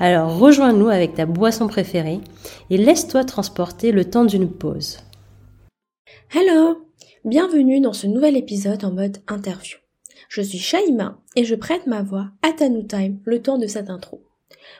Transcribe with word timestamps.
Alors 0.00 0.38
rejoins-nous 0.38 0.88
avec 0.88 1.14
ta 1.14 1.26
boisson 1.26 1.66
préférée 1.66 2.20
et 2.70 2.76
laisse-toi 2.76 3.24
transporter 3.24 3.90
le 3.90 4.08
temps 4.08 4.24
d'une 4.24 4.48
pause. 4.48 4.98
Hello 6.32 6.86
Bienvenue 7.24 7.80
dans 7.80 7.92
ce 7.92 8.06
nouvel 8.06 8.36
épisode 8.36 8.84
en 8.84 8.92
mode 8.92 9.18
interview. 9.26 9.78
Je 10.28 10.40
suis 10.40 10.60
Shaima 10.60 11.18
et 11.34 11.42
je 11.42 11.56
prête 11.56 11.88
ma 11.88 12.02
voix 12.02 12.30
à 12.42 12.52
Tanu 12.52 12.86
Time 12.86 13.18
le 13.24 13.42
temps 13.42 13.58
de 13.58 13.66
cette 13.66 13.90
intro. 13.90 14.22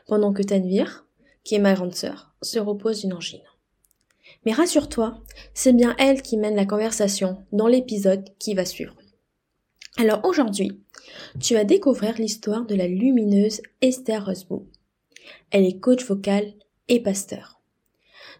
Pendant 0.07 0.33
que 0.33 0.43
Tanvir, 0.43 1.05
qui 1.43 1.57
est 1.57 1.61
ma 1.61 1.75
grande 1.75 1.97
sœur, 1.97 2.33
se 2.41 2.61
repose 2.61 3.01
d'une 3.01 3.15
angine. 3.15 3.41
Mais 4.47 4.53
rassure-toi, 4.53 5.19
c'est 5.53 5.73
bien 5.73 5.97
elle 5.99 6.23
qui 6.23 6.37
mène 6.37 6.55
la 6.55 6.65
conversation 6.65 7.39
dans 7.51 7.67
l'épisode 7.67 8.29
qui 8.39 8.55
va 8.55 8.65
suivre. 8.65 8.95
Alors 9.97 10.25
aujourd'hui, 10.25 10.81
tu 11.41 11.55
vas 11.55 11.65
découvrir 11.65 12.15
l'histoire 12.19 12.67
de 12.67 12.77
la 12.77 12.87
lumineuse 12.87 13.63
Esther 13.83 14.25
Roseboom. 14.25 14.65
Elle 15.51 15.65
est 15.65 15.79
coach 15.79 16.05
vocal 16.05 16.55
et 16.89 17.01
pasteur. 17.01 17.61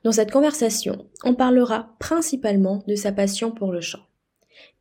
Dans 0.05 0.13
cette 0.13 0.31
conversation, 0.31 1.07
on 1.25 1.35
parlera 1.35 1.95
principalement 1.99 2.83
de 2.87 2.95
sa 2.95 3.13
passion 3.13 3.51
pour 3.51 3.73
le 3.73 3.81
chant. 3.81 4.07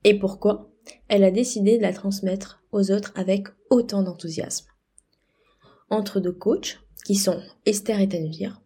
Et 0.04 0.18
pourquoi? 0.18 0.70
Elle 1.08 1.24
a 1.24 1.32
décidé 1.32 1.78
de 1.78 1.82
la 1.82 1.94
transmettre 1.94 2.62
aux 2.72 2.92
autres 2.92 3.12
avec 3.16 3.48
autant 3.70 4.04
d'enthousiasme. 4.04 4.68
Entre 5.90 6.20
deux 6.20 6.32
coachs, 6.32 6.80
qui 7.06 7.16
sont 7.16 7.42
Esther 7.66 8.02
et 8.02 8.10
Tanvir, 8.10 8.62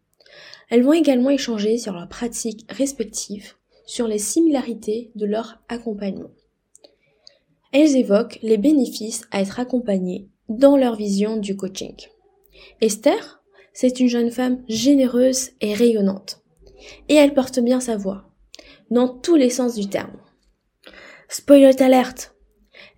elles 0.69 0.83
vont 0.83 0.93
également 0.93 1.29
échanger 1.29 1.77
sur 1.77 1.93
leurs 1.93 2.09
pratiques 2.09 2.65
respectives, 2.69 3.53
sur 3.85 4.07
les 4.07 4.17
similarités 4.17 5.11
de 5.15 5.25
leur 5.25 5.61
accompagnement. 5.67 6.31
Elles 7.71 7.95
évoquent 7.95 8.39
les 8.41 8.57
bénéfices 8.57 9.27
à 9.31 9.41
être 9.41 9.59
accompagnées 9.59 10.27
dans 10.49 10.77
leur 10.77 10.95
vision 10.95 11.37
du 11.37 11.55
coaching. 11.55 11.95
Esther, 12.81 13.41
c'est 13.73 13.99
une 13.99 14.07
jeune 14.07 14.31
femme 14.31 14.63
généreuse 14.67 15.51
et 15.61 15.73
rayonnante. 15.73 16.41
Et 17.09 17.15
elle 17.15 17.33
porte 17.33 17.59
bien 17.59 17.79
sa 17.79 17.97
voix, 17.97 18.25
dans 18.89 19.07
tous 19.07 19.35
les 19.35 19.49
sens 19.49 19.75
du 19.75 19.87
terme. 19.87 20.17
Spoiler 21.29 21.81
alerte 21.81 22.35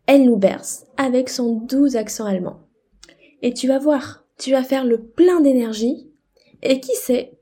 Elle 0.08 0.26
nous 0.26 0.38
berce 0.38 0.86
avec 0.98 1.30
son 1.30 1.56
doux 1.56 1.96
accent 1.96 2.26
allemand. 2.26 2.62
Et 3.42 3.54
tu 3.54 3.68
vas 3.68 3.80
voir, 3.80 4.26
tu 4.38 4.52
vas 4.52 4.64
faire 4.64 4.86
le 4.86 5.04
plein 5.04 5.42
d'énergie, 5.42 6.10
et 6.62 6.80
qui 6.80 6.96
sait, 6.96 7.34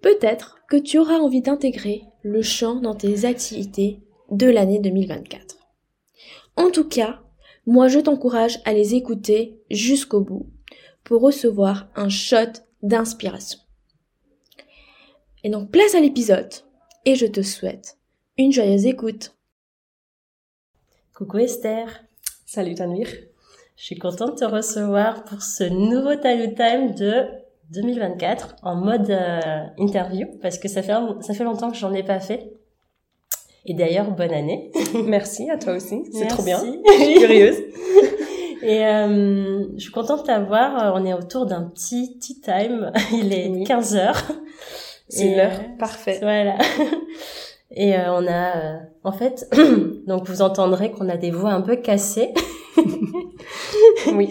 peut-être 0.00 0.58
que 0.68 0.76
tu 0.76 0.98
auras 0.98 1.18
envie 1.18 1.42
d'intégrer 1.42 2.04
le 2.22 2.42
chant 2.42 2.76
dans 2.76 2.94
tes 2.94 3.24
activités 3.24 4.00
de 4.30 4.46
l'année 4.46 4.78
2024. 4.78 5.56
En 6.56 6.70
tout 6.70 6.88
cas, 6.88 7.20
moi 7.66 7.88
je 7.88 7.98
t'encourage 7.98 8.60
à 8.64 8.72
les 8.72 8.94
écouter 8.94 9.60
jusqu'au 9.70 10.20
bout 10.20 10.46
pour 11.10 11.22
recevoir 11.22 11.88
un 11.96 12.08
shot 12.08 12.62
d'inspiration. 12.84 13.58
Et 15.42 15.50
donc 15.50 15.72
place 15.72 15.96
à 15.96 16.00
l'épisode 16.00 16.54
et 17.04 17.16
je 17.16 17.26
te 17.26 17.42
souhaite 17.42 17.98
une 18.38 18.52
joyeuse 18.52 18.86
écoute. 18.86 19.34
Coucou 21.12 21.38
Esther. 21.38 22.04
Salut 22.46 22.76
Tanvir. 22.76 23.08
Je 23.74 23.84
suis 23.84 23.98
contente 23.98 24.34
de 24.34 24.38
te 24.38 24.44
recevoir 24.44 25.24
pour 25.24 25.42
ce 25.42 25.64
nouveau 25.64 26.14
Time 26.14 26.54
Time 26.54 26.94
de 26.94 27.24
2024 27.72 28.54
en 28.62 28.76
mode 28.76 29.10
euh, 29.10 29.64
interview 29.78 30.28
parce 30.40 30.58
que 30.58 30.68
ça 30.68 30.80
fait 30.80 30.92
ça 31.22 31.34
fait 31.34 31.44
longtemps 31.44 31.72
que 31.72 31.76
j'en 31.76 31.92
ai 31.92 32.04
pas 32.04 32.20
fait. 32.20 32.52
Et 33.66 33.74
d'ailleurs, 33.74 34.12
bonne 34.12 34.32
année. 34.32 34.70
Merci 35.06 35.50
à 35.50 35.58
toi 35.58 35.72
aussi. 35.72 36.04
C'est 36.12 36.28
trop 36.28 36.44
bien. 36.44 36.62
Je 36.86 37.02
suis 37.02 37.14
curieuse. 37.18 37.56
Et 38.62 38.86
euh, 38.86 39.64
je 39.74 39.80
suis 39.80 39.92
contente 39.92 40.22
de 40.22 40.26
t'avoir. 40.26 40.94
On 40.94 41.04
est 41.04 41.14
autour 41.14 41.46
d'un 41.46 41.62
petit 41.62 42.18
tea 42.18 42.40
time. 42.40 42.92
Il 43.12 43.32
est 43.32 43.64
15 43.64 43.96
heures. 43.96 44.22
C'est 45.10 45.34
l'heure 45.34 45.52
euh, 45.52 45.78
parfaite. 45.78 46.20
Voilà. 46.22 46.56
Et 47.72 47.96
euh, 47.96 48.12
on 48.14 48.26
a, 48.26 48.56
euh, 48.56 48.78
en 49.04 49.12
fait, 49.12 49.48
donc 50.06 50.28
vous 50.28 50.42
entendrez 50.42 50.92
qu'on 50.92 51.08
a 51.08 51.16
des 51.16 51.30
voix 51.30 51.50
un 51.50 51.60
peu 51.60 51.76
cassées. 51.76 52.32
oui. 54.14 54.30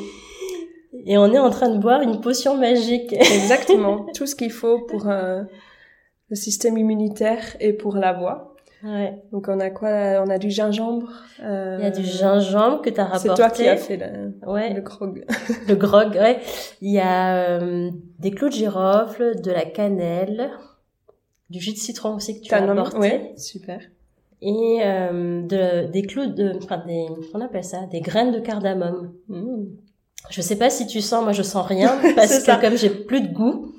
Et 1.06 1.18
on 1.18 1.32
est 1.34 1.40
en 1.40 1.50
train 1.50 1.70
de 1.70 1.78
boire 1.78 2.02
une 2.02 2.20
potion 2.22 2.58
magique. 2.58 3.14
Exactement. 3.14 4.06
Tout 4.14 4.26
ce 4.26 4.36
qu'il 4.36 4.52
faut 4.52 4.80
pour 4.80 5.06
le 5.06 6.36
système 6.36 6.78
immunitaire 6.78 7.56
et 7.60 7.74
pour 7.74 7.96
la 7.96 8.14
voix. 8.14 8.49
Ouais. 8.84 9.22
Donc 9.32 9.48
on 9.48 9.60
a 9.60 9.70
quoi 9.70 10.24
On 10.26 10.30
a 10.30 10.38
du 10.38 10.50
gingembre. 10.50 11.12
Euh... 11.44 11.78
Il 11.80 11.84
y 11.84 11.88
a 11.88 11.92
du 11.92 12.04
gingembre 12.04 12.82
que 12.82 12.90
tu 12.90 13.00
as 13.00 13.06
rapporté. 13.06 13.30
C'est 13.30 13.36
toi 13.36 13.50
qui 13.50 13.68
as 13.68 13.78
fait 13.78 13.98
le, 13.98 14.50
ouais. 14.50 14.74
le 14.74 14.82
grog. 14.82 15.26
le 15.68 15.76
grog, 15.76 16.14
ouais. 16.16 16.40
Il 16.82 16.92
y 16.92 17.00
a 17.00 17.36
euh, 17.36 17.92
des 18.20 18.32
clous 18.32 18.50
de 18.50 18.54
girofle, 18.54 19.42
de 19.42 19.52
la 19.52 19.66
cannelle, 19.66 20.50
du 21.50 21.60
jus 21.60 21.74
de 21.74 21.78
citron 21.78 22.16
aussi 22.16 22.40
que 22.40 22.46
tu 22.46 22.54
as 22.54 22.64
apporté. 22.64 22.98
Ouais, 22.98 23.34
super. 23.38 23.80
Et 24.42 24.80
euh, 24.84 25.42
de, 25.42 25.92
des 25.92 26.04
clous 26.04 26.28
de, 26.28 26.54
enfin 26.64 26.82
des, 26.88 27.08
on 27.34 27.42
appelle 27.42 27.64
ça, 27.64 27.86
des 27.92 28.00
graines 28.00 28.32
de 28.32 28.40
cardamome. 28.40 29.14
Mmh. 29.28 29.66
Je 30.30 30.42
sais 30.42 30.58
pas 30.58 30.70
si 30.70 30.88
tu 30.88 31.02
sens, 31.02 31.24
moi 31.24 31.34
je 31.34 31.44
sens 31.44 31.66
rien 31.66 31.98
parce 32.16 32.44
que 32.44 32.62
comme 32.62 32.78
j'ai 32.78 32.90
plus 32.90 33.22
de 33.22 33.34
goût. 33.34 33.74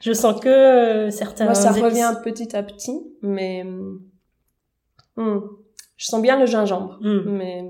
Je 0.00 0.12
sens 0.12 0.40
que 0.40 0.48
euh, 0.48 1.10
certains. 1.10 1.44
Moi, 1.44 1.54
ça 1.54 1.72
revient 1.72 2.14
petit 2.24 2.56
à 2.56 2.62
petit, 2.62 3.00
mais 3.22 3.64
hmm, 5.16 5.40
je 5.96 6.06
sens 6.06 6.22
bien 6.22 6.38
le 6.38 6.46
gingembre, 6.46 6.98
hmm. 7.00 7.22
mais 7.26 7.64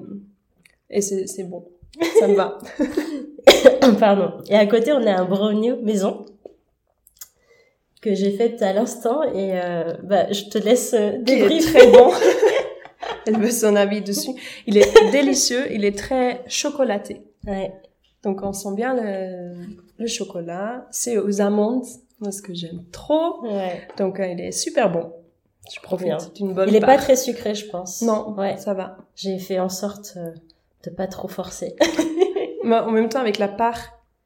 et 0.88 1.00
c'est 1.00 1.26
c'est 1.26 1.44
bon, 1.44 1.68
ça 2.18 2.28
me 2.28 2.34
va. 2.34 2.58
Pardon. 3.98 4.32
Et 4.48 4.54
à 4.54 4.66
côté, 4.66 4.92
on 4.92 5.04
a 5.06 5.12
un 5.12 5.24
brownie 5.24 5.72
maison 5.82 6.26
que 8.00 8.14
j'ai 8.14 8.30
fait 8.30 8.62
à 8.62 8.72
l'instant 8.72 9.22
et 9.24 9.60
euh, 9.60 9.92
bah 10.04 10.30
je 10.32 10.44
te 10.44 10.58
laisse 10.58 10.94
euh, 10.94 11.18
débriefer. 11.18 11.78
très 11.78 11.90
bon. 11.90 12.12
Elle 13.26 13.38
veut 13.38 13.50
son 13.50 13.76
avis 13.76 14.00
dessus. 14.00 14.30
Il 14.66 14.78
est 14.78 15.10
délicieux, 15.12 15.70
il 15.72 15.84
est 15.84 15.96
très 15.96 16.42
chocolaté. 16.46 17.22
Ouais. 17.46 17.72
Donc 18.22 18.42
on 18.42 18.52
sent 18.52 18.74
bien 18.74 18.94
le, 18.94 19.52
le 19.98 20.06
chocolat. 20.06 20.86
C'est 20.90 21.18
aux 21.18 21.40
amandes 21.40 21.84
moi, 22.20 22.32
ce 22.32 22.42
que 22.42 22.54
j'aime 22.54 22.84
trop. 22.92 23.42
Ouais. 23.42 23.86
Donc, 23.96 24.20
euh, 24.20 24.26
il 24.26 24.40
est 24.40 24.52
super 24.52 24.90
bon. 24.90 25.12
Je 25.72 25.80
profite 25.80 26.34
d'une 26.34 26.54
bonne 26.54 26.68
Il 26.68 26.74
est 26.74 26.80
pas 26.80 26.96
très 26.96 27.16
sucré, 27.16 27.54
je 27.54 27.66
pense. 27.68 28.02
Non, 28.02 28.34
ouais. 28.36 28.56
ça 28.56 28.74
va. 28.74 28.98
J'ai 29.14 29.38
fait 29.38 29.60
en 29.60 29.68
sorte 29.68 30.14
euh, 30.16 30.30
de 30.84 30.90
pas 30.90 31.06
trop 31.06 31.28
forcer. 31.28 31.76
Mais 32.64 32.76
en 32.76 32.90
même 32.90 33.08
temps, 33.08 33.20
avec 33.20 33.38
la 33.38 33.48
part 33.48 33.78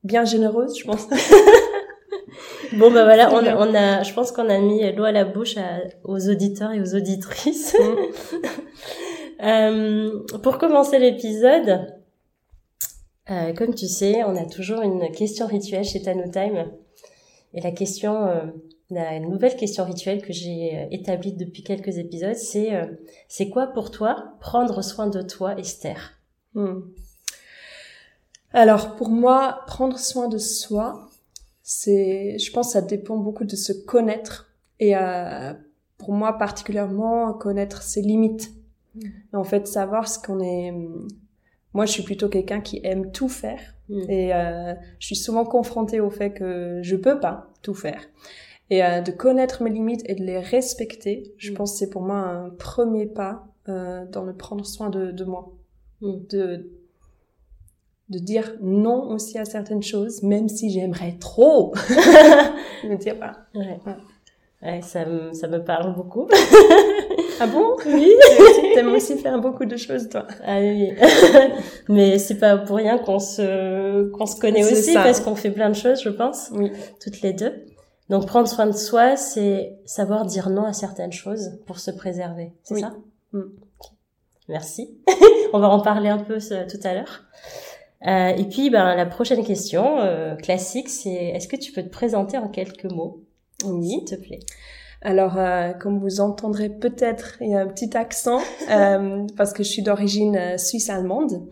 bien 0.03 0.25
généreuse, 0.25 0.79
je 0.79 0.85
pense. 0.85 1.09
bon, 2.73 2.91
bah 2.91 3.05
voilà, 3.05 3.33
on 3.33 3.47
a, 3.47 3.57
on 3.57 3.75
a, 3.75 4.03
je 4.03 4.13
pense 4.13 4.33
qu'on 4.33 4.49
a 4.49 4.59
mis 4.59 4.93
l'eau 4.93 5.05
à 5.05 5.13
la 5.13 5.25
bouche 5.25 5.57
aux 6.05 6.29
auditeurs 6.29 6.73
et 6.73 6.81
aux 6.81 6.95
auditrices. 6.95 7.77
Mm. 7.79 9.45
euh, 9.45 10.39
pour 10.43 10.59
commencer 10.59 10.99
l'épisode, 10.99 11.95
euh, 13.31 13.53
comme 13.55 13.75
tu 13.75 13.87
sais, 13.87 14.23
on 14.25 14.37
a 14.37 14.45
toujours 14.45 14.83
une 14.83 15.11
question 15.11 15.47
rituelle 15.47 15.85
chez 15.85 16.03
Tanu 16.03 16.31
Time. 16.31 16.67
Et 17.55 17.61
la 17.61 17.71
question, 17.71 18.27
euh, 18.27 18.47
la 18.91 19.21
nouvelle 19.21 19.57
question 19.57 19.85
rituelle 19.85 20.21
que 20.23 20.33
j'ai 20.33 20.77
euh, 20.77 20.87
établie 20.91 21.33
depuis 21.33 21.63
quelques 21.63 21.99
épisodes, 21.99 22.35
c'est 22.35 22.75
euh, 22.75 22.87
c'est 23.29 23.49
quoi 23.49 23.69
pour 23.69 23.93
toi 23.93 24.35
prendre 24.41 24.83
soin 24.83 25.07
de 25.07 25.23
toi, 25.23 25.57
Esther? 25.59 26.19
Hmm. 26.55 26.81
Alors 28.53 28.97
pour 28.97 29.09
moi, 29.09 29.61
prendre 29.67 29.99
soin 29.99 30.29
de 30.29 30.39
soi, 30.39 31.09
c'est, 31.63 32.39
je 32.39 32.53
pense, 32.53 32.73
ça 32.73 32.83
dépend 32.83 33.17
beaucoup 33.17 33.45
de 33.45 33.57
se 33.57 33.73
connaître 33.73 34.53
et 34.81 34.95
pour 35.99 36.13
moi 36.13 36.37
particulièrement 36.37 37.33
connaître 37.33 37.83
ses 37.83 38.03
limites. 38.03 38.53
Hmm. 38.95 39.09
En 39.33 39.45
fait, 39.45 39.67
savoir 39.67 40.09
ce 40.09 40.19
qu'on 40.19 40.41
est. 40.41 40.73
Moi, 41.75 41.87
je 41.87 41.93
suis 41.93 42.03
plutôt 42.03 42.29
quelqu'un 42.29 42.61
qui 42.61 42.81
aime 42.83 43.13
tout 43.13 43.29
faire 43.29 43.75
Mm. 43.89 44.11
Et 44.11 44.35
euh, 44.35 44.75
je 44.99 45.07
suis 45.07 45.17
souvent 45.17 45.45
confrontée 45.45 46.01
au 46.01 46.11
fait 46.11 46.33
que 46.33 46.81
je 46.83 46.97
peux 46.97 47.21
pas 47.21 47.51
tout 47.63 47.75
faire. 47.75 48.01
Et 48.71 48.85
euh, 48.85 49.01
de 49.01 49.11
connaître 49.11 49.63
mes 49.63 49.71
limites 49.71 50.03
et 50.07 50.15
de 50.15 50.25
les 50.25 50.39
respecter, 50.39 51.35
je 51.37 51.53
mm. 51.53 51.55
pense 51.55 51.73
que 51.73 51.79
c'est 51.79 51.91
pour 51.91 52.03
moi 52.03 52.19
un 52.19 52.51
premier 52.51 53.07
pas 53.07 53.47
euh, 53.69 54.05
dans 54.07 54.25
le 54.25 54.35
prendre 54.35 54.65
soin 54.65 54.91
de, 54.91 55.11
de 55.11 55.25
moi. 55.25 55.53
Mm. 56.01 56.15
De, 56.31 56.71
de 58.11 58.19
dire 58.19 58.55
non 58.61 59.09
aussi 59.11 59.39
à 59.39 59.45
certaines 59.45 59.83
choses, 59.83 60.23
même 60.23 60.49
si 60.49 60.71
j'aimerais 60.71 61.17
trop. 61.19 61.75
me 62.85 62.97
dire 62.97 63.17
voilà. 63.17 63.47
Ouais. 63.55 63.81
Ouais, 64.63 64.81
ça, 64.81 65.05
me, 65.05 65.33
ça 65.35 65.47
me 65.47 65.63
parle 65.63 65.95
beaucoup. 65.95 66.27
Ah 67.41 67.47
bon 67.47 67.77
Oui. 67.87 68.13
T'aimes 68.75 68.93
aussi 68.93 69.17
faire 69.19 69.41
beaucoup 69.41 69.65
de 69.65 69.77
choses, 69.77 70.09
toi. 70.09 70.27
Ah 70.45 70.59
oui. 70.61 70.93
Mais 71.89 72.19
c'est 72.19 72.39
pas 72.39 72.57
pour 72.59 72.77
rien 72.77 72.99
qu'on 72.99 73.19
se, 73.19 74.09
qu'on 74.11 74.27
se 74.27 74.39
connaît 74.41 74.65
aussi, 74.65 74.93
ça. 74.93 75.03
parce 75.03 75.21
qu'on 75.21 75.35
fait 75.37 75.51
plein 75.51 75.69
de 75.71 75.75
choses, 75.75 76.01
je 76.03 76.09
pense, 76.11 76.51
Oui. 76.53 76.71
toutes 77.03 77.21
les 77.23 77.33
deux. 77.33 77.65
Donc 78.11 78.27
prendre 78.27 78.47
soin 78.49 78.67
de 78.67 78.73
soi, 78.73 79.17
c'est 79.17 79.79
savoir 79.87 80.27
dire 80.27 80.51
non 80.51 80.65
à 80.65 80.73
certaines 80.73 81.13
choses 81.13 81.59
pour 81.67 81.79
se 81.79 81.91
préserver. 81.91 82.53
C'est 82.63 82.75
Oui. 82.75 82.81
ça 82.81 82.95
Mm. 83.33 83.41
Ok. 83.81 83.91
Merci. 84.49 84.97
On 85.53 85.59
va 85.59 85.69
en 85.69 85.81
parler 85.81 86.09
un 86.09 86.19
peu 86.19 86.39
tout 86.39 86.79
à 86.85 86.95
l'heure. 86.95 87.25
Euh, 88.07 88.29
et 88.29 88.45
puis, 88.45 88.71
ben, 88.71 88.95
la 88.95 89.07
prochaine 89.07 89.43
question 89.45 89.99
euh, 90.01 90.37
classique, 90.37 90.89
c'est 90.91 91.11
est-ce 91.13 91.49
que 91.49 91.57
tu 91.57 91.73
peux 91.73 91.83
te 91.83 91.89
présenter 91.89 92.37
en 92.39 92.49
quelques 92.49 92.85
mots? 92.85 93.23
S'il 93.61 94.05
te 94.05 94.15
plaît. 94.15 94.41
Alors, 95.05 95.39
euh, 95.39 95.73
comme 95.75 95.99
vous 95.99 96.21
entendrez 96.21 96.71
peut-être, 96.71 97.37
il 97.41 97.51
y 97.51 97.55
a 97.55 97.61
un 97.61 97.67
petit 97.67 97.97
accent 97.97 98.41
euh, 98.71 99.27
parce 99.37 99.53
que 99.53 99.63
je 99.63 99.69
suis 99.69 99.83
d'origine 99.83 100.37
euh, 100.37 100.59
suisse-allemande, 100.59 101.47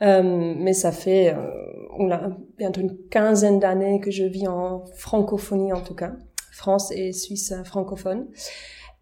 mais 0.00 0.72
ça 0.72 0.92
fait 0.92 1.32
euh, 1.32 1.50
oula, 1.98 2.30
bientôt 2.58 2.80
une 2.80 2.96
quinzaine 3.10 3.60
d'années 3.60 4.00
que 4.00 4.10
je 4.10 4.24
vis 4.24 4.48
en 4.48 4.84
francophonie 4.96 5.72
en 5.72 5.80
tout 5.80 5.94
cas, 5.94 6.12
France 6.52 6.90
et 6.90 7.12
Suisse 7.12 7.54
francophone. 7.64 8.26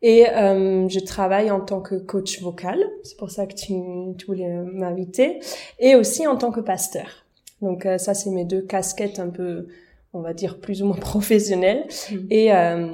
Et 0.02 0.28
euh, 0.28 0.88
je 0.88 1.00
travaille 1.00 1.50
en 1.50 1.60
tant 1.60 1.80
que 1.80 1.94
coach 1.94 2.42
vocal, 2.42 2.78
c'est 3.02 3.16
pour 3.16 3.30
ça 3.30 3.46
que 3.46 3.54
tu, 3.54 3.74
tu 4.18 4.26
voulais 4.26 4.48
m'inviter, 4.48 5.40
et 5.78 5.94
aussi 5.94 6.26
en 6.26 6.36
tant 6.36 6.50
que 6.50 6.60
pasteur. 6.60 7.26
Donc 7.62 7.86
euh, 7.86 7.98
ça, 7.98 8.14
c'est 8.14 8.30
mes 8.30 8.44
deux 8.44 8.62
casquettes 8.62 9.18
un 9.18 9.30
peu, 9.30 9.66
on 10.12 10.20
va 10.20 10.34
dire, 10.34 10.60
plus 10.60 10.82
ou 10.82 10.86
moins 10.86 10.96
professionnelles. 11.00 11.86
Mm. 12.10 12.16
Et 12.30 12.52
euh, 12.52 12.88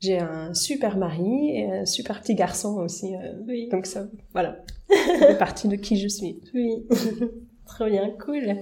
j'ai 0.00 0.18
un 0.18 0.52
super 0.54 0.96
mari 0.96 1.50
et 1.56 1.70
un 1.70 1.84
super 1.86 2.20
petit 2.20 2.34
garçon 2.34 2.74
aussi. 2.78 3.14
euh, 3.14 3.32
Oui. 3.46 3.68
donc 3.70 3.86
ça, 3.86 4.06
voilà, 4.32 4.58
fait 5.18 5.38
partie 5.38 5.68
de 5.68 5.76
qui 5.76 5.98
je 5.98 6.08
suis. 6.08 6.40
Oui. 6.54 6.84
Trop 7.66 7.86
bien, 7.86 8.10
cool. 8.24 8.56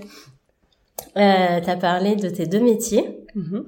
Euh, 1.17 1.61
T'as 1.65 1.77
parlé 1.77 2.17
de 2.17 2.29
tes 2.29 2.47
deux 2.47 2.61
métiers. 2.61 3.25
Mhm. 3.35 3.67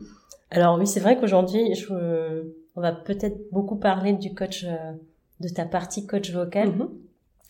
Alors 0.50 0.78
oui, 0.78 0.86
c'est 0.86 1.00
vrai 1.00 1.18
qu'aujourd'hui, 1.18 1.74
je, 1.74 2.44
on 2.76 2.80
va 2.80 2.92
peut-être 2.92 3.36
beaucoup 3.52 3.76
parler 3.76 4.12
du 4.14 4.32
coach, 4.34 4.64
euh, 4.64 4.92
de 5.40 5.48
ta 5.48 5.64
partie 5.66 6.06
coach 6.06 6.30
vocal. 6.30 6.69
Mhm. 6.70 6.88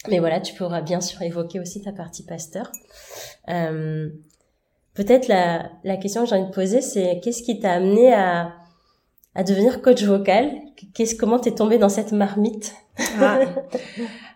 Mais 0.08 0.18
voilà, 0.18 0.40
tu 0.40 0.54
pourras 0.54 0.80
bien 0.82 1.00
sûr 1.00 1.20
évoquer 1.22 1.60
aussi 1.60 1.82
ta 1.82 1.92
partie 1.92 2.24
pasteur. 2.24 2.70
Euh, 3.48 4.08
peut-être 4.94 5.28
la, 5.28 5.70
la 5.84 5.96
question 5.96 6.22
que 6.24 6.28
j'ai 6.30 6.36
envie 6.36 6.48
de 6.50 6.54
poser, 6.54 6.80
c'est 6.80 7.20
qu'est-ce 7.22 7.42
qui 7.42 7.58
t'a 7.60 7.72
amené 7.72 8.12
à, 8.12 8.54
à 9.36 9.44
devenir 9.44 9.82
coach 9.82 10.02
vocal 10.02 10.50
Qu'est-ce, 10.94 11.14
comment 11.14 11.38
t'es 11.38 11.52
tombé 11.52 11.78
dans 11.78 11.88
cette 11.88 12.12
marmite 12.12 12.74
Ah. 13.20 13.40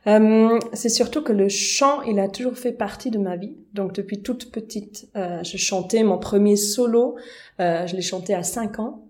Euh, 0.07 0.59
c'est 0.73 0.89
surtout 0.89 1.23
que 1.23 1.31
le 1.31 1.51
chant, 1.51 2.01
il 2.03 2.19
a 2.21 2.29
toujours 2.29 2.57
fait 2.57 2.73
partie 2.73 3.11
de 3.11 3.19
ma 3.19 3.37
vie. 3.37 3.55
Donc 3.75 3.93
depuis 3.93 4.23
toute 4.23 4.51
petite, 4.51 5.11
euh, 5.15 5.43
je 5.43 5.59
chantais 5.59 6.03
mon 6.03 6.17
premier 6.17 6.57
solo. 6.57 7.17
euh, 7.61 7.87
je 7.87 7.97
l'ai 7.97 8.01
chanté 8.01 8.35
à 8.35 8.43
5 8.43 8.79
ans. 8.79 9.03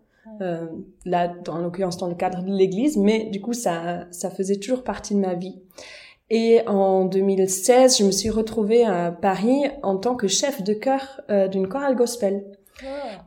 Là, 1.05 1.29
dans 1.45 1.55
en 1.55 1.59
l'occurrence 1.59 1.97
dans 1.97 2.09
le 2.09 2.17
cadre 2.17 2.43
de 2.43 2.51
l'église, 2.51 2.97
mais 2.97 3.27
du 3.27 3.41
coup, 3.41 3.53
ça, 3.53 4.07
ça 4.11 4.31
faisait 4.31 4.57
toujours 4.57 4.83
partie 4.83 5.15
de 5.15 5.21
ma 5.21 5.35
vie. 5.35 5.61
Et 6.29 6.63
en 6.67 7.05
2016, 7.05 7.99
je 7.99 8.05
me 8.05 8.11
suis 8.11 8.31
retrouvée 8.31 8.85
à 8.85 9.13
Paris 9.13 9.67
en 9.85 9.97
tant 9.97 10.17
que 10.17 10.27
chef 10.27 10.61
de 10.65 10.73
chœur 10.73 11.21
d'une 11.53 11.69
chorale 11.69 11.95
gospel. 11.95 12.43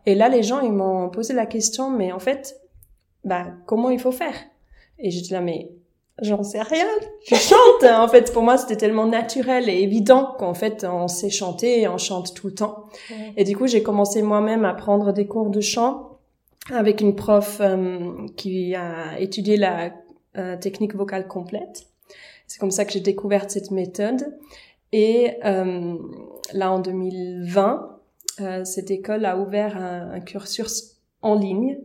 Et 0.06 0.16
là, 0.16 0.30
les 0.30 0.44
gens, 0.44 0.62
ils 0.62 0.72
m'ont 0.72 1.10
posé 1.10 1.34
la 1.34 1.46
question, 1.46 1.90
mais 1.90 2.12
en 2.12 2.20
fait, 2.20 2.62
bah, 3.24 3.48
comment 3.66 3.90
il 3.90 4.00
faut 4.00 4.12
faire? 4.12 4.36
Et 5.00 5.12
j'étais 5.12 5.34
là, 5.34 5.42
mais 5.42 5.72
j'en 6.22 6.44
sais 6.44 6.62
rien. 6.62 6.86
Je 7.28 7.36
chante. 7.36 7.84
en 7.84 8.08
fait, 8.08 8.32
pour 8.32 8.44
moi, 8.44 8.58
c'était 8.58 8.78
tellement 8.78 9.06
naturel 9.06 9.70
et 9.70 9.82
évident 9.82 10.36
qu'en 10.38 10.54
fait, 10.54 10.86
on 10.90 11.08
sait 11.08 11.30
chanter 11.30 11.82
et 11.82 11.88
on 11.88 11.98
chante 11.98 12.34
tout 12.34 12.48
le 12.48 12.56
temps. 12.56 12.86
Et 13.38 13.44
du 13.44 13.56
coup, 13.56 13.68
j'ai 13.68 13.84
commencé 13.84 14.22
moi-même 14.22 14.66
à 14.66 14.74
prendre 14.74 15.12
des 15.12 15.28
cours 15.28 15.50
de 15.50 15.62
chant 15.62 16.20
avec 16.72 17.02
une 17.02 17.16
prof 17.16 17.58
euh, 17.60 18.28
qui 18.38 18.74
a 18.76 19.20
étudié 19.20 19.58
la 19.58 19.92
euh, 20.38 20.56
technique 20.58 20.96
vocale 20.96 21.28
complète. 21.28 21.88
C'est 22.48 22.60
comme 22.60 22.72
ça 22.72 22.86
que 22.86 22.94
j'ai 22.94 23.00
découvert 23.00 23.50
cette 23.50 23.72
méthode. 23.72 24.38
Et 24.92 25.32
euh, 25.44 25.98
là, 26.54 26.72
en 26.72 26.80
2020, 26.80 28.00
euh, 28.42 28.64
cette 28.66 28.92
école 28.92 29.26
a 29.26 29.38
ouvert 29.38 29.78
un, 29.78 30.12
un 30.12 30.20
cursus 30.20 30.98
en 31.22 31.36
ligne. 31.36 31.78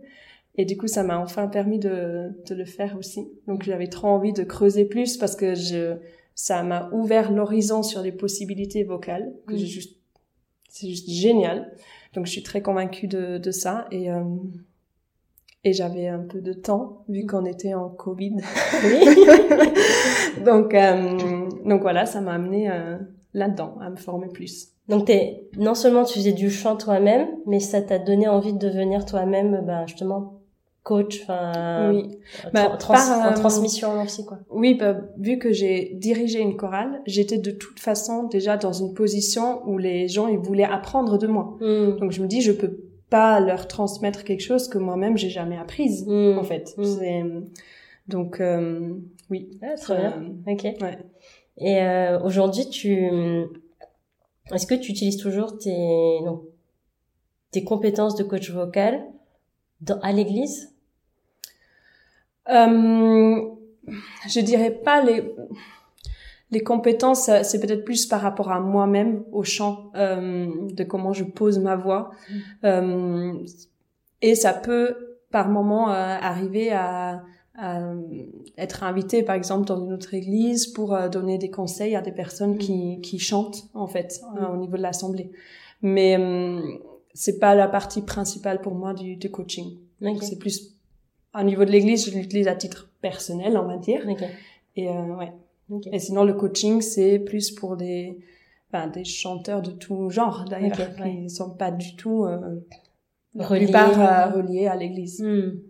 Et 0.57 0.65
du 0.65 0.77
coup, 0.77 0.89
ça 0.89 1.05
m'a 1.05 1.19
enfin 1.19 1.47
permis 1.47 1.79
de, 1.79 2.33
de 2.47 2.55
le 2.55 2.65
faire 2.65 2.97
aussi. 2.99 3.29
Donc, 3.47 3.63
j'avais 3.63 3.87
trop 3.89 4.09
envie 4.09 4.33
de 4.33 4.43
creuser 4.43 4.85
plus 4.85 5.17
parce 5.17 5.37
que 5.37 5.55
je, 5.55 5.97
ça 6.35 6.63
m'a 6.65 6.91
ouvert 6.93 7.31
l'horizon 7.31 7.83
sur 7.85 8.03
les 8.03 8.13
possibilités 8.13 8.83
vocales 8.83 9.33
que 9.47 9.55
Mm. 9.55 9.57
j'ai 9.57 9.67
juste, 9.67 9.97
c'est 10.69 10.89
juste 10.89 11.09
génial. 11.11 11.73
Donc, 12.15 12.27
je 12.27 12.33
suis 12.33 12.43
très 12.43 12.61
convaincue 12.63 13.07
de, 13.07 13.39
de 13.39 13.51
ça 13.53 13.87
et, 13.93 14.11
euh, 14.11 14.25
et 15.63 15.73
j'avais 15.73 16.09
un 16.09 16.21
peu 16.21 16.41
de 16.41 16.53
temps 16.53 17.05
vu 17.09 17.25
qu'on 17.27 17.45
était 17.45 17.75
en 17.75 17.89
Covid. 17.89 18.37
donc, 20.45 20.75
euh, 20.75 21.49
donc 21.65 21.83
voilà, 21.83 22.07
ça 22.07 22.21
m'a 22.21 22.33
amené 22.35 22.71
euh, 22.71 22.99
là-dedans 23.35 23.77
à 23.81 23.91
me 23.91 23.97
former 23.97 24.29
plus. 24.29 24.73
Donc 24.89 25.05
t'es, 25.07 25.45
non 25.59 25.75
seulement 25.75 26.05
tu 26.05 26.15
faisais 26.19 26.33
du 26.33 26.51
chant 26.51 26.77
toi-même, 26.77 27.29
mais 27.47 27.61
ça 27.61 27.83
t'a 27.83 27.99
donné 27.99 28.27
envie 28.29 28.53
de 28.55 28.59
devenir 28.59 29.05
toi-même, 29.05 29.63
ben, 29.67 29.87
justement, 29.87 30.41
coach, 30.83 31.21
enfin, 31.25 31.91
oui. 31.93 32.19
tra- 32.43 32.53
Bah, 32.55 32.77
trans- 32.79 32.95
par, 32.95 33.19
en 33.27 33.31
euh, 33.33 33.35
transmission 33.35 34.01
aussi, 34.03 34.25
quoi. 34.25 34.39
Oui, 34.51 34.75
bah, 34.75 34.97
vu 35.19 35.39
que 35.39 35.53
j'ai 35.53 35.93
dirigé 35.97 36.41
une 36.41 36.57
chorale, 36.57 37.03
j'étais 37.07 37.37
de 37.37 37.51
toute 37.51 37.79
façon 37.79 38.23
déjà 38.25 38.57
dans 38.57 38.73
une 38.73 38.95
position 38.95 39.61
où 39.67 39.77
les 39.77 40.09
gens 40.09 40.27
ils 40.29 40.39
voulaient 40.39 40.65
apprendre 40.65 41.19
de 41.19 41.27
moi. 41.27 41.57
Mm. 41.61 41.99
Donc 42.01 42.13
je 42.13 42.23
me 42.23 42.27
dis 42.27 42.41
je 42.41 42.53
peux 42.53 42.79
pas 43.11 43.41
leur 43.41 43.69
transmettre 43.69 44.25
quelque 44.25 44.43
chose 44.43 44.69
que 44.69 44.79
moi-même 44.79 45.19
j'ai 45.19 45.29
jamais 45.31 45.59
apprise 45.59 46.07
Mm. 46.07 46.39
en 46.39 46.43
fait. 46.45 46.75
Mm. 46.79 46.85
C'est 46.85 47.25
donc 48.07 48.41
euh, 48.41 48.95
oui. 49.29 49.51
Ah, 49.63 49.75
très 49.77 49.95
Euh, 50.07 50.11
bien. 50.47 50.55
Ok. 50.55 50.63
ouais. 50.81 50.99
Et 51.59 51.83
euh, 51.83 52.19
aujourd'hui, 52.23 52.67
tu, 52.71 53.11
est-ce 54.53 54.67
que 54.67 54.75
tu 54.75 54.91
utilises 54.91 55.17
toujours 55.17 55.59
tes, 55.59 56.21
donc, 56.25 56.43
tes 57.51 57.65
compétences 57.65 58.15
de 58.17 58.25
coach 58.25 58.51
vocal 58.51 59.05
dans, 59.81 59.99
à 60.01 60.13
l'église? 60.13 60.75
Euh, 62.49 63.41
je 64.29 64.41
dirais 64.41 64.71
pas 64.71 65.03
les 65.03 65.23
les 66.51 66.61
compétences, 66.61 67.29
euh, 67.29 67.41
c'est 67.43 67.61
peut-être 67.61 67.85
plus 67.85 68.07
par 68.07 68.21
rapport 68.21 68.51
à 68.51 68.61
moi-même, 68.61 69.25
au 69.33 69.45
chant, 69.45 69.91
euh, 69.95 70.47
de 70.73 70.85
comment 70.85 71.13
je 71.13 71.25
pose 71.25 71.59
ma 71.59 71.77
voix. 71.77 72.11
Euh, 72.65 73.35
et 74.23 74.35
ça 74.35 74.55
peut, 74.55 75.19
par 75.31 75.49
moment, 75.49 75.91
euh, 75.91 75.95
arriver 75.95 76.73
à 76.73 77.23
être 78.57 78.85
invité, 78.85 79.23
par 79.23 79.35
exemple, 79.35 79.67
dans 79.67 79.85
une 79.85 79.93
autre 79.93 80.15
église 80.15 80.67
pour 80.69 80.95
euh, 80.95 81.09
donner 81.09 81.39
des 81.39 81.51
conseils 81.51 81.97
à 81.97 82.01
des 82.03 82.13
personnes 82.13 82.57
qui, 82.59 83.01
qui 83.01 83.19
chantent, 83.19 83.65
en 83.75 83.87
fait, 83.87 84.21
euh, 84.37 84.47
au 84.47 84.57
niveau 84.57 84.77
de 84.77 84.83
l'assemblée. 84.83 85.31
Mais 85.83 86.17
euh, 86.19 86.61
c'est 87.15 87.39
pas 87.39 87.55
la 87.55 87.67
partie 87.69 88.03
principale 88.03 88.61
pour 88.61 88.75
moi 88.75 88.95
du, 88.95 89.17
du 89.17 89.31
coaching. 89.31 89.77
Ok. 90.01 90.09
Donc, 90.09 90.23
C'est 90.23 90.39
plus 90.39 90.75
au 91.39 91.43
niveau 91.43 91.65
de 91.65 91.71
l'église, 91.71 92.11
je 92.11 92.17
l'utilise 92.17 92.49
à 92.49 92.55
titre 92.55 92.91
personnel, 93.01 93.57
on 93.59 93.67
va 93.67 93.77
dire. 93.77 94.05
Ok. 94.09 94.23
Et 94.77 94.89
euh, 94.89 95.17
ouais. 95.17 95.33
Ok. 95.71 95.89
Et 95.93 95.99
sinon, 95.99 96.25
le 96.25 96.35
coaching, 96.35 96.81
c'est 96.81 97.19
plus 97.19 97.51
pour 97.51 97.77
des, 97.77 98.19
enfin, 98.73 98.87
des 98.87 99.05
chanteurs 99.05 99.63
de 99.63 99.71
tout 99.73 100.11
genre, 100.11 100.45
d'ailleurs, 100.49 100.79
ouais. 101.01 101.11
qui 101.13 101.19
ne 101.23 101.29
sont 101.29 101.51
pas 101.51 101.71
du 101.71 101.97
tout, 101.97 102.25
euh, 102.25 102.39
la 103.35 103.47
Reliés. 103.47 103.65
plupart 103.65 104.01
euh, 104.01 104.37
reliés 104.37 104.67
à 104.67 104.77
l'église. 104.77 105.25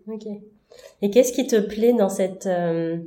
Ok. 0.06 0.26
Et 1.02 1.10
qu'est-ce 1.10 1.32
qui 1.32 1.46
te 1.46 1.56
plaît 1.56 1.92
dans 1.92 2.08
cette 2.08 2.46
euh, 2.46 2.98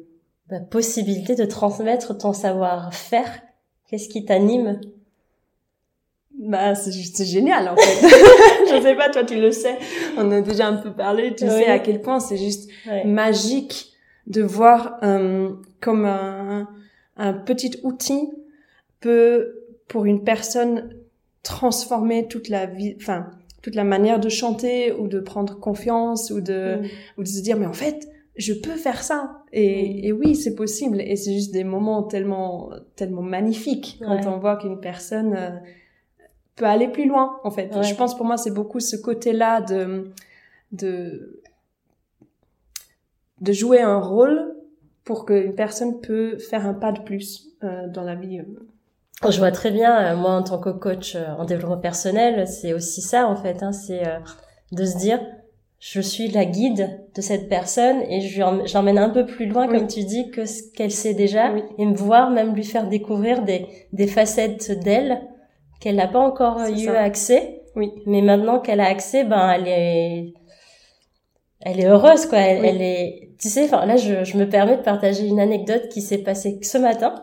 bah, 0.50 0.60
possibilité 0.60 1.36
de 1.36 1.46
transmettre 1.46 2.18
ton 2.18 2.34
savoir-faire? 2.34 3.41
Qu'est-ce 3.89 4.10
qui 4.10 4.25
t'anime? 4.25 4.80
Bah, 6.39 6.74
c'est 6.75 7.25
génial, 7.25 7.70
en 7.70 7.75
fait. 7.75 8.08
je 8.77 8.82
sais 8.82 8.96
pas, 8.96 9.10
toi, 9.10 9.24
tu 9.24 9.39
le 9.39 9.51
sais. 9.51 9.77
On 10.18 10.32
a 10.32 10.41
déjà 10.41 10.68
un 10.68 10.77
peu 10.77 10.91
parlé. 10.91 11.36
Tu 11.36 11.44
Oui. 11.44 11.50
sais 11.51 11.68
à 11.68 11.80
quel 11.80 12.01
point 12.01 12.20
c'est 12.20 12.38
juste 12.38 12.70
magique 13.06 13.91
de 14.27 14.41
voir 14.41 14.98
euh, 15.03 15.51
comme 15.82 16.06
un, 16.06 16.68
un 17.18 17.34
petit 17.34 17.80
outil 17.84 18.30
peut, 19.01 19.56
pour 19.88 20.06
une 20.06 20.24
personne, 20.24 20.96
transformer 21.44 22.27
toute 22.27 22.50
la 22.50 22.65
vie, 22.68 22.96
enfin, 22.98 23.32
toute 23.62 23.75
la 23.75 23.84
manière 23.84 24.20
de 24.20 24.30
chanter 24.30 24.91
ou 24.94 25.08
de 25.08 25.20
prendre 25.20 25.60
confiance 25.60 26.32
ou 26.32 26.41
de, 26.41 26.80
ou 27.18 27.24
de 27.24 27.27
se 27.27 27.41
dire, 27.41 27.58
mais 27.58 27.65
en 27.68 27.74
fait, 27.74 28.08
je 28.38 28.53
peux 28.53 28.75
faire 28.75 29.03
ça. 29.03 29.44
Et, 29.53 30.01
Mm. 30.01 30.06
et 30.06 30.12
oui, 30.13 30.36
c'est 30.36 30.56
possible. 30.56 31.01
Et 31.01 31.15
c'est 31.15 31.34
juste 31.34 31.51
des 31.53 31.63
moments 31.63 32.03
tellement, 32.03 32.72
tellement 32.96 33.22
magnifiques 33.22 34.00
quand 34.03 34.25
on 34.27 34.38
voit 34.39 34.56
qu'une 34.58 34.80
personne 34.80 35.36
euh, 35.36 35.50
peut 36.56 36.65
aller 36.65 36.88
plus 36.88 37.08
loin, 37.08 37.39
en 37.44 37.51
fait. 37.51 37.74
Ouais. 37.75 37.84
Je 37.84 37.94
pense 37.96 38.15
pour 38.15 38.25
moi, 38.25 38.38
c'est 38.38 38.53
beaucoup 38.53 38.80
ce 38.80 38.96
côté-là 38.96 39.62
de, 39.62 40.12
de 40.72 41.38
de 43.41 43.51
jouer 43.53 43.82
un 43.82 44.00
rôle 44.00 44.53
pour 45.03 45.25
qu'une 45.25 45.56
personne 45.56 46.00
peut 46.00 46.38
faire 46.38 46.65
un 46.68 46.75
pas 46.75 46.91
de 46.91 47.00
plus 47.01 47.50
euh, 47.63 47.88
dans 47.88 48.03
la 48.03 48.13
vie. 48.15 48.39
Je 49.30 49.38
vois 49.38 49.51
très 49.51 49.72
bien, 49.72 50.16
moi 50.16 50.32
en 50.32 50.44
tant 50.44 50.60
que 50.60 50.70
coach 50.70 51.16
en 51.38 51.46
développement 51.46 51.78
personnel, 51.78 52.48
c'est 52.48 52.74
aussi 52.74 53.01
ça 53.01 53.28
en 53.28 53.36
fait, 53.36 53.62
hein, 53.62 53.72
c'est 53.72 54.01
de 54.72 54.86
se 54.86 54.98
dire 54.98 55.20
je 55.82 56.00
suis 56.00 56.28
la 56.28 56.46
guide 56.46 57.08
de 57.16 57.22
cette 57.22 57.50
personne 57.50 58.01
et 58.04 58.22
je 58.22 58.40
l'emmène 58.74 59.00
un 59.00 59.10
peu 59.10 59.25
plus 59.25 59.48
loin, 59.48 59.68
comme 59.68 59.88
tu 59.88 60.04
dis, 60.04 60.30
que 60.30 60.46
ce 60.46 60.62
qu'elle 60.75 60.92
sait 60.92 61.16
déjà, 61.16 61.51
et 61.80 61.86
me 61.86 61.96
voir 61.96 62.30
même 62.30 62.54
lui 62.54 62.63
faire 62.63 62.88
découvrir 62.88 63.42
des, 63.42 63.66
des 63.92 64.06
facettes 64.06 64.72
d'elle 64.84 65.20
qu'elle 65.80 65.96
n'a 65.96 66.08
pas 66.08 66.20
encore 66.20 66.60
eu 66.70 66.88
accès. 66.90 67.63
Oui. 67.75 67.92
Mais 68.06 68.22
maintenant 68.22 68.60
qu'elle 68.60 68.80
a 68.80 68.88
accès, 68.88 69.24
ben 69.24 69.50
elle 69.50 69.68
est, 69.68 70.34
elle 71.62 71.80
est 71.80 71.88
heureuse 71.88 72.28
quoi. 72.28 72.38
Elle, 72.38 72.63
elle 72.63 72.82
est, 72.84 73.32
tu 73.40 73.50
sais, 73.50 73.66
enfin 73.66 73.88
là 73.88 73.96
je, 73.96 74.24
je 74.24 74.38
me 74.38 74.48
permets 74.48 74.78
de 74.78 74.84
partager 74.84 75.25
une 75.25 75.40
anecdote 75.40 75.90
qui 75.90 76.01
s'est 76.01 76.20
passée 76.20 76.60
ce 76.62 76.78
matin 76.78 77.16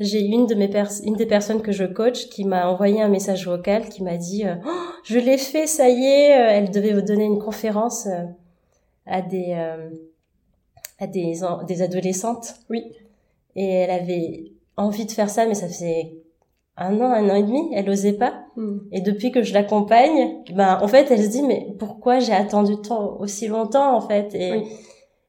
j'ai 0.00 0.20
une 0.20 0.46
de 0.46 0.54
mes 0.54 0.70
une 1.04 1.14
des 1.14 1.26
personnes 1.26 1.60
que 1.60 1.72
je 1.72 1.84
coach 1.84 2.28
qui 2.30 2.44
m'a 2.44 2.68
envoyé 2.68 3.02
un 3.02 3.08
message 3.08 3.46
vocal 3.46 3.88
qui 3.90 4.02
m'a 4.02 4.16
dit 4.16 4.46
euh, 4.46 4.54
oh, 4.66 4.70
je 5.04 5.18
l'ai 5.18 5.36
fait 5.36 5.66
ça 5.66 5.90
y 5.90 6.04
est 6.04 6.32
euh, 6.32 6.50
elle 6.50 6.70
devait 6.70 6.94
vous 6.94 7.02
donner 7.02 7.24
une 7.24 7.38
conférence 7.38 8.06
euh, 8.06 8.24
à 9.06 9.20
des 9.20 9.52
à 10.98 11.06
des 11.06 11.40
des 11.66 11.82
adolescentes. 11.82 12.54
Oui. 12.70 12.84
Et 13.56 13.66
elle 13.66 13.90
avait 13.90 14.52
envie 14.76 15.04
de 15.04 15.12
faire 15.12 15.28
ça 15.28 15.46
mais 15.46 15.54
ça 15.54 15.68
faisait 15.68 16.14
un 16.76 16.98
an 17.00 17.12
un 17.12 17.28
an 17.28 17.34
et 17.34 17.42
demi 17.42 17.70
elle 17.74 17.90
osait 17.90 18.14
pas. 18.14 18.44
Hmm. 18.56 18.78
et 18.92 19.00
depuis 19.02 19.30
que 19.30 19.42
je 19.42 19.52
l'accompagne 19.52 20.42
ben 20.54 20.78
en 20.80 20.88
fait 20.88 21.10
elle 21.10 21.22
se 21.22 21.28
dit 21.28 21.42
mais 21.42 21.74
pourquoi 21.78 22.20
j'ai 22.20 22.32
attendu 22.32 22.80
tant 22.80 23.18
aussi 23.20 23.48
longtemps 23.48 23.94
en 23.94 24.00
fait? 24.00 24.34
Et 24.34 24.62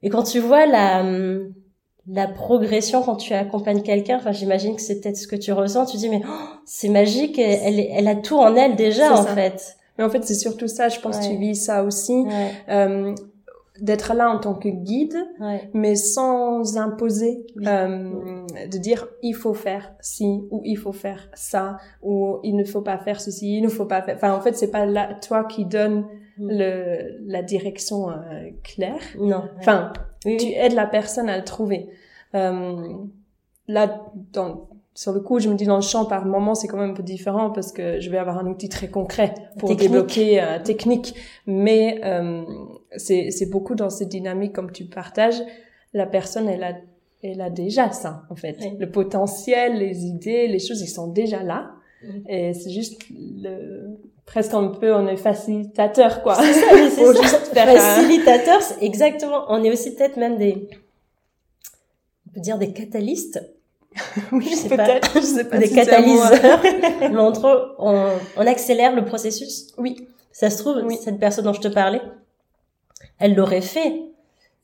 et 0.03 0.09
quand 0.09 0.23
tu 0.23 0.39
vois 0.39 0.65
la 0.65 1.01
hum, 1.01 1.53
la 2.07 2.27
progression 2.27 3.03
quand 3.03 3.15
tu 3.15 3.33
accompagnes 3.33 3.81
quelqu'un. 3.81 4.17
Enfin, 4.17 4.31
j'imagine 4.31 4.75
que 4.75 4.81
c'est 4.81 4.99
peut-être 5.01 5.17
ce 5.17 5.27
que 5.27 5.35
tu 5.35 5.51
ressens. 5.51 5.85
Tu 5.85 5.97
dis 5.97 6.09
mais 6.09 6.21
oh, 6.25 6.45
c'est 6.65 6.89
magique. 6.89 7.37
Elle, 7.37 7.79
elle 7.79 8.07
a 8.07 8.15
tout 8.15 8.37
en 8.37 8.55
elle 8.55 8.75
déjà 8.75 9.13
en 9.13 9.23
fait. 9.23 9.77
Mais 9.97 10.03
en 10.03 10.09
fait, 10.09 10.23
c'est 10.23 10.35
surtout 10.35 10.67
ça. 10.67 10.89
Je 10.89 10.99
pense 10.99 11.19
que 11.19 11.25
tu 11.25 11.37
vis 11.37 11.55
ça 11.55 11.83
aussi. 11.83 12.25
Euh, 12.69 13.13
d'être 13.79 14.13
là 14.13 14.29
en 14.29 14.37
tant 14.37 14.53
que 14.53 14.69
guide, 14.69 15.17
mais 15.73 15.95
sans 15.95 16.77
imposer, 16.77 17.45
euh, 17.65 18.45
de 18.71 18.77
dire 18.77 19.07
il 19.23 19.33
faut 19.33 19.55
faire 19.55 19.93
ci 20.01 20.43
ou 20.51 20.61
il 20.63 20.77
faut 20.77 20.91
faire 20.91 21.29
ça 21.33 21.77
ou 22.03 22.39
il 22.43 22.55
ne 22.55 22.63
faut 22.63 22.81
pas 22.81 22.99
faire 22.99 23.19
ceci, 23.19 23.57
il 23.57 23.63
ne 23.63 23.69
faut 23.69 23.85
pas 23.85 24.01
faire. 24.03 24.15
Enfin, 24.15 24.33
en 24.33 24.41
fait, 24.41 24.55
c'est 24.55 24.71
pas 24.71 24.85
là 24.85 25.15
toi 25.15 25.45
qui 25.45 25.65
donne. 25.65 26.05
Le 26.41 27.19
la 27.25 27.41
direction 27.41 28.09
euh, 28.09 28.49
claire. 28.63 29.01
Non. 29.19 29.43
Enfin, 29.59 29.93
tu 30.23 30.47
aides 30.47 30.73
la 30.73 30.87
personne 30.87 31.29
à 31.29 31.37
le 31.37 31.43
trouver. 31.43 31.89
Euh, 32.35 32.93
là, 33.67 34.05
dans 34.33 34.67
sur 34.93 35.13
le 35.13 35.21
coup, 35.21 35.39
je 35.39 35.47
me 35.47 35.55
dis 35.55 35.65
dans 35.65 35.77
le 35.77 35.81
champ, 35.81 36.05
par 36.05 36.25
moment, 36.25 36.53
c'est 36.53 36.67
quand 36.67 36.77
même 36.77 36.91
un 36.91 36.93
peu 36.93 37.03
différent 37.03 37.49
parce 37.49 37.71
que 37.71 37.99
je 38.01 38.09
vais 38.09 38.17
avoir 38.17 38.37
un 38.37 38.45
outil 38.47 38.67
très 38.67 38.89
concret 38.89 39.33
pour 39.57 39.73
débloquer 39.75 40.41
euh, 40.41 40.59
technique. 40.59 41.15
Mais 41.47 42.01
euh, 42.03 42.43
c'est 42.97 43.49
beaucoup 43.49 43.75
dans 43.75 43.89
cette 43.89 44.09
dynamique, 44.09 44.53
comme 44.53 44.71
tu 44.71 44.85
partages, 44.85 45.41
la 45.93 46.05
personne, 46.05 46.49
elle 46.49 46.63
a, 46.63 46.73
elle 47.23 47.39
a 47.39 47.49
déjà 47.49 47.91
ça, 47.91 48.23
en 48.29 48.35
fait. 48.35 48.57
Le 48.79 48.91
potentiel, 48.91 49.77
les 49.77 50.05
idées, 50.05 50.47
les 50.47 50.59
choses, 50.59 50.81
ils 50.81 50.87
sont 50.87 51.07
déjà 51.07 51.41
là. 51.41 51.71
Et 52.27 52.53
c'est 52.53 52.71
juste 52.71 53.03
le, 53.09 53.97
presque 54.25 54.53
un 54.53 54.67
peu, 54.67 54.93
on 54.93 55.07
est 55.07 55.17
facilitateur, 55.17 56.23
quoi. 56.23 56.35
C'est 56.35 56.53
ça, 56.53 56.67
c'est 56.89 57.21
juste 57.21 57.53
Facilitateur, 57.53 58.61
c'est 58.61 58.83
exactement. 58.83 59.45
On 59.49 59.63
est 59.63 59.71
aussi 59.71 59.95
peut-être 59.95 60.17
même 60.17 60.37
des, 60.37 60.67
on 62.27 62.33
peut 62.33 62.39
dire 62.39 62.57
des 62.57 62.73
catalystes 62.73 63.41
oui, 64.31 64.47
je 64.49 64.55
sais 64.55 64.69
peut-être. 64.69 65.11
Je 65.15 65.19
sais 65.19 65.43
pas 65.43 65.57
des 65.57 65.69
catalyseurs. 65.69 66.61
mais 67.01 67.17
entre 67.17 67.75
on, 67.77 68.07
on 68.37 68.47
accélère 68.47 68.95
le 68.95 69.03
processus. 69.03 69.67
Oui. 69.77 70.07
Ça 70.31 70.49
se 70.49 70.59
trouve, 70.59 70.89
cette 70.95 71.19
personne 71.19 71.43
dont 71.43 71.51
je 71.51 71.59
te 71.59 71.67
parlais, 71.67 72.01
elle 73.19 73.35
l'aurait 73.35 73.59
fait. 73.59 74.01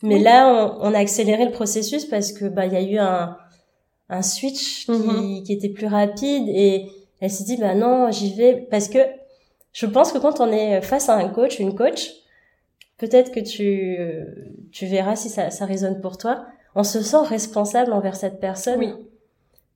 Mais 0.01 0.20
là, 0.20 0.48
on, 0.48 0.88
on, 0.88 0.94
a 0.94 1.00
accéléré 1.00 1.44
le 1.44 1.51
processus 1.51 2.06
parce 2.06 2.32
que 2.32 2.46
bah 2.46 2.67
il 2.67 2.74
y 2.74 2.77
a 2.77 2.82
eu 2.82 2.98
un 3.00 3.36
un 4.10 4.22
switch 4.22 4.86
qui, 4.86 4.91
mm-hmm. 4.91 5.44
qui 5.44 5.53
était 5.53 5.70
plus 5.70 5.88
rapide 5.88 6.48
et 6.48 6.89
elle 7.19 7.31
s'est 7.31 7.43
dit 7.43 7.57
bah 7.57 7.75
non, 7.75 8.12
j'y 8.12 8.33
vais 8.33 8.67
parce 8.69 8.89
que 8.89 9.00
je 9.74 9.86
pense 9.86 10.12
que 10.12 10.17
quand 10.17 10.39
on 10.39 10.51
est 10.51 10.81
face 10.81 11.09
à 11.09 11.15
un 11.15 11.29
coach, 11.29 11.59
une 11.59 11.75
coach, 11.75 12.12
peut-être 12.97 13.31
que 13.31 13.39
tu 13.39 13.97
tu 14.71 14.86
verras 14.86 15.15
si 15.15 15.29
ça 15.29 15.50
ça 15.50 15.65
résonne 15.65 16.01
pour 16.01 16.17
toi. 16.17 16.45
On 16.75 16.83
se 16.83 17.01
sent 17.01 17.24
responsable 17.25 17.91
envers 17.91 18.15
cette 18.15 18.39
personne. 18.39 18.79
Oui 18.79 18.93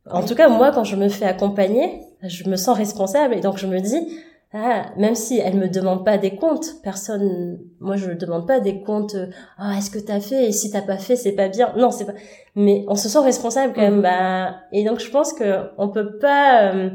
en 0.10 0.24
tout 0.24 0.36
cas, 0.36 0.50
moi, 0.50 0.72
quand 0.72 0.84
je 0.84 0.96
me 0.96 1.10
fais 1.10 1.26
accompagner, 1.26 2.02
je 2.24 2.50
me 2.50 2.56
sens 2.56 2.78
responsable 2.78 3.36
et 3.36 3.40
donc 3.40 3.58
je 3.58 3.68
me 3.68 3.80
dis, 3.80 4.18
ah, 4.54 4.86
même 4.98 5.16
si 5.16 5.38
elle 5.38 5.56
me 5.56 5.70
demande 5.70 6.04
pas 6.04 6.18
des 6.18 6.36
comptes, 6.36 6.82
personne, 6.84 7.60
moi 7.80 7.96
je 7.96 8.10
ne 8.10 8.16
demande 8.16 8.48
pas 8.48 8.60
des 8.60 8.82
comptes, 8.82 9.16
ah, 9.58 9.76
est-ce 9.78 9.92
que 9.92 10.00
t'as 10.00 10.20
fait? 10.20 10.48
Et 10.48 10.52
si 10.52 10.72
t'as 10.72 10.82
pas 10.82 10.98
fait, 10.98 11.16
c'est 11.16 11.34
pas 11.34 11.50
bien. 11.50 11.72
Non, 11.78 11.92
c'est 11.92 12.06
pas, 12.06 12.14
mais 12.56 12.84
on 12.88 12.96
se 12.96 13.10
sent 13.10 13.20
responsable 13.20 13.74
quand 13.74 13.82
même, 13.82 14.00
mm. 14.00 14.02
bah, 14.02 14.56
et 14.72 14.84
donc 14.84 15.00
je 15.00 15.10
pense 15.10 15.34
que 15.34 15.70
on 15.78 15.90
peut 15.90 16.18
pas 16.18 16.74
euh, 16.74 16.90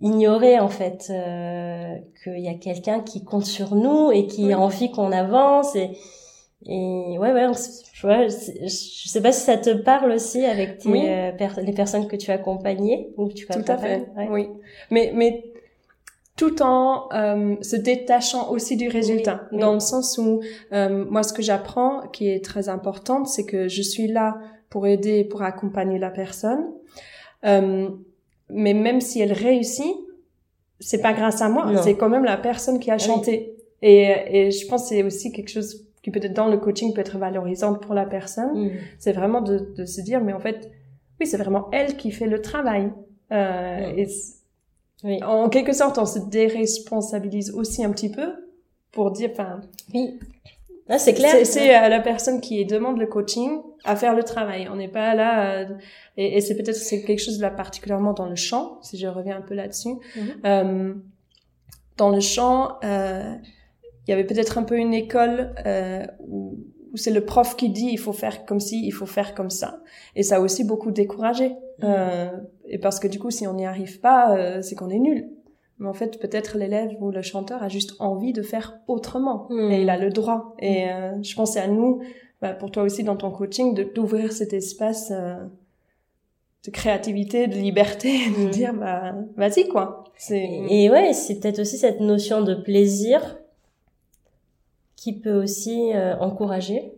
ignorer 0.00 0.58
en 0.58 0.68
fait 0.68 1.08
euh, 1.10 1.96
qu'il 2.22 2.40
y 2.40 2.48
a 2.48 2.54
quelqu'un 2.54 3.00
qui 3.00 3.24
compte 3.24 3.44
sur 3.44 3.74
nous 3.74 4.10
et 4.12 4.26
qui 4.26 4.52
a 4.52 4.58
envie 4.58 4.90
qu'on 4.90 5.12
avance 5.12 5.76
et, 5.76 5.90
et 6.66 7.18
ouais, 7.18 7.32
ouais, 7.32 7.48
je, 7.92 8.06
vois, 8.06 8.26
je 8.28 8.68
sais 8.68 9.22
pas 9.22 9.32
si 9.32 9.42
ça 9.42 9.56
te 9.56 9.70
parle 9.70 10.12
aussi 10.12 10.44
avec 10.44 10.78
tes, 10.78 11.10
euh, 11.10 11.32
les 11.62 11.72
personnes 11.72 12.06
que 12.06 12.16
tu 12.16 12.30
as 12.30 12.34
accompagnées 12.34 13.10
ou 13.16 13.28
que 13.28 13.34
tu 13.34 13.46
Tout 13.46 13.60
à 13.66 13.78
fait, 13.78 14.08
oui. 14.30 14.48
Mais, 14.90 15.12
mais 15.14 15.50
tout 16.40 16.62
en 16.62 17.06
euh, 17.12 17.56
se 17.60 17.76
détachant 17.76 18.50
aussi 18.50 18.78
du 18.78 18.88
résultat, 18.88 19.42
dans 19.52 19.74
le 19.74 19.80
sens 19.80 20.16
où 20.16 20.40
euh, 20.72 21.04
moi, 21.10 21.22
ce 21.22 21.34
que 21.34 21.42
j'apprends, 21.42 22.08
qui 22.14 22.30
est 22.30 22.42
très 22.42 22.70
important, 22.70 23.26
c'est 23.26 23.44
que 23.44 23.68
je 23.68 23.82
suis 23.82 24.08
là 24.08 24.38
pour 24.70 24.86
aider, 24.86 25.22
pour 25.24 25.42
accompagner 25.42 25.98
la 25.98 26.08
personne. 26.08 26.64
Euh, 27.44 27.90
mais 28.52 28.74
même 28.74 29.00
si 29.00 29.20
elle 29.20 29.32
réussit, 29.32 29.94
c'est 30.78 31.02
pas 31.02 31.12
grâce 31.12 31.42
à 31.42 31.48
moi, 31.48 31.82
c'est 31.82 31.96
quand 31.96 32.08
même 32.08 32.24
la 32.24 32.36
personne 32.36 32.78
qui 32.78 32.90
a 32.90 32.98
chanté. 32.98 33.56
Et, 33.82 34.12
et 34.30 34.50
je 34.50 34.66
pense 34.66 34.82
que 34.82 34.88
c'est 34.88 35.02
aussi 35.02 35.32
quelque 35.32 35.50
chose 35.50 35.86
qui 36.02 36.10
peut-être 36.10 36.32
dans 36.32 36.48
le 36.48 36.56
coaching 36.56 36.94
peut 36.94 37.00
être 37.00 37.18
valorisante 37.18 37.82
pour 37.82 37.94
la 37.94 38.06
personne, 38.06 38.66
mm. 38.66 38.70
c'est 38.98 39.12
vraiment 39.12 39.40
de, 39.40 39.72
de, 39.76 39.84
se 39.84 40.00
dire, 40.00 40.20
mais 40.22 40.32
en 40.32 40.40
fait, 40.40 40.70
oui, 41.20 41.26
c'est 41.26 41.36
vraiment 41.36 41.68
elle 41.72 41.96
qui 41.96 42.10
fait 42.10 42.26
le 42.26 42.40
travail. 42.40 42.90
Euh, 43.32 43.92
et 43.96 44.08
oui. 45.04 45.22
en 45.22 45.48
quelque 45.48 45.72
sorte, 45.72 45.98
on 45.98 46.06
se 46.06 46.18
déresponsabilise 46.18 47.52
aussi 47.52 47.84
un 47.84 47.90
petit 47.90 48.10
peu 48.10 48.32
pour 48.92 49.10
dire, 49.10 49.30
enfin, 49.32 49.60
oui, 49.94 50.18
ah, 50.90 50.98
c'est 50.98 51.14
clair. 51.14 51.34
C'est 51.44 51.74
euh, 51.74 51.88
la 51.88 52.00
personne 52.00 52.40
qui 52.40 52.64
demande 52.66 52.98
le 52.98 53.06
coaching 53.06 53.60
à 53.84 53.96
faire 53.96 54.14
le 54.14 54.22
travail. 54.22 54.68
On 54.70 54.76
n'est 54.76 54.88
pas 54.88 55.14
là, 55.14 55.60
euh, 55.60 55.64
et, 56.16 56.36
et 56.36 56.40
c'est 56.40 56.56
peut-être 56.56 56.76
c'est 56.76 57.02
quelque 57.02 57.22
chose 57.22 57.40
là 57.40 57.50
particulièrement 57.50 58.12
dans 58.12 58.26
le 58.26 58.36
chant, 58.36 58.78
si 58.82 58.98
je 58.98 59.06
reviens 59.06 59.38
un 59.38 59.42
peu 59.42 59.54
là-dessus. 59.54 59.94
Mm-hmm. 60.16 60.46
Euh, 60.46 60.94
dans 61.96 62.10
le 62.10 62.20
chant, 62.20 62.78
euh, 62.82 63.34
il 64.06 64.10
y 64.10 64.14
avait 64.14 64.24
peut-être 64.24 64.58
un 64.58 64.62
peu 64.62 64.76
une 64.76 64.94
école 64.94 65.54
euh, 65.66 66.04
où, 66.26 66.58
c'est 66.94 67.12
le 67.12 67.24
prof 67.24 67.56
qui 67.56 67.70
dit 67.70 67.88
il 67.92 67.98
faut 67.98 68.12
faire 68.12 68.44
comme 68.44 68.58
ci, 68.58 68.84
il 68.84 68.90
faut 68.90 69.06
faire 69.06 69.34
comme 69.34 69.50
ça. 69.50 69.80
Et 70.16 70.24
ça 70.24 70.36
a 70.36 70.40
aussi 70.40 70.64
beaucoup 70.64 70.90
découragé. 70.90 71.54
Euh, 71.84 72.30
et 72.66 72.78
parce 72.78 72.98
que 72.98 73.06
du 73.06 73.20
coup, 73.20 73.30
si 73.30 73.46
on 73.46 73.54
n'y 73.54 73.66
arrive 73.66 74.00
pas, 74.00 74.36
euh, 74.36 74.60
c'est 74.60 74.74
qu'on 74.74 74.90
est 74.90 74.98
nul. 74.98 75.28
Mais 75.80 75.88
en 75.88 75.94
fait, 75.94 76.20
peut-être 76.20 76.58
l'élève 76.58 76.94
ou 77.00 77.10
le 77.10 77.22
chanteur 77.22 77.62
a 77.62 77.68
juste 77.68 77.96
envie 77.98 78.34
de 78.34 78.42
faire 78.42 78.78
autrement. 78.86 79.46
Mmh. 79.48 79.70
Et 79.72 79.82
il 79.82 79.90
a 79.90 79.96
le 79.96 80.10
droit. 80.10 80.54
Et 80.60 80.84
mmh. 80.84 80.88
euh, 80.88 81.22
je 81.22 81.34
pense 81.34 81.56
à 81.56 81.66
nous, 81.66 82.02
bah, 82.42 82.52
pour 82.52 82.70
toi 82.70 82.82
aussi 82.82 83.02
dans 83.02 83.16
ton 83.16 83.30
coaching, 83.30 83.74
de 83.74 83.82
d'ouvrir 83.82 84.30
cet 84.30 84.52
espace 84.52 85.10
euh, 85.10 85.36
de 86.64 86.70
créativité, 86.70 87.48
de 87.48 87.54
liberté, 87.54 88.18
de 88.38 88.50
dire 88.50 88.74
bah 88.74 89.14
vas-y 89.36 89.68
quoi. 89.68 90.04
Et 90.30 90.90
ouais, 90.90 91.14
c'est 91.14 91.40
peut-être 91.40 91.60
aussi 91.60 91.78
cette 91.78 92.00
notion 92.00 92.42
de 92.42 92.54
plaisir 92.54 93.38
qui 94.96 95.18
peut 95.18 95.42
aussi 95.42 95.92
euh, 95.94 96.14
encourager 96.18 96.92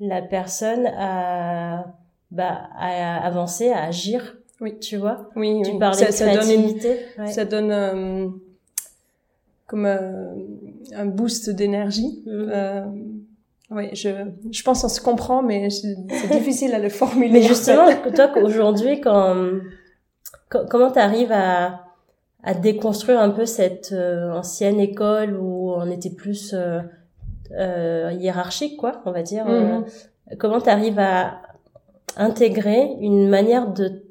la 0.00 0.20
personne 0.20 0.86
à, 0.98 1.94
bah, 2.32 2.68
à 2.76 3.24
avancer, 3.24 3.70
à 3.70 3.84
agir. 3.84 4.36
Oui. 4.60 4.78
Tu 4.78 4.96
vois? 4.96 5.30
Oui, 5.36 5.62
tu 5.64 5.78
parlais 5.78 6.10
ça, 6.10 6.26
de 6.26 6.30
créativité. 6.30 6.96
Ça 7.16 7.24
donne, 7.24 7.32
ça 7.32 7.44
donne 7.44 7.70
euh, 7.70 8.28
comme 9.66 9.86
euh, 9.86 10.34
un 10.94 11.06
boost 11.06 11.50
d'énergie. 11.50 12.22
Mm. 12.26 12.92
oui, 13.70 13.88
je, 13.94 14.08
je 14.50 14.62
pense 14.62 14.82
qu'on 14.82 14.88
se 14.88 15.00
comprend, 15.00 15.42
mais 15.42 15.70
c'est 15.70 15.96
difficile 16.30 16.74
à 16.74 16.78
le 16.78 16.88
formuler. 16.88 17.30
Mais 17.30 17.42
justement, 17.42 17.86
toi, 18.14 18.30
aujourd'hui, 18.42 19.00
quand, 19.00 19.60
comment 20.48 20.90
tu 20.90 20.98
arrives 20.98 21.32
à, 21.32 21.84
à 22.42 22.54
déconstruire 22.54 23.20
un 23.20 23.30
peu 23.30 23.46
cette 23.46 23.94
ancienne 23.94 24.80
école 24.80 25.36
où 25.36 25.72
on 25.72 25.90
était 25.90 26.10
plus 26.10 26.54
euh, 27.52 28.12
hiérarchique, 28.16 28.76
quoi, 28.76 29.02
on 29.06 29.10
va 29.10 29.22
dire. 29.22 29.44
Mhm. 29.44 29.52
Euh, 29.52 30.36
comment 30.38 30.60
tu 30.60 30.68
arrives 30.68 31.00
à 31.00 31.42
intégrer 32.16 32.96
une 33.00 33.28
manière 33.28 33.72
de 33.72 34.02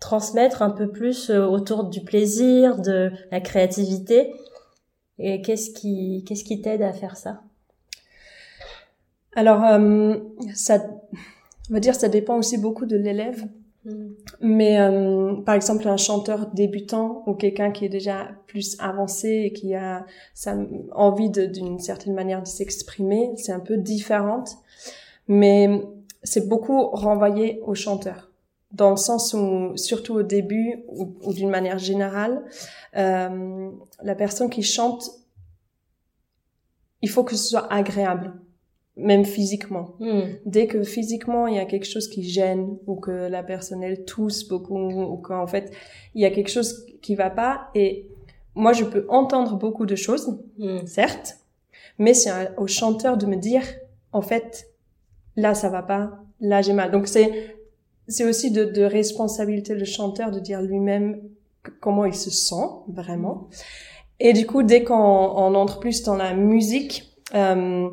transmettre 0.00 0.62
un 0.62 0.70
peu 0.70 0.90
plus 0.90 1.30
euh, 1.30 1.46
autour 1.46 1.84
du 1.84 2.00
plaisir, 2.00 2.78
de 2.78 3.12
la 3.30 3.40
créativité 3.40 4.32
Et 5.18 5.42
qu'est-ce 5.42 5.70
qui 5.70 6.24
qu'est-ce 6.26 6.44
qui 6.44 6.60
t'aide 6.60 6.82
à 6.82 6.92
faire 6.92 7.16
ça? 7.16 7.42
Alors, 9.36 9.64
euh, 9.64 10.16
ça, 10.54 10.82
on 11.70 11.74
va 11.74 11.80
dire, 11.80 11.94
ça 11.94 12.08
dépend 12.08 12.36
aussi 12.36 12.58
beaucoup 12.58 12.86
de 12.86 12.96
l'élève. 12.96 13.46
Mais 14.42 14.78
euh, 14.78 15.36
par 15.36 15.54
exemple, 15.54 15.88
un 15.88 15.96
chanteur 15.96 16.50
débutant 16.52 17.22
ou 17.26 17.32
quelqu'un 17.32 17.70
qui 17.70 17.86
est 17.86 17.88
déjà 17.88 18.28
plus 18.46 18.76
avancé 18.78 19.28
et 19.46 19.52
qui 19.52 19.74
a 19.74 20.04
sa 20.34 20.54
envie 20.92 21.30
d'une 21.30 21.78
certaine 21.78 22.12
manière 22.12 22.42
de 22.42 22.46
s'exprimer, 22.46 23.30
c'est 23.36 23.52
un 23.52 23.60
peu 23.60 23.78
différente. 23.78 24.50
Mais 25.28 25.82
c'est 26.22 26.48
beaucoup 26.48 26.88
renvoyé 26.88 27.60
au 27.64 27.74
chanteur. 27.74 28.29
Dans 28.72 28.90
le 28.90 28.96
sens 28.96 29.34
où, 29.34 29.76
surtout 29.76 30.14
au 30.14 30.22
début 30.22 30.84
ou, 30.88 31.14
ou 31.24 31.32
d'une 31.34 31.50
manière 31.50 31.78
générale, 31.78 32.44
euh, 32.96 33.70
la 34.02 34.14
personne 34.14 34.48
qui 34.50 34.62
chante, 34.62 35.10
il 37.02 37.08
faut 37.08 37.24
que 37.24 37.34
ce 37.36 37.48
soit 37.48 37.72
agréable, 37.72 38.34
même 38.96 39.24
physiquement 39.24 39.94
Hmm. 39.98 40.22
dès 40.44 40.66
que 40.66 40.82
physiquement 40.82 41.46
il 41.46 41.56
y 41.56 41.58
a 41.58 41.64
quelque 41.64 41.86
chose 41.86 42.08
qui 42.08 42.22
gêne 42.22 42.76
ou 42.86 42.96
que 42.96 43.28
la 43.28 43.42
personne 43.42 43.82
elle 43.82 44.04
tousse 44.04 44.46
beaucoup 44.46 44.76
ou 44.78 45.16
qu'en 45.16 45.46
fait 45.46 45.72
il 46.14 46.20
y 46.20 46.26
a 46.26 46.30
quelque 46.30 46.50
chose 46.50 46.84
qui 47.00 47.14
va 47.14 47.30
pas 47.30 47.70
et 47.74 48.06
moi 48.54 48.72
je 48.74 48.84
peux 48.84 49.06
entendre 49.08 49.56
beaucoup 49.56 49.86
de 49.86 49.96
choses 49.96 50.38
Hmm. 50.58 50.84
certes 50.86 51.38
mais 51.98 52.12
c'est 52.14 52.30
au 52.58 52.66
chanteur 52.66 53.16
de 53.16 53.24
me 53.26 53.36
dire 53.36 53.62
en 54.12 54.20
fait 54.22 54.68
là 55.36 55.54
ça 55.54 55.70
va 55.70 55.82
pas 55.82 56.22
là 56.40 56.60
j'ai 56.60 56.74
mal 56.74 56.90
donc 56.90 57.08
c'est 57.08 57.56
c'est 58.10 58.24
aussi 58.24 58.50
de, 58.50 58.64
de 58.64 58.82
responsabilité 58.82 59.74
le 59.74 59.84
chanteur 59.84 60.30
de 60.30 60.40
dire 60.40 60.60
lui-même 60.60 61.20
comment 61.80 62.04
il 62.04 62.14
se 62.14 62.30
sent 62.30 62.66
vraiment 62.88 63.48
et 64.18 64.32
du 64.32 64.46
coup 64.46 64.62
dès 64.62 64.84
qu'on 64.84 64.94
on 64.94 65.54
entre 65.54 65.80
plus 65.80 66.02
dans 66.02 66.16
la 66.16 66.34
musique 66.34 67.10
euh, 67.34 67.90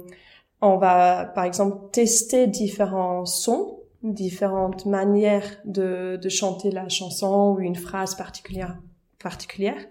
on 0.62 0.78
va, 0.78 1.26
par 1.26 1.44
exemple, 1.44 1.90
tester 1.92 2.48
différents 2.48 3.26
sons, 3.26 3.80
différentes 4.04 4.86
manières 4.86 5.58
de, 5.66 6.18
de 6.22 6.30
chanter 6.30 6.72
la 6.72 6.90
chanson 6.90 7.54
ou 7.54 7.60
une 7.60 7.76
phrase 7.76 8.16
particulière. 8.16 8.78
particulière. 9.22 9.86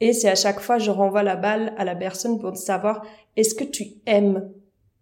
Et 0.00 0.12
c'est 0.12 0.28
à 0.28 0.34
chaque 0.34 0.60
fois, 0.60 0.78
je 0.78 0.90
renvoie 0.90 1.22
la 1.22 1.36
balle 1.36 1.74
à 1.78 1.84
la 1.84 1.94
personne 1.94 2.40
pour 2.40 2.56
savoir, 2.56 3.04
est-ce 3.36 3.54
que 3.54 3.64
tu 3.64 3.94
aimes 4.06 4.50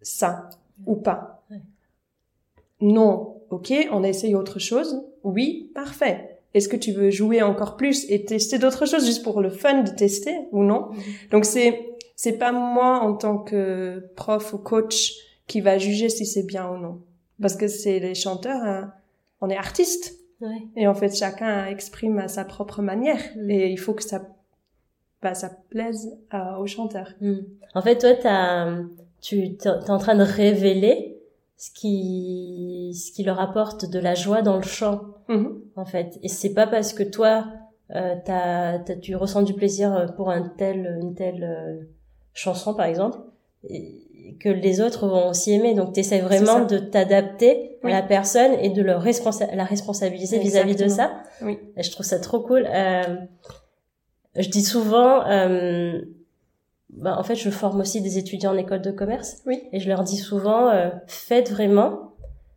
ça 0.01 0.49
ou 0.85 0.95
pas? 0.95 1.43
Non. 2.79 3.32
Ok, 3.53 3.71
on 3.91 4.03
essaye 4.03 4.33
autre 4.33 4.57
chose. 4.57 5.03
Oui, 5.23 5.69
parfait. 5.75 6.39
Est-ce 6.55 6.67
que 6.67 6.75
tu 6.75 6.91
veux 6.91 7.11
jouer 7.11 7.41
encore 7.43 7.77
plus 7.77 8.09
et 8.09 8.25
tester 8.25 8.57
d'autres 8.57 8.87
choses 8.87 9.05
juste 9.05 9.23
pour 9.23 9.41
le 9.41 9.49
fun 9.51 9.83
de 9.83 9.91
tester 9.91 10.35
ou 10.51 10.63
non? 10.63 10.89
Donc 11.31 11.45
c'est 11.45 11.89
c'est 12.15 12.37
pas 12.39 12.51
moi 12.51 12.99
en 13.01 13.13
tant 13.13 13.37
que 13.37 14.09
prof 14.15 14.53
ou 14.53 14.57
coach 14.57 15.13
qui 15.45 15.61
va 15.61 15.77
juger 15.77 16.09
si 16.09 16.25
c'est 16.25 16.43
bien 16.47 16.67
ou 16.69 16.77
non. 16.77 17.01
Parce 17.41 17.55
que 17.55 17.67
c'est 17.67 17.99
les 17.99 18.15
chanteurs, 18.15 18.61
hein, 18.63 18.91
on 19.41 19.49
est 19.49 19.57
artistes. 19.57 20.15
Ouais. 20.41 20.61
Et 20.75 20.87
en 20.87 20.93
fait, 20.95 21.15
chacun 21.15 21.67
exprime 21.67 22.17
à 22.19 22.27
sa 22.27 22.45
propre 22.45 22.81
manière. 22.81 23.19
Mm. 23.35 23.49
Et 23.51 23.69
il 23.71 23.77
faut 23.77 23.93
que 23.93 24.03
ça, 24.03 24.21
bah, 25.21 25.33
ça 25.35 25.51
plaise 25.69 26.17
à- 26.31 26.59
aux 26.59 26.67
chanteurs. 26.67 27.13
Hmm. 27.21 27.37
En 27.75 27.81
fait, 27.81 27.97
toi, 27.97 28.13
t'as, 28.13 28.77
tu 29.21 29.55
t'es 29.57 29.69
en 29.69 29.97
train 29.99 30.15
de 30.15 30.23
révéler 30.23 31.12
ce 31.65 31.71
qui, 31.71 32.93
ce 32.93 33.13
qui 33.13 33.23
leur 33.23 33.39
apporte 33.39 33.85
de 33.89 33.99
la 33.99 34.15
joie 34.15 34.41
dans 34.41 34.57
le 34.57 34.63
chant, 34.63 34.99
Mhm. 35.29 35.61
en 35.77 35.85
fait. 35.85 36.19
Et 36.21 36.27
c'est 36.27 36.53
pas 36.53 36.67
parce 36.67 36.91
que 36.91 37.03
toi, 37.03 37.45
euh, 37.95 38.15
tu 39.01 39.15
ressens 39.15 39.43
du 39.43 39.53
plaisir 39.53 40.11
pour 40.17 40.29
un 40.29 40.41
tel, 40.57 40.99
une 41.01 41.15
telle 41.15 41.43
euh, 41.43 41.83
chanson, 42.33 42.73
par 42.73 42.85
exemple, 42.87 43.17
et 43.69 44.35
que 44.41 44.49
les 44.49 44.81
autres 44.81 45.07
vont 45.07 45.29
aussi 45.29 45.53
aimer. 45.53 45.73
Donc, 45.73 45.93
t'essaies 45.93 46.19
vraiment 46.19 46.59
ça. 46.59 46.65
de 46.65 46.79
t'adapter 46.79 47.77
Oui. 47.83 47.93
à 47.93 48.01
la 48.01 48.05
personne 48.05 48.53
et 48.61 48.69
de 48.69 48.81
leur 48.81 49.01
responsa- 49.01 49.55
la 49.55 49.63
responsabiliser 49.63 50.39
vis-à-vis 50.39 50.75
de 50.75 50.89
ça. 50.89 51.13
Oui. 51.41 51.59
Et 51.77 51.83
je 51.83 51.91
trouve 51.91 52.05
ça 52.05 52.19
trop 52.19 52.41
cool. 52.41 52.67
Euh, 52.69 53.03
je 54.35 54.49
dis 54.49 54.63
souvent, 54.63 55.25
euh, 55.29 56.01
bah, 56.97 57.15
en 57.17 57.23
fait, 57.23 57.35
je 57.35 57.49
forme 57.49 57.81
aussi 57.81 58.01
des 58.01 58.17
étudiants 58.17 58.53
en 58.53 58.57
école 58.57 58.81
de 58.81 58.91
commerce. 58.91 59.37
Oui. 59.45 59.63
Et 59.71 59.79
je 59.79 59.87
leur 59.89 60.03
dis 60.03 60.17
souvent, 60.17 60.69
euh, 60.69 60.89
faites 61.07 61.49
vraiment, 61.51 62.11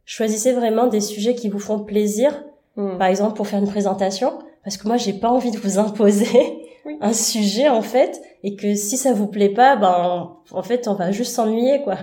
choisissez 0.05 0.53
vraiment 0.53 0.87
des 0.87 1.01
sujets 1.01 1.35
qui 1.35 1.49
vous 1.49 1.59
font 1.59 1.81
plaisir. 1.81 2.45
Mm. 2.77 2.99
Par 2.99 3.09
exemple, 3.09 3.35
pour 3.37 3.47
faire 3.49 3.59
une 3.59 3.69
présentation, 3.69 4.39
parce 4.65 4.77
que 4.77 4.87
moi, 4.87 4.97
j'ai 4.97 5.13
pas 5.15 5.29
envie 5.31 5.51
de 5.51 5.59
vous 5.59 5.79
imposer 5.79 6.63
Oui. 6.87 6.99
un 7.01 7.13
sujet 7.13 7.69
en 7.69 7.83
fait, 7.83 8.21
et 8.45 8.55
que 8.55 8.77
si 8.77 8.97
ça 8.97 9.13
vous 9.13 9.27
plaît 9.27 9.49
pas, 9.49 9.75
ben 9.75 10.31
en 10.53 10.63
fait, 10.63 10.87
on 10.87 10.95
va 10.95 11.11
juste 11.11 11.33
s'ennuyer 11.35 11.83
quoi. 11.83 11.97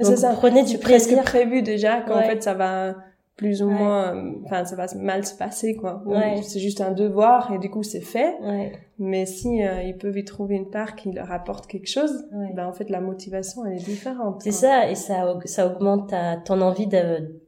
Donc, 0.00 0.16
ça. 0.16 0.30
prenez 0.34 0.62
du 0.62 0.72
C'est 0.72 0.78
presque 0.78 1.06
plaisir. 1.08 1.24
prévu 1.24 1.62
déjà 1.62 2.02
qu'en 2.02 2.18
Ouais. 2.18 2.24
fait 2.28 2.42
ça 2.44 2.54
va 2.54 2.94
plus 3.38 3.62
ou 3.62 3.68
Ouais. 3.68 3.72
moins, 3.74 4.14
euh, 4.16 4.32
enfin 4.44 4.66
ça 4.66 4.76
va 4.76 4.86
mal 4.96 5.24
se 5.24 5.34
passer 5.34 5.74
quoi. 5.76 6.02
Ou 6.04 6.10
Ouais. 6.10 6.42
C'est 6.42 6.58
juste 6.60 6.82
un 6.82 6.90
devoir 6.92 7.50
et 7.52 7.58
du 7.58 7.70
coup 7.70 7.82
c'est 7.82 8.02
fait. 8.02 8.34
Ouais, 8.42 8.72
Mais 8.98 9.24
si 9.24 9.62
euh, 9.64 9.82
ils 9.84 9.96
peuvent 9.96 10.18
y 10.18 10.24
trouver 10.24 10.56
une 10.56 10.68
part 10.68 10.94
qui 10.96 11.10
leur 11.12 11.32
apporte 11.32 11.66
quelque 11.66 11.88
chose, 11.88 12.26
ben 12.54 12.66
en 12.66 12.72
fait 12.72 12.90
la 12.90 13.00
motivation 13.00 13.64
elle 13.64 13.74
est 13.74 13.84
différente. 13.84 14.42
C'est 14.42 14.50
ça, 14.52 14.90
et 14.90 14.94
ça, 14.96 15.38
ça 15.46 15.66
augmente 15.66 16.10
ta, 16.10 16.36
ton 16.36 16.60
envie 16.60 16.88
de, 16.88 17.40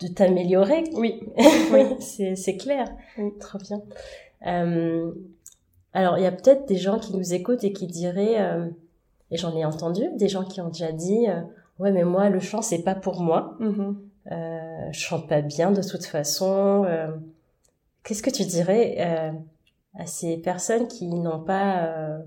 de 0.00 0.06
t'améliorer. 0.08 0.84
Oui. 0.94 1.20
Oui, 1.72 1.82
c'est, 2.00 2.34
c'est 2.36 2.56
clair. 2.56 2.86
Oui. 3.18 3.30
Trop 3.40 3.58
bien. 3.58 3.82
Euh, 4.46 5.12
alors, 5.92 6.16
il 6.18 6.22
y 6.22 6.26
a 6.26 6.32
peut-être 6.32 6.66
des 6.68 6.76
gens 6.76 6.98
qui 6.98 7.14
nous 7.16 7.34
écoutent 7.34 7.64
et 7.64 7.72
qui 7.72 7.86
diraient, 7.88 8.40
euh, 8.40 8.68
et 9.30 9.36
j'en 9.36 9.54
ai 9.56 9.64
entendu, 9.64 10.02
des 10.16 10.28
gens 10.28 10.44
qui 10.44 10.60
ont 10.60 10.68
déjà 10.68 10.92
dit, 10.92 11.26
euh, 11.28 11.40
ouais, 11.78 11.90
mais 11.90 12.04
moi, 12.04 12.28
le 12.30 12.38
chant, 12.40 12.62
c'est 12.62 12.82
pas 12.84 12.94
pour 12.94 13.20
moi. 13.20 13.56
Mhm. 13.58 13.96
Euh, 14.30 14.88
je 14.92 14.98
chante 15.00 15.28
pas 15.28 15.40
bien 15.40 15.70
de 15.70 15.82
toute 15.82 16.04
façon. 16.04 16.84
Euh, 16.86 17.08
qu'est-ce 18.04 18.22
que 18.22 18.30
tu 18.30 18.44
dirais 18.44 18.96
euh, 18.98 19.30
à 19.98 20.06
ces 20.06 20.36
personnes 20.36 20.86
qui 20.88 21.06
n'ont 21.08 21.40
pas, 21.40 21.84
euh, 21.86 22.18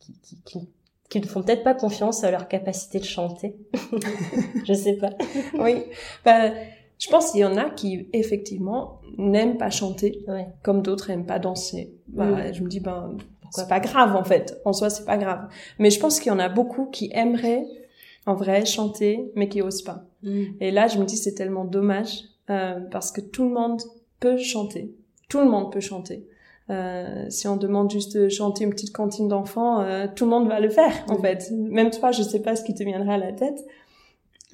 qui, 0.00 0.12
qui, 0.20 0.42
qui, 0.44 0.68
qui 1.08 1.20
ne 1.20 1.26
font 1.26 1.42
peut-être 1.42 1.62
pas 1.62 1.74
confiance 1.74 2.24
à 2.24 2.30
leur 2.30 2.48
capacité 2.48 2.98
de 2.98 3.04
chanter? 3.04 3.56
Je 4.66 4.72
sais 4.74 4.94
pas. 4.94 5.10
Oui. 5.58 5.84
Ben, 6.24 6.54
je 6.98 7.08
pense 7.08 7.30
qu'il 7.30 7.40
y 7.40 7.44
en 7.44 7.56
a 7.56 7.70
qui 7.70 8.08
effectivement 8.12 9.00
n'aiment 9.16 9.56
pas 9.56 9.70
chanter, 9.70 10.24
Ouais. 10.26 10.48
comme 10.64 10.82
d'autres 10.82 11.08
n'aiment 11.10 11.26
pas 11.26 11.38
danser. 11.38 11.94
Ben. 12.08 12.52
Je 12.52 12.60
me 12.62 12.68
dis 12.68 12.80
ben 12.80 13.16
c'est 13.52 13.68
pas 13.68 13.78
grave 13.78 14.16
en 14.16 14.24
fait. 14.24 14.60
En 14.64 14.72
soi 14.72 14.90
c'est 14.90 15.04
pas 15.04 15.16
grave. 15.16 15.46
Mais 15.78 15.90
je 15.90 16.00
pense 16.00 16.18
qu'il 16.18 16.32
y 16.32 16.34
en 16.34 16.40
a 16.40 16.48
beaucoup 16.48 16.86
qui 16.86 17.10
aimeraient 17.14 17.64
en 18.26 18.34
vrai 18.34 18.66
chanter, 18.66 19.30
mais 19.36 19.48
qui 19.48 19.62
osent 19.62 19.82
pas. 19.82 20.04
Et 20.60 20.70
là, 20.70 20.88
je 20.88 20.98
me 20.98 21.04
dis, 21.04 21.16
c'est 21.16 21.34
tellement 21.34 21.64
dommage 21.64 22.24
euh, 22.50 22.80
parce 22.90 23.12
que 23.12 23.20
tout 23.20 23.44
le 23.44 23.50
monde 23.54 23.80
peut 24.20 24.36
chanter. 24.38 24.92
Tout 25.28 25.38
le 25.40 25.46
monde 25.48 25.70
peut 25.72 25.80
chanter. 25.80 26.26
Euh, 26.70 27.26
si 27.30 27.46
on 27.48 27.56
demande 27.56 27.90
juste 27.90 28.16
de 28.16 28.28
chanter 28.28 28.64
une 28.64 28.70
petite 28.70 28.92
cantine 28.92 29.28
d'enfants, 29.28 29.80
euh, 29.80 30.06
tout 30.14 30.24
le 30.24 30.30
monde 30.30 30.48
va 30.48 30.60
le 30.60 30.68
faire, 30.68 30.92
en 31.08 31.14
Mhm. 31.14 31.20
fait. 31.22 31.50
Même 31.52 31.90
toi, 31.90 32.10
je 32.10 32.22
sais 32.22 32.40
pas 32.40 32.56
ce 32.56 32.64
qui 32.64 32.74
te 32.74 32.82
viendrait 32.82 33.14
à 33.14 33.18
la 33.18 33.32
tête. 33.32 33.64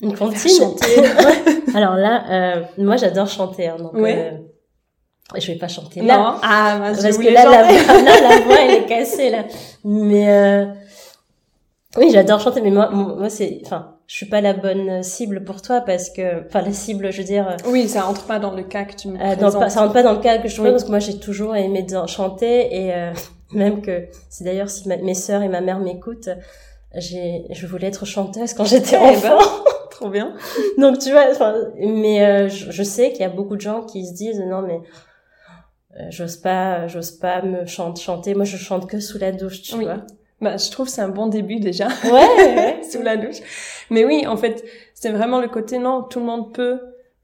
Une 0.02 0.12
cantine. 0.14 0.50
chanter. 0.50 0.86
Alors 1.74 1.94
là, 1.94 2.24
euh, 2.58 2.62
moi 2.78 2.96
j'adore 2.96 3.26
chanter, 3.28 3.68
hein, 3.68 3.76
donc 3.78 3.94
Ouais. 3.94 4.32
euh, 4.32 5.38
je 5.40 5.52
vais 5.52 5.58
pas 5.58 5.68
chanter 5.68 6.02
là. 6.02 6.18
non. 6.18 6.38
Ah, 6.42 6.78
mince, 6.78 6.98
je 6.98 7.02
Parce 7.02 7.18
que 7.18 7.28
là 7.28 7.44
la, 7.44 7.62
voix, 7.62 8.02
là, 8.02 8.20
la 8.20 8.40
voix, 8.44 8.56
elle 8.60 8.70
est 8.82 8.86
cassée, 8.88 9.30
là. 9.30 9.44
Mais, 9.84 10.28
euh, 10.30 10.66
oui, 11.96 12.10
j'adore 12.12 12.40
chanter, 12.40 12.60
mais 12.60 12.70
moi, 12.70 12.90
moi, 12.90 13.30
c'est, 13.30 13.60
enfin, 13.64 13.93
je 14.06 14.14
suis 14.16 14.26
pas 14.26 14.40
la 14.40 14.52
bonne 14.52 15.02
cible 15.02 15.44
pour 15.44 15.62
toi 15.62 15.80
parce 15.80 16.10
que, 16.10 16.44
enfin, 16.46 16.60
la 16.62 16.72
cible, 16.72 17.10
je 17.12 17.18
veux 17.18 17.24
dire, 17.26 17.48
euh, 17.48 17.56
Oui, 17.70 17.88
ça 17.88 18.06
entre 18.06 18.24
pas 18.26 18.38
dans 18.38 18.52
le 18.54 18.62
cas 18.62 18.84
que 18.84 18.94
tu 18.94 19.08
me 19.08 19.18
euh, 19.20 19.36
dans 19.36 19.50
ça 19.50 19.80
rentre 19.80 19.92
pas 19.94 20.02
dans 20.02 20.12
le 20.12 20.20
cas 20.20 20.38
que 20.38 20.48
je 20.48 20.54
trouve 20.54 20.66
Oui. 20.66 20.72
parce 20.72 20.84
que 20.84 20.90
moi, 20.90 20.98
j'ai 20.98 21.18
toujours 21.18 21.56
aimé 21.56 21.86
chanter 22.06 22.68
et, 22.84 22.94
euh, 22.94 23.12
même 23.52 23.80
que, 23.82 24.06
c'est 24.28 24.44
d'ailleurs 24.44 24.68
si 24.70 24.86
ma- 24.88 24.98
mes 24.98 25.14
sœurs 25.14 25.42
et 25.42 25.48
ma 25.48 25.60
mère 25.60 25.78
m'écoutent, 25.78 26.28
j'ai, 26.96 27.44
je 27.50 27.66
voulais 27.66 27.88
être 27.88 28.04
chanteuse 28.04 28.52
quand 28.54 28.64
j'étais 28.64 28.96
Eh 28.96 29.20
ben. 29.22 29.32
enfant. 29.34 29.64
Trop 29.90 30.10
bien. 30.10 30.34
Donc 30.76 30.98
tu 30.98 31.10
vois, 31.12 31.26
mais 31.78 32.24
euh, 32.24 32.48
je, 32.48 32.70
je 32.72 32.82
sais 32.82 33.10
qu'il 33.12 33.20
y 33.20 33.24
a 33.24 33.28
beaucoup 33.28 33.54
de 33.56 33.60
gens 33.60 33.82
qui 33.82 34.04
se 34.06 34.12
disent 34.12 34.40
non 34.40 34.60
mais 34.60 34.80
j'ose 36.10 36.36
pas, 36.36 36.88
j'ose 36.88 37.12
pas 37.12 37.42
me 37.42 37.64
chante, 37.66 38.00
chanter. 38.00 38.34
Moi 38.34 38.44
je 38.44 38.56
chante 38.56 38.88
que 38.88 38.98
sous 39.00 39.18
la 39.18 39.30
douche, 39.32 39.62
tu 39.62 39.76
Oui. 39.76 39.84
vois. 39.84 39.98
Bah, 40.40 40.56
je 40.56 40.68
trouve 40.70 40.86
que 40.86 40.92
c'est 40.92 41.00
un 41.00 41.08
bon 41.08 41.28
début 41.28 41.60
déjà. 41.60 41.86
Ouais, 42.04 42.10
ouais. 42.10 42.80
sous 42.90 43.02
la 43.02 43.16
douche. 43.16 43.36
Mais 43.90 44.04
oui, 44.04 44.26
en 44.26 44.36
fait, 44.36 44.64
c'est 44.94 45.10
vraiment 45.10 45.40
le 45.40 45.48
côté 45.48 45.78
non, 45.78 46.02
tout 46.02 46.20
le 46.20 46.26
monde 46.26 46.52
peut 46.54 46.80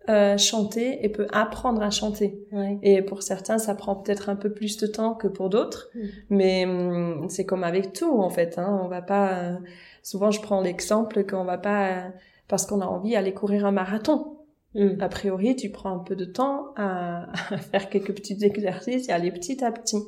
euh, 0.09 0.37
chanter 0.39 1.05
et 1.05 1.09
peut 1.09 1.27
apprendre 1.33 1.83
à 1.83 1.91
chanter. 1.91 2.39
Ouais. 2.53 2.79
Et 2.83 3.03
pour 3.03 3.23
certains, 3.23 3.59
ça 3.59 3.75
prend 3.75 3.95
peut-être 3.95 4.29
un 4.29 4.37
peu 4.37 4.53
plus 4.53 4.77
de 4.79 4.87
temps 4.87 5.15
que 5.15 5.29
pour 5.29 5.51
d'autres, 5.51 5.89
Mm. 5.95 6.01
mais 6.31 6.65
hum, 6.67 7.27
c'est 7.29 7.45
comme 7.47 7.65
avec 7.65 7.93
tout 7.93 8.19
en 8.21 8.31
fait. 8.31 8.59
Hein. 8.59 8.81
On 8.83 8.89
va 8.89 9.03
pas. 9.03 9.33
euh, 9.39 9.57
souvent, 10.03 10.31
je 10.31 10.41
prends 10.41 10.61
l'exemple 10.63 11.25
qu'on 11.25 11.45
va 11.45 11.59
pas 11.59 11.89
euh, 11.89 12.09
parce 12.49 12.67
qu'on 12.67 12.81
a 12.81 12.87
envie 12.87 13.15
aller 13.17 13.33
courir 13.35 13.67
un 13.67 13.73
marathon. 13.73 14.39
Mm. 14.75 15.01
A 15.01 15.09
priori, 15.09 15.57
tu 15.57 15.71
prends 15.71 15.93
un 15.95 15.99
peu 15.99 16.17
de 16.17 16.25
temps 16.25 16.69
à, 16.77 17.27
à 17.55 17.59
faire 17.59 17.89
quelques 17.91 18.15
petits 18.15 18.39
exercices 18.45 19.09
et 19.09 19.13
aller 19.13 19.31
petit 19.31 19.63
à 19.65 19.71
petit. 19.71 20.03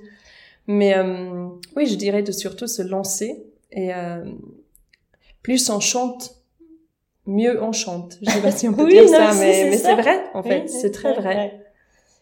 Mais 0.66 0.96
euh, 0.96 1.48
oui, 1.76 1.86
je 1.86 1.96
dirais 1.96 2.22
de 2.22 2.32
surtout 2.32 2.66
se 2.66 2.82
lancer 2.82 3.44
et 3.72 3.92
euh, 3.94 4.24
plus 5.42 5.68
on 5.70 5.80
chante, 5.80 6.36
mieux 7.26 7.62
on 7.62 7.72
chante. 7.72 8.18
Je 8.22 8.30
sais 8.30 8.40
pas 8.40 8.50
si 8.50 8.68
on 8.68 8.72
peut 8.74 8.84
Oui, 8.86 8.92
dire 8.92 9.04
non, 9.04 9.08
ça, 9.10 9.30
mais, 9.40 9.52
c'est 9.52 9.70
mais 9.70 9.76
ça. 9.76 9.88
c'est 9.96 10.02
vrai 10.02 10.20
en 10.34 10.42
fait, 10.42 10.62
Oui, 10.62 10.68
c'est 10.68 10.90
très 10.90 11.12
vrai. 11.14 11.60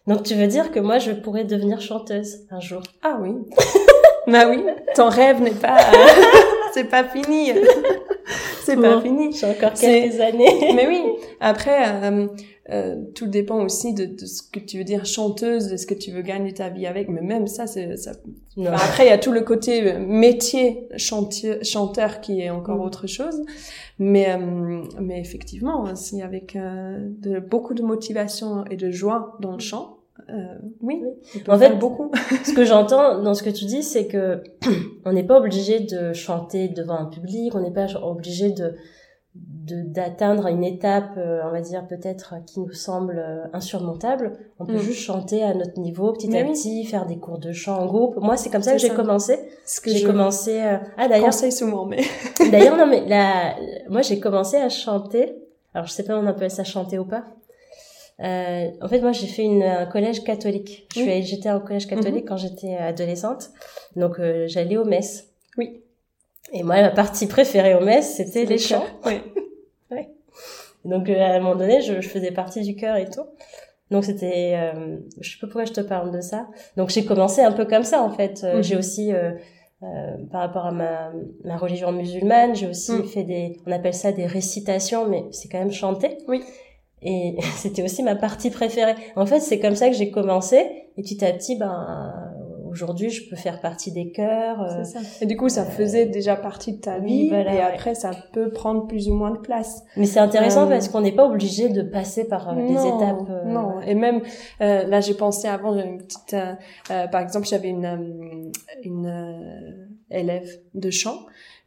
Donc 0.07 0.23
tu 0.25 0.35
veux 0.35 0.47
dire 0.47 0.71
que 0.73 0.81
moi 0.81 0.99
je 0.99 1.13
pourrais 1.13 1.45
devenir 1.45 1.81
chanteuse 1.81 2.47
un 2.51 2.61
jour? 2.61 2.83
Ah 3.03 3.19
oui. 3.21 3.33
bah 4.27 4.47
oui, 4.49 4.65
ton 4.95 5.09
rêve 5.09 5.41
n'est 5.43 5.51
pas, 5.51 5.77
c'est 6.75 6.85
pas 6.85 7.05
fini. 7.05 7.53
c'est 8.65 8.77
pas 8.77 9.01
fini. 9.01 9.33
J'ai 9.33 9.47
encore 9.47 9.75
quelques 9.75 10.21
années. 10.21 10.73
Mais 10.75 10.87
oui. 10.87 11.03
Après, 11.41 11.79
euh, 12.05 12.27
euh, 12.73 12.97
tout 13.15 13.27
dépend 13.27 13.63
aussi 13.65 13.95
de, 13.95 14.05
de 14.07 14.27
ce 14.27 14.43
que 14.43 14.61
tu 14.61 14.79
veux 14.79 14.85
dire 14.85 15.05
chanteuse, 15.07 15.69
de 15.69 15.77
ce 15.77 15.87
que 15.87 15.95
tu 15.95 16.11
veux 16.13 16.23
gagner 16.23 16.53
ta 16.55 16.69
vie 16.69 16.87
avec. 16.87 17.09
Mais 17.09 17.21
même 17.23 17.47
ça, 17.47 17.67
c'est 17.67 17.97
ça. 17.97 18.13
Enfin, 18.59 18.73
après, 18.73 19.05
il 19.07 19.09
y 19.09 19.13
a 19.13 19.19
tout 19.19 19.33
le 19.33 19.41
côté 19.41 19.93
euh, 19.93 19.99
métier 19.99 20.89
chantier, 20.97 21.63
chanteur 21.65 22.21
qui 22.21 22.41
est 22.41 22.51
encore 22.51 22.77
Mm. 22.79 22.83
autre 22.83 23.07
chose. 23.07 23.43
Mais 23.99 24.31
euh, 24.31 24.83
mais 25.01 25.21
effectivement, 25.21 25.95
si 25.95 26.23
avec 26.23 26.57
euh, 26.57 26.99
de, 27.01 27.39
beaucoup 27.41 27.75
de 27.75 27.83
motivation 27.83 28.65
et 28.71 28.77
de 28.77 28.91
joie 28.91 29.37
dans 29.41 29.53
le 29.53 29.59
chant, 29.61 29.97
euh, 30.29 30.35
oui, 30.83 31.03
peut 31.45 31.51
En 31.53 31.59
fait, 31.59 31.77
beaucoup. 31.79 32.11
Ce 32.45 32.53
que 32.53 32.65
j'entends 32.65 33.21
dans 33.23 33.35
ce 33.35 33.43
que 33.43 33.51
tu 33.51 33.65
dis, 33.65 33.83
c'est 33.83 34.07
que 34.07 34.43
on 35.05 35.13
n'est 35.13 35.25
pas 35.25 35.39
obligé 35.39 35.81
de 35.81 36.13
chanter 36.13 36.69
devant 36.69 36.95
un 36.99 37.07
public, 37.07 37.55
on 37.55 37.61
n'est 37.61 37.73
pas 37.73 37.87
obligé 38.03 38.51
de- 38.51 38.75
d'atteindre 39.35 40.49
une 40.49 40.65
étape, 40.65 41.13
euh, 41.17 41.41
on 41.45 41.51
va 41.53 41.61
dire 41.61 41.87
peut-être 41.87 42.35
qui 42.47 42.59
nous 42.61 42.73
semble 42.73 43.19
euh, 43.25 43.45
insurmontable. 43.53 44.33
On 44.59 44.67
peut 44.67 44.75
Mm. 44.75 44.79
juste 44.81 45.01
chanter 45.03 45.45
à 45.45 45.55
notre 45.55 45.79
niveau, 45.79 46.13
petit 46.13 46.29
Mais 46.29 46.41
à 46.41 46.45
oui. 46.45 46.53
petit, 46.53 46.85
faire 46.85 47.07
des 47.07 47.17
cours 47.19 47.39
de 47.39 47.53
chant 47.53 47.79
en 47.79 47.87
groupe. 47.87 48.17
Moi, 48.17 48.37
c'est 48.37 48.51
comme 48.51 48.63
ça 48.63 48.73
que 48.73 48.79
j'ai 48.79 48.91
commencé. 48.91 49.39
Ce 49.65 49.81
que 49.81 49.91
J'ai 49.91 49.99
je 49.99 50.07
commencé. 50.07 50.61
euh, 50.61 50.79
Ah 50.99 51.07
d'ailleurs, 51.07 51.27
conseille 51.27 51.53
souvent, 51.53 51.87
mais 51.87 52.01
D'ailleurs, 52.51 52.77
non, 52.77 52.87
mais 52.89 53.07
la, 53.07 53.55
moi, 53.89 54.03
j'ai 54.03 54.19
commencé 54.19 54.57
à 54.57 54.69
chanter. 54.69 55.37
Alors, 55.75 55.87
je 55.87 55.93
sais 55.93 56.03
pas, 56.05 56.19
on 56.19 56.27
appelle 56.27 56.51
ça 56.51 56.65
chanter 56.65 56.99
ou 56.99 57.05
pas. 57.05 57.25
Euh, 58.23 58.67
en 58.83 58.89
fait, 58.89 59.01
moi, 59.01 59.13
j'ai 59.13 59.29
fait 59.29 59.45
une, 59.45 59.63
un 59.63 59.87
collège 59.87 60.25
catholique. 60.25 60.89
Je 60.93 61.01
suis, 61.03 61.09
Oui. 61.09 61.23
j'étais 61.23 61.53
au 61.53 61.61
collège 61.61 61.87
catholique 61.87 62.27
quand 62.29 62.37
j'étais 62.37 62.75
adolescente. 62.75 63.51
Donc, 63.95 64.19
euh, 64.19 64.47
j'allais 64.49 64.77
aux 64.77 64.85
messes. 64.85 65.29
Oui. 65.57 65.83
Et 66.53 66.63
moi, 66.63 66.81
ma 66.83 66.91
partie 66.91 67.27
préférée 67.27 67.75
aux 67.75 67.85
messes, 67.85 68.15
c'était 68.17 68.45
les 68.45 68.59
chants. 68.59 68.85
Oui. 69.07 69.21
Donc, 70.85 71.09
euh, 71.11 71.21
à 71.21 71.35
un 71.35 71.41
moment 71.41 71.57
donné, 71.57 71.83
je, 71.83 72.01
je 72.01 72.09
faisais 72.09 72.31
partie 72.31 72.63
du 72.63 72.75
chœur 72.75 72.97
et 72.97 73.05
tout. 73.11 73.25
Donc, 73.91 74.05
c'était, 74.05 74.55
euh, 74.57 74.97
je 75.21 75.31
sais 75.33 75.37
pas 75.39 75.47
pourquoi 75.47 75.65
je 75.67 75.73
te 75.73 75.81
parle 75.83 76.11
de 76.11 76.21
ça. 76.23 76.47
Donc, 76.77 76.89
j'ai 76.91 77.05
commencé 77.05 77.43
un 77.43 77.53
peu 77.53 77.67
comme 77.67 77.83
ça, 77.83 78.03
en 78.03 78.11
fait. 78.11 78.43
Euh, 78.45 78.57
Mhm. 78.57 78.63
J'ai 78.63 78.77
aussi, 78.77 79.13
euh, 79.13 79.33
euh, 79.83 79.87
par 80.33 80.41
rapport 80.41 80.65
à 80.67 80.73
ma, 80.73 81.13
ma 81.45 81.57
religion 81.59 81.93
musulmane, 81.93 82.55
j'ai 82.55 82.67
aussi 82.67 82.93
Mm. 82.93 83.05
fait 83.09 83.25
des, 83.25 83.61
on 83.67 83.73
appelle 83.73 83.93
ça 83.95 84.11
des 84.13 84.25
récitations, 84.27 85.07
mais 85.07 85.25
c'est 85.33 85.49
quand 85.49 85.59
même 85.59 85.73
chanter. 85.73 86.17
Oui. 86.29 86.43
Et 87.03 87.37
c'était 87.57 87.83
aussi 87.83 88.03
ma 88.03 88.15
partie 88.15 88.51
préférée. 88.51 88.95
En 89.17 89.27
fait, 89.27 89.41
c'est 89.41 89.59
comme 89.59 89.75
ça 89.75 89.89
que 89.91 89.95
j'ai 89.97 90.11
commencé. 90.11 90.65
Et 90.97 91.03
petit 91.03 91.23
à 91.25 91.33
petit, 91.33 91.57
ben, 91.57 92.30
aujourd'hui, 92.71 93.11
je 93.11 93.29
peux 93.29 93.37
faire 93.37 93.61
partie 93.61 93.93
des 93.93 94.11
chœurs. 94.13 94.63
euh, 94.63 94.83
C'est 94.85 94.99
ça. 94.99 95.01
Et 95.21 95.27
du 95.27 95.37
coup, 95.37 95.49
ça 95.49 95.65
faisait 95.65 96.07
déjà 96.07 96.37
partie 96.37 96.73
de 96.75 96.81
ta 96.81 96.99
oui, 96.99 97.07
vie, 97.25 97.29
voilà, 97.29 97.53
et 97.53 97.57
ouais. 97.57 97.63
après, 97.63 97.95
ça 97.95 98.11
peut 98.33 98.51
prendre 98.51 98.87
plus 98.87 99.09
ou 99.09 99.15
moins 99.15 99.31
de 99.33 99.39
place. 99.39 99.83
Mais 99.97 100.07
c'est 100.07 100.21
intéressant 100.21 100.67
Euh, 100.67 100.71
parce 100.71 100.89
qu'on 100.89 101.01
n'est 101.01 101.13
pas 101.13 101.27
obligé 101.27 101.69
de 101.69 101.83
passer 101.83 102.27
par 102.29 102.51
euh, 102.51 102.55
les 102.55 102.73
non, 102.75 102.97
étapes. 102.99 103.29
euh, 103.31 103.45
non. 103.45 103.81
Et 103.81 103.95
même 103.95 104.21
euh, 104.61 104.85
là, 104.87 105.01
j'ai 105.01 105.15
pensé 105.15 105.49
avant, 105.49 105.75
une 105.77 105.99
petite, 105.99 106.35
euh, 106.35 106.53
euh, 106.91 107.07
par 107.09 107.21
exemple, 107.21 107.47
j'avais 107.47 107.69
une 107.69 107.85
euh, 107.85 108.51
une 108.85 109.07
euh, 109.07 109.87
élève 110.11 110.49
de 110.75 110.91
chant 110.91 111.19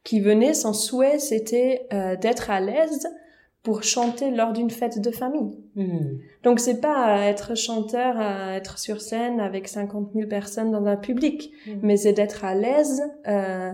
qui 0.04 0.20
venait, 0.20 0.54
son 0.54 0.74
souhait, 0.74 1.18
c'était 1.20 1.88
euh, 1.94 2.16
d'être 2.18 2.50
à 2.52 2.60
l'aise 2.60 3.08
pour 3.64 3.84
chanter 3.84 4.30
lors 4.30 4.52
d'une 4.52 4.70
fête 4.70 5.00
de 5.02 5.10
famille. 5.10 5.58
hmm. 5.76 6.18
Donc 6.44 6.60
c'est 6.60 6.82
pas 6.82 7.20
être 7.22 7.56
chanteur, 7.56 8.18
à 8.20 8.56
être 8.58 8.78
sur 8.78 9.00
scène 9.02 9.40
avec 9.40 9.68
50 9.70 10.12
000 10.14 10.28
personnes 10.28 10.72
dans 10.72 10.86
un 10.86 10.98
public, 10.98 11.52
Mhm. 11.68 11.80
mais 11.82 11.96
c'est 11.98 12.12
d'être 12.14 12.44
à 12.44 12.54
l'aise 12.56 13.02
euh, 13.28 13.72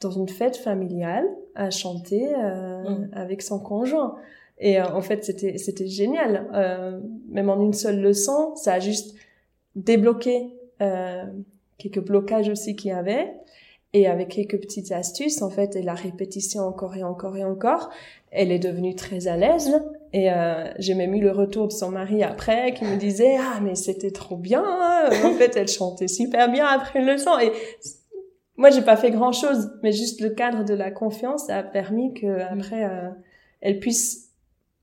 dans 0.00 0.10
une 0.10 0.28
fête 0.28 0.56
familiale 0.56 1.26
à 1.54 1.70
chanter 1.70 2.28
euh, 2.34 2.82
Mhm. 2.82 3.10
avec 3.12 3.42
son 3.42 3.60
conjoint. 3.60 4.16
Et 4.58 4.80
euh, 4.80 4.84
en 4.92 5.00
fait 5.00 5.24
c'était 5.24 5.56
c'était 5.58 5.86
génial. 5.86 6.48
Euh, 6.52 7.00
même 7.28 7.48
en 7.50 7.60
une 7.60 7.72
seule 7.72 8.00
leçon, 8.00 8.56
ça 8.56 8.74
a 8.74 8.80
juste 8.80 9.14
débloqué 9.76 10.48
euh, 10.82 11.24
quelques 11.78 12.04
blocages 12.04 12.48
aussi 12.48 12.74
qu'il 12.76 12.90
y 12.90 12.94
avait. 12.94 13.32
Et 13.92 14.06
avec 14.06 14.28
quelques 14.28 14.60
petites 14.60 14.92
astuces, 14.92 15.42
en 15.42 15.50
fait, 15.50 15.74
et 15.74 15.82
la 15.82 15.94
répétition 15.94 16.62
encore 16.62 16.94
et 16.96 17.02
encore 17.02 17.36
et 17.36 17.44
encore, 17.44 17.90
elle 18.30 18.52
est 18.52 18.60
devenue 18.60 18.94
très 18.94 19.26
à 19.26 19.36
l'aise. 19.36 19.72
Et 20.12 20.30
euh, 20.32 20.70
j'ai 20.78 20.94
même 20.94 21.12
eu 21.14 21.20
le 21.20 21.32
retour 21.32 21.66
de 21.66 21.72
son 21.72 21.90
mari 21.90 22.22
après 22.22 22.72
qui 22.74 22.84
me 22.84 22.96
disait 22.96 23.36
ah 23.38 23.58
mais 23.60 23.74
c'était 23.74 24.10
trop 24.12 24.36
bien. 24.36 24.62
hein. 24.64 25.08
En 25.24 25.32
fait, 25.32 25.56
elle 25.56 25.66
chantait 25.68 26.06
super 26.08 26.50
bien 26.50 26.66
après 26.66 27.00
une 27.00 27.06
leçon. 27.06 27.36
Et 27.40 27.50
moi, 28.56 28.70
j'ai 28.70 28.82
pas 28.82 28.96
fait 28.96 29.10
grand 29.10 29.32
chose, 29.32 29.70
mais 29.82 29.90
juste 29.92 30.20
le 30.20 30.30
cadre 30.30 30.64
de 30.64 30.74
la 30.74 30.90
confiance 30.92 31.48
a 31.50 31.62
permis 31.64 32.12
que 32.14 32.40
après 32.42 32.84
euh, 32.84 33.08
elle 33.60 33.80
puisse 33.80 34.30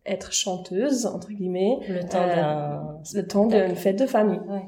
être 0.05 0.33
chanteuse 0.33 1.05
entre 1.05 1.29
guillemets 1.29 1.79
Le 1.89 2.01
temps 2.07 2.21
Euh, 2.23 2.31
d'un 2.35 2.97
le 3.13 3.27
temps 3.27 3.45
d'une 3.47 3.75
fête 3.75 3.99
de 3.99 4.05
famille. 4.05 4.39
Ouais. 4.49 4.63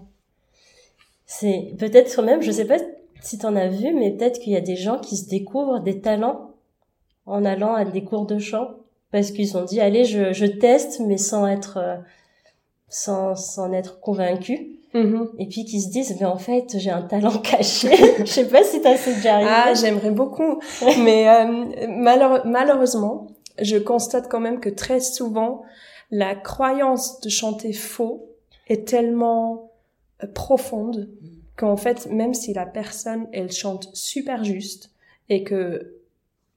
C'est 1.26 1.74
peut-être 1.78 2.22
même, 2.22 2.42
je 2.42 2.52
sais 2.52 2.66
pas 2.66 2.78
si 3.22 3.38
t'en 3.38 3.56
as 3.56 3.68
vu, 3.68 3.94
mais 3.94 4.12
peut-être 4.12 4.40
qu'il 4.40 4.54
y 4.54 4.58
a 4.58 4.62
des 4.62 4.76
gens 4.76 5.00
qui 5.00 5.18
se 5.18 5.28
découvrent 5.30 5.80
des 5.80 6.00
talents 6.02 6.52
en 7.26 7.46
allant 7.46 7.74
à 7.76 7.86
des 7.86 8.04
cours 8.04 8.26
de 8.26 8.40
chant 8.40 8.70
parce 9.12 9.32
qu'ils 9.32 9.58
ont 9.58 9.64
dit 9.66 9.80
allez 9.82 10.06
je, 10.06 10.34
je 10.34 10.46
teste 10.46 11.00
mais 11.02 11.18
sans 11.18 11.48
être 11.48 11.78
euh, 11.78 11.96
sans 12.88 13.36
sans 13.36 13.72
être 13.74 14.00
convaincu 14.00 14.76
Mhm. 14.92 15.30
et 15.38 15.46
puis 15.46 15.66
qui 15.66 15.82
se 15.82 15.90
disent 15.92 16.16
mais 16.20 16.26
en 16.26 16.38
fait 16.40 16.76
j'ai 16.80 16.90
un 16.90 17.04
talent 17.04 17.38
caché 17.44 17.90
je 18.20 18.26
sais 18.26 18.48
pas 18.48 18.64
si 18.64 18.82
t'as 18.82 18.98
c'est 18.98 19.14
déjà 19.16 19.36
arrivé 19.36 19.50
Ah, 19.54 19.74
j'aimerais 19.76 20.10
beaucoup. 20.10 20.60
Mais 21.04 21.30
euh, 21.30 21.88
malheure- 21.88 22.44
malheureusement, 22.48 23.28
je 23.62 23.78
constate 23.78 24.28
quand 24.30 24.40
même 24.40 24.60
que 24.60 24.70
très 24.70 25.00
souvent, 25.00 25.62
la 26.10 26.34
croyance 26.34 27.20
de 27.22 27.30
chanter 27.30 27.72
faux 27.72 28.30
est 28.68 28.88
tellement 28.88 29.70
euh, 30.24 30.28
profonde 30.34 31.08
qu'en 31.60 31.76
fait, 31.76 32.08
même 32.10 32.34
si 32.34 32.54
la 32.54 32.66
personne, 32.66 33.28
elle 33.34 33.52
chante 33.52 33.90
super 33.94 34.46
juste 34.46 34.92
et 35.28 35.44
que 35.44 35.96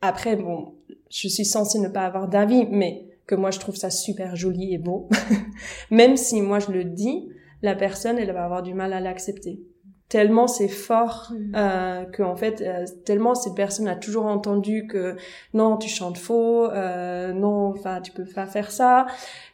après, 0.00 0.36
bon, 0.36 0.74
je 1.10 1.26
suis 1.26 1.44
censée 1.44 1.80
ne 1.80 1.88
pas 1.88 2.02
avoir 2.06 2.28
d'avis, 2.28 2.66
mais 2.70 3.08
que 3.26 3.34
moi 3.34 3.50
je 3.50 3.58
trouve 3.58 3.74
ça 3.74 3.90
super 3.90 4.36
joli 4.36 4.72
et 4.72 4.78
beau, 4.78 5.08
même 5.90 6.16
si 6.16 6.40
moi 6.40 6.60
je 6.60 6.70
le 6.70 6.84
dis, 6.84 7.28
la 7.62 7.74
personne, 7.74 8.16
elle 8.16 8.30
va 8.30 8.44
avoir 8.44 8.62
du 8.62 8.74
mal 8.74 8.92
à 8.92 9.00
l'accepter. 9.00 9.60
Tellement 10.08 10.46
c'est 10.46 10.68
fort 10.68 11.32
Mm. 11.32 11.52
euh, 11.56 12.04
que 12.04 12.22
en 12.22 12.36
fait, 12.36 12.60
euh, 12.60 12.84
tellement 13.04 13.34
cette 13.34 13.56
personne 13.56 13.88
a 13.88 13.96
toujours 13.96 14.26
entendu 14.26 14.86
que 14.86 15.16
non, 15.52 15.78
tu 15.78 15.88
chantes 15.88 16.18
faux, 16.18 16.70
euh, 16.70 17.32
non, 17.32 17.70
enfin 17.70 18.00
tu 18.00 18.12
peux 18.12 18.26
pas 18.26 18.46
faire 18.46 18.70
ça, 18.70 19.06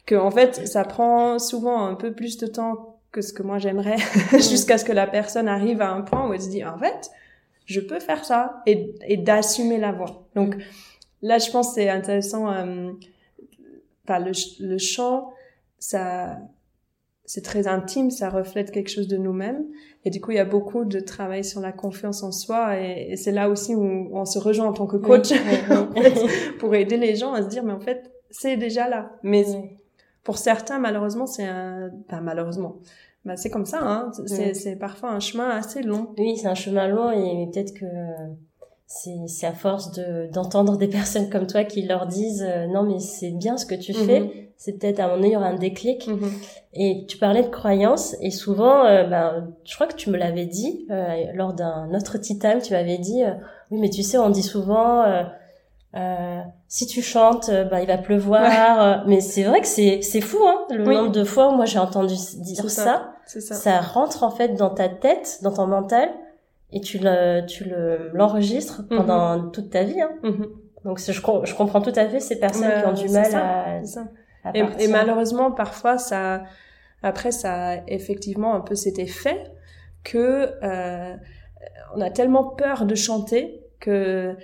que 0.04 0.14
en 0.14 0.30
fait 0.30 0.66
ça 0.68 0.84
prend 0.84 1.38
souvent 1.38 1.86
un 1.86 1.94
peu 1.94 2.12
plus 2.12 2.36
de 2.36 2.46
temps 2.46 2.97
que 3.18 3.22
ce 3.26 3.32
que 3.32 3.42
moi 3.42 3.58
j'aimerais, 3.58 3.96
jusqu'à 4.32 4.78
ce 4.78 4.84
que 4.84 4.92
la 4.92 5.06
personne 5.06 5.48
arrive 5.48 5.80
à 5.82 5.90
un 5.90 6.02
point 6.02 6.28
où 6.28 6.32
elle 6.34 6.40
se 6.40 6.48
dit 6.50 6.64
en 6.64 6.78
fait 6.78 7.10
je 7.64 7.80
peux 7.80 8.00
faire 8.00 8.24
ça 8.24 8.62
et, 8.66 8.94
et 9.06 9.16
d'assumer 9.18 9.78
la 9.78 9.92
voix. 9.92 10.26
Donc 10.34 10.56
là, 11.20 11.38
je 11.38 11.50
pense 11.50 11.74
c'est 11.74 11.88
intéressant. 11.90 12.50
Euh, 12.50 12.92
le, 14.08 14.32
ch- 14.32 14.58
le 14.60 14.78
chant, 14.78 15.30
ça, 15.78 16.38
c'est 17.26 17.42
très 17.44 17.68
intime, 17.68 18.10
ça 18.10 18.30
reflète 18.30 18.70
quelque 18.70 18.88
chose 18.88 19.06
de 19.06 19.18
nous-mêmes. 19.18 19.66
Et 20.06 20.10
du 20.10 20.18
coup, 20.18 20.30
il 20.30 20.36
y 20.38 20.40
a 20.40 20.46
beaucoup 20.46 20.86
de 20.86 20.98
travail 21.00 21.44
sur 21.44 21.60
la 21.60 21.72
confiance 21.72 22.22
en 22.22 22.32
soi. 22.32 22.80
Et, 22.80 23.08
et 23.12 23.16
c'est 23.16 23.32
là 23.32 23.50
aussi 23.50 23.74
où 23.74 24.08
on 24.16 24.24
se 24.24 24.38
rejoint 24.38 24.66
en 24.68 24.72
tant 24.72 24.86
que 24.86 24.96
coach 24.96 25.30
Oui, 25.30 25.38
oui, 25.68 25.76
en 25.76 25.88
oui. 25.94 26.02
fait, 26.04 26.52
pour 26.58 26.74
aider 26.74 26.96
les 26.96 27.16
gens 27.16 27.34
à 27.34 27.42
se 27.42 27.48
dire, 27.48 27.64
mais 27.64 27.72
en 27.74 27.80
fait, 27.80 28.10
c'est 28.30 28.56
déjà 28.56 28.88
là. 28.88 29.12
Mais 29.22 29.44
pour 30.24 30.38
certains, 30.38 30.78
malheureusement, 30.78 31.26
c'est 31.26 31.44
un... 31.44 31.90
Enfin, 32.06 32.22
malheureusement. 32.22 32.76
Bah, 33.28 33.36
c'est 33.36 33.50
comme 33.50 33.66
ça, 33.66 33.78
hein. 33.82 34.10
C'est, 34.26 34.76
parfois 34.76 35.10
un 35.10 35.20
chemin 35.20 35.50
assez 35.50 35.82
long. 35.82 36.08
Oui, 36.18 36.36
c'est 36.38 36.48
un 36.48 36.54
chemin 36.54 36.88
long 36.88 37.10
et 37.12 37.46
peut-être 37.52 37.74
que 37.74 37.84
c'est 38.86 39.18
c'est 39.26 39.46
à 39.46 39.52
force 39.52 39.92
de 39.92 40.30
d'entendre 40.32 40.78
des 40.78 40.88
personnes 40.98 41.28
comme 41.28 41.46
toi 41.46 41.62
qui 41.64 41.82
leur 41.82 42.06
disent 42.06 42.42
euh, 42.48 42.66
non 42.68 42.84
mais 42.84 43.00
c'est 43.00 43.32
bien 43.32 43.58
ce 43.58 43.66
que 43.66 43.74
tu 43.74 43.92
Mhm. 43.92 44.06
fais, 44.06 44.50
c'est 44.56 44.78
peut-être 44.78 44.98
à 45.00 45.04
un 45.04 45.06
moment 45.08 45.16
donné, 45.18 45.28
il 45.28 45.34
y 45.34 45.36
aura 45.36 45.48
un 45.48 45.56
déclic. 45.58 46.06
Mhm. 46.08 46.30
Et 46.72 47.04
tu 47.06 47.18
parlais 47.18 47.42
de 47.42 47.48
croyances, 47.48 48.16
et 48.22 48.30
souvent, 48.30 48.86
euh, 48.86 49.04
ben, 49.04 49.48
je 49.64 49.74
crois 49.74 49.86
que 49.88 49.94
tu 49.94 50.08
me 50.10 50.16
l'avais 50.16 50.46
dit 50.46 50.86
euh, 50.90 51.24
lors 51.34 51.52
d'un 51.52 51.92
autre 51.94 52.16
tea 52.18 52.38
time, 52.38 52.60
tu 52.62 52.72
m'avais 52.72 52.96
dit, 52.98 53.22
oui, 53.70 53.78
mais 53.80 53.90
tu 53.90 54.02
sais, 54.02 54.16
on 54.16 54.30
dit 54.30 54.42
souvent, 54.42 55.04
si 56.68 56.86
tu 56.86 57.02
chantes, 57.02 57.50
ben, 57.50 57.80
il 57.80 57.86
va 57.86 57.98
pleuvoir. 57.98 59.04
mais 59.06 59.20
c'est 59.20 59.42
vrai 59.44 59.60
que 59.60 59.66
c'est 59.66 60.00
c'est 60.02 60.20
fou, 60.20 60.38
hein, 60.46 60.64
le 60.70 60.86
Oui. 60.86 60.94
nombre 60.94 61.12
de 61.12 61.24
fois 61.24 61.48
où 61.52 61.56
moi 61.56 61.64
j'ai 61.66 61.78
entendu 61.78 62.14
dire 62.36 62.70
ça. 62.70 63.12
Ça. 63.28 63.40
ça. 63.40 63.80
rentre 63.80 64.22
en 64.22 64.30
fait 64.30 64.54
dans 64.54 64.70
ta 64.70 64.88
tête, 64.88 65.38
dans 65.42 65.52
ton 65.52 65.66
mental, 65.66 66.08
et 66.72 66.80
tu 66.80 66.98
le 66.98 67.46
tu 67.46 67.64
le 67.64 68.10
l'enregistres 68.12 68.82
pendant 68.88 69.50
toute 69.50 69.70
ta 69.70 69.84
vie. 69.84 70.00
Hein. 70.00 70.10
Mhm. 70.22 70.46
Donc 70.84 70.98
je, 71.00 71.12
je 71.12 71.54
comprends 71.54 71.80
tout 71.80 71.92
à 71.94 72.08
fait 72.08 72.20
ces 72.20 72.38
personnes 72.38 72.72
qui 72.80 72.86
ont 72.86 72.92
du 72.92 73.12
mal 73.12 73.26
ça, 73.26 73.64
à, 73.64 73.84
ça. 73.84 74.08
à 74.44 74.56
Et, 74.56 74.64
et 74.84 74.88
malheureusement, 74.88 75.50
parfois, 75.50 75.98
ça, 75.98 76.44
après, 77.02 77.30
ça 77.30 77.70
a 77.70 77.76
effectivement 77.88 78.54
un 78.54 78.60
peu 78.60 78.74
cet 78.74 78.98
effet 78.98 79.44
que 80.04 80.52
euh, 80.62 81.16
on 81.94 82.00
a 82.00 82.10
tellement 82.10 82.44
peur 82.44 82.86
de 82.86 82.94
chanter 82.94 83.60
que 83.80 83.90
euh, 83.90 84.34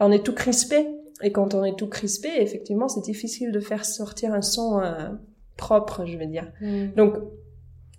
on 0.00 0.10
est 0.10 0.24
tout 0.24 0.34
crispé. 0.34 0.86
Et 1.22 1.32
quand 1.32 1.54
on 1.54 1.64
est 1.64 1.76
tout 1.76 1.88
crispé, 1.88 2.28
effectivement, 2.38 2.88
c'est 2.88 3.02
difficile 3.02 3.52
de 3.52 3.60
faire 3.60 3.84
sortir 3.84 4.32
un 4.32 4.42
son 4.42 4.80
euh, 4.80 5.10
propre, 5.56 6.06
je 6.06 6.16
veux 6.16 6.26
dire. 6.26 6.50
Mm. 6.60 6.92
Donc, 6.96 7.14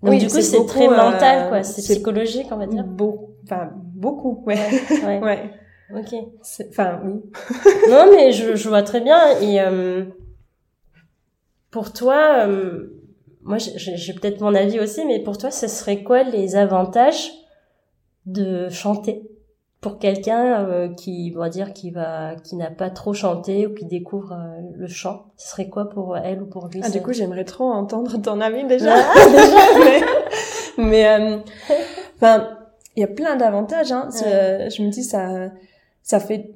Donc 0.04 0.14
oui, 0.14 0.18
du 0.18 0.28
coup 0.28 0.42
c'est 0.42 0.66
très 0.66 0.88
mental 0.88 1.46
euh, 1.46 1.50
quoi, 1.50 1.64
c'est 1.64 1.82
psychologique 1.82 2.48
on 2.52 2.58
va 2.58 2.66
dire. 2.66 2.84
beau, 2.84 3.36
enfin 3.44 3.70
beaucoup, 3.76 4.44
ouais, 4.48 4.58
Ouais. 5.04 5.20
ouais. 5.24 5.52
Ok. 5.94 6.16
Enfin, 6.70 7.02
oui. 7.04 7.22
Non 7.90 8.10
mais 8.12 8.32
je, 8.32 8.56
je 8.56 8.70
vois 8.70 8.82
très 8.82 9.02
bien 9.02 9.40
et 9.40 9.62
euh, 9.62 10.06
pour 11.70 11.94
toi, 11.94 12.48
euh, 12.48 13.00
moi 13.44 13.58
j'ai 13.58 14.14
peut-être 14.14 14.42
mon 14.42 14.56
avis 14.56 14.80
aussi, 14.80 15.06
mais 15.06 15.20
pour 15.20 15.38
toi 15.38 15.52
ce 15.52 15.68
serait 15.68 16.04
quoi 16.04 16.24
les 16.24 16.56
avantages 16.56 17.32
de 18.26 18.70
chanter? 18.70 19.22
Pour 19.82 19.98
quelqu'un 19.98 20.64
euh, 20.64 20.94
qui 20.94 21.34
on 21.36 21.40
va 21.40 21.50
dire 21.50 21.74
qui 21.74 21.90
va 21.92 22.36
qui 22.36 22.56
n'a 22.56 22.70
pas 22.70 22.90
trop 22.90 23.14
chanté 23.14 23.68
ou 23.68 23.74
qui 23.74 23.86
découvre 23.86 24.34
euh, 24.34 24.62
le 24.76 24.88
chant 24.88 25.26
ce 25.38 25.50
serait 25.50 25.70
quoi 25.70 25.90
pour 25.90 26.16
elle 26.16 26.44
ou 26.44 26.46
pour 26.46 26.68
lui 26.68 26.82
Ah, 26.84 26.90
du 26.90 27.02
coup, 27.02 27.14
j'aimerais 27.14 27.46
trop 27.46 27.72
entendre 27.72 28.22
ton 28.22 28.40
avis 28.40 28.64
déjà. 28.66 28.96
Mais, 30.78 31.08
euh, 31.08 31.38
enfin, 32.16 32.58
il 32.96 33.02
y 33.02 33.04
a 33.04 33.08
plein 33.08 33.36
d'avantages. 33.36 33.92
Hein. 33.92 34.10
Je 34.14 34.84
me 34.84 34.90
dis 34.90 35.04
ça, 35.04 35.50
ça 36.04 36.20
fait 36.20 36.52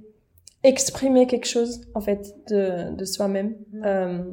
exprimer 0.65 1.27
quelque 1.27 1.47
chose 1.47 1.81
en 1.93 2.01
fait 2.01 2.35
de, 2.49 2.95
de 2.95 3.05
soi-même. 3.05 3.55
Euh, 3.83 4.23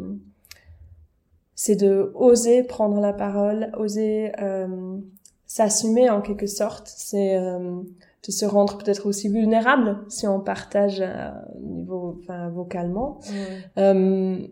c'est 1.55 1.77
de 1.77 2.11
oser 2.15 2.65
prendre 2.65 3.01
la 3.01 3.13
parole, 3.13 3.71
oser 3.77 4.33
euh, 4.41 4.97
s'assumer 5.47 6.11
en 6.11 6.23
quelque 6.23 6.47
sorte. 6.47 6.89
C'est 6.89 7.37
euh, 7.37 7.83
de 8.27 8.33
se 8.33 8.45
rendre 8.45 8.79
peut-être 8.79 9.07
aussi 9.07 9.29
vulnérable 9.29 9.99
si 10.09 10.27
on 10.29 10.41
partage 10.41 11.03
au 11.57 11.67
niveau, 11.67 12.19
enfin, 12.23 12.51
vocalement. 12.51 13.19
Euh, 13.79 14.47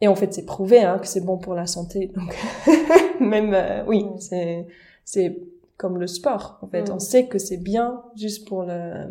et 0.00 0.08
en 0.08 0.14
fait, 0.14 0.32
c'est 0.34 0.44
prouvé 0.44 0.80
hein, 0.80 0.98
que 0.98 1.06
c'est 1.06 1.24
bon 1.24 1.38
pour 1.38 1.54
la 1.54 1.66
santé. 1.66 2.12
Donc, 2.14 2.36
même, 3.20 3.54
euh, 3.54 3.84
oui, 3.86 4.06
c'est 4.18 4.66
c'est 5.04 5.38
comme 5.76 5.98
le 5.98 6.06
sport. 6.06 6.58
En 6.62 6.68
fait, 6.68 6.90
on 6.90 6.98
sait 6.98 7.26
que 7.26 7.38
c'est 7.38 7.56
bien 7.56 8.02
juste 8.14 8.46
pour 8.46 8.64
le 8.64 9.08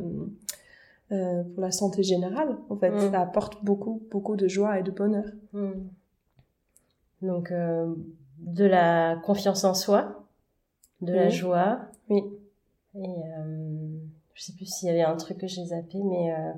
euh, 1.12 1.44
pour 1.44 1.62
la 1.62 1.72
santé 1.72 2.04
générale. 2.04 2.58
En 2.70 2.78
fait, 2.78 2.92
ça 3.00 3.22
apporte 3.22 3.64
beaucoup 3.64 4.04
beaucoup 4.12 4.36
de 4.36 4.48
joie 4.48 4.80
et 4.80 4.84
de 4.84 4.92
bonheur. 4.92 5.26
Donc, 7.22 7.52
euh, 7.52 7.96
de 8.40 8.66
la 8.66 9.16
confiance 9.24 9.64
en 9.64 9.74
soi, 9.74 10.28
de 11.02 11.14
la 11.14 11.30
joie. 11.30 11.80
Oui. 12.10 12.22
Et 12.98 13.08
euh, 13.08 13.98
je 14.34 14.44
sais 14.44 14.54
plus 14.54 14.66
s'il 14.66 14.88
y 14.88 14.92
avait 14.92 15.02
un 15.04 15.16
truc 15.16 15.38
que 15.40 15.48
j'ai 15.48 15.66
zappé, 15.66 15.98
mais 16.04 16.32
euh, 16.34 16.52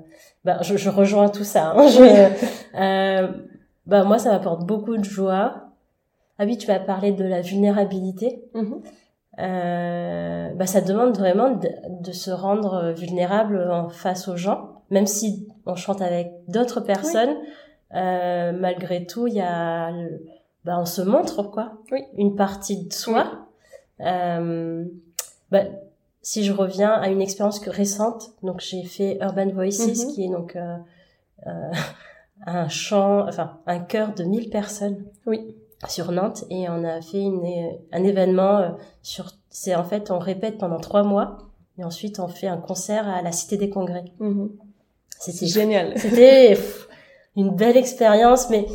bah, 0.44 0.58
je, 0.62 0.76
je 0.76 0.88
rejoins 0.90 1.28
tout 1.28 1.44
ça. 1.44 1.72
hein. 1.76 1.88
Je- 1.88 2.78
euh, 2.80 3.28
bah, 3.86 4.04
moi, 4.04 4.18
ça 4.18 4.30
m'apporte 4.32 4.64
beaucoup 4.66 4.96
de 4.96 5.04
joie. 5.04 5.64
Ah 6.38 6.44
oui, 6.44 6.56
tu 6.56 6.68
m'as 6.68 6.78
parlé 6.78 7.12
de 7.12 7.24
la 7.24 7.40
vulnérabilité. 7.40 8.44
Mhm. 8.54 8.82
Euh, 9.40 10.52
bah, 10.54 10.66
ça 10.66 10.80
demande 10.80 11.16
vraiment 11.16 11.50
de, 11.50 11.68
de 12.02 12.12
se 12.12 12.30
rendre 12.30 12.92
vulnérable 12.96 13.70
en 13.70 13.88
face 13.88 14.28
aux 14.28 14.36
gens, 14.36 14.82
même 14.90 15.06
si 15.06 15.48
on 15.66 15.74
chante 15.76 16.02
avec 16.02 16.32
d'autres 16.48 16.80
personnes. 16.80 17.36
euh, 17.94 18.52
malgré 18.52 19.06
tout, 19.06 19.26
il 19.26 19.34
y 19.34 19.40
a, 19.40 19.92
bah, 20.64 20.76
on 20.78 20.84
se 20.84 21.00
montre 21.02 21.42
quoi, 21.44 21.72
Oui. 21.92 22.04
une 22.16 22.34
partie 22.36 22.84
de 22.84 22.92
soi. 22.92 23.46
Euh, 24.00 24.84
bah, 25.50 25.62
si 26.30 26.44
je 26.44 26.52
reviens 26.52 26.92
à 27.04 27.08
une 27.08 27.22
expérience 27.22 27.58
que- 27.60 27.70
récente, 27.70 28.22
donc 28.42 28.60
j'ai 28.60 28.82
fait 28.84 29.18
Urban 29.22 29.48
Voices, 29.48 29.86
Mhm. 29.86 30.12
qui 30.12 30.24
est 30.24 30.28
donc 30.28 30.56
euh, 30.56 30.76
euh, 31.46 31.72
un 32.46 32.68
chant, 32.68 33.26
enfin 33.26 33.58
un 33.66 33.78
chœur 33.78 34.08
de 34.14 34.24
1000 34.24 34.50
personnes 34.50 34.98
Oui. 35.26 35.56
sur 35.88 36.12
Nantes 36.12 36.44
et 36.50 36.68
on 36.68 36.84
a 36.84 37.00
fait 37.00 37.22
une, 37.22 37.46
un 37.92 38.04
événement 38.04 38.58
euh, 38.58 38.68
sur 39.02 39.26
c'est 39.48 39.74
en 39.74 39.84
fait 39.84 40.10
on 40.10 40.18
répète 40.18 40.58
pendant 40.58 40.78
trois 40.88 41.02
mois 41.02 41.28
et 41.78 41.84
ensuite 41.84 42.20
on 42.20 42.28
fait 42.28 42.46
un 42.48 42.58
concert 42.58 43.08
à 43.08 43.22
la 43.22 43.32
Cité 43.32 43.56
des 43.56 43.70
Congrès. 43.70 44.04
C'est 45.18 45.32
C'était 45.38 45.46
génial. 45.60 45.98
c'était 45.98 46.58
une 47.36 47.50
belle 47.54 47.76
expérience 47.78 48.50
mais 48.50 48.66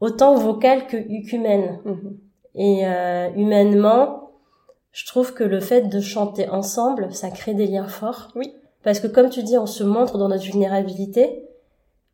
autant 0.00 0.36
vocale 0.36 0.86
que 0.86 0.96
humaine 1.34 1.80
Mhm. 1.84 2.18
et 2.54 2.86
euh, 2.86 3.28
humainement 3.36 4.21
je 4.92 5.06
trouve 5.06 5.34
que 5.34 5.44
le 5.44 5.60
fait 5.60 5.82
de 5.88 6.00
chanter 6.00 6.48
ensemble 6.48 7.12
ça 7.12 7.30
crée 7.30 7.54
des 7.54 7.66
liens 7.66 7.88
forts. 7.88 8.28
Oui. 8.34 8.54
Parce 8.82 9.00
que 9.00 9.06
comme 9.06 9.30
tu 9.30 9.42
dis 9.42 9.56
on 9.58 9.66
se 9.66 9.84
montre 9.84 10.18
dans 10.18 10.28
notre 10.28 10.44
vulnérabilité. 10.44 11.48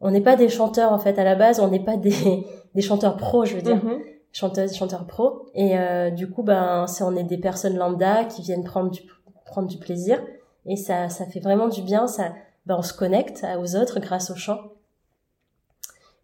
On 0.01 0.13
n'est 0.13 0.21
pas 0.21 0.37
des 0.37 0.49
chanteurs 0.49 0.93
en 0.93 0.99
fait 1.01 1.19
à 1.19 1.25
la 1.25 1.35
base, 1.35 1.59
on 1.59 1.69
n'est 1.69 1.85
pas 1.85 1.97
des 1.97 2.47
des 2.75 2.83
chanteurs 2.83 3.17
pros, 3.17 3.45
je 3.45 3.57
veux 3.57 3.63
dire 3.63 3.83
Mhm. 3.85 4.01
chanteuses, 4.33 4.75
chanteurs 4.75 5.07
pro. 5.07 5.47
Et 5.55 5.77
euh, 5.79 6.11
du 6.11 6.31
coup, 6.31 6.43
ben, 6.45 6.87
c'est 6.87 7.03
on 7.03 7.17
est 7.17 7.25
des 7.25 7.39
personnes 7.39 7.77
lambda 7.77 8.25
qui 8.25 8.43
viennent 8.43 8.63
prendre 8.65 8.91
du 8.91 9.01
prendre 9.45 9.67
du 9.67 9.79
plaisir 9.79 10.23
et 10.67 10.77
ça 10.77 11.09
ça 11.09 11.25
fait 11.27 11.41
vraiment 11.41 11.67
du 11.69 11.83
bien. 11.83 12.07
Ça, 12.07 12.33
ben, 12.67 12.77
on 12.79 12.83
se 12.83 12.93
connecte 12.93 13.45
aux 13.59 13.75
autres 13.75 13.99
grâce 13.99 14.31
au 14.31 14.37
chant. 14.37 14.59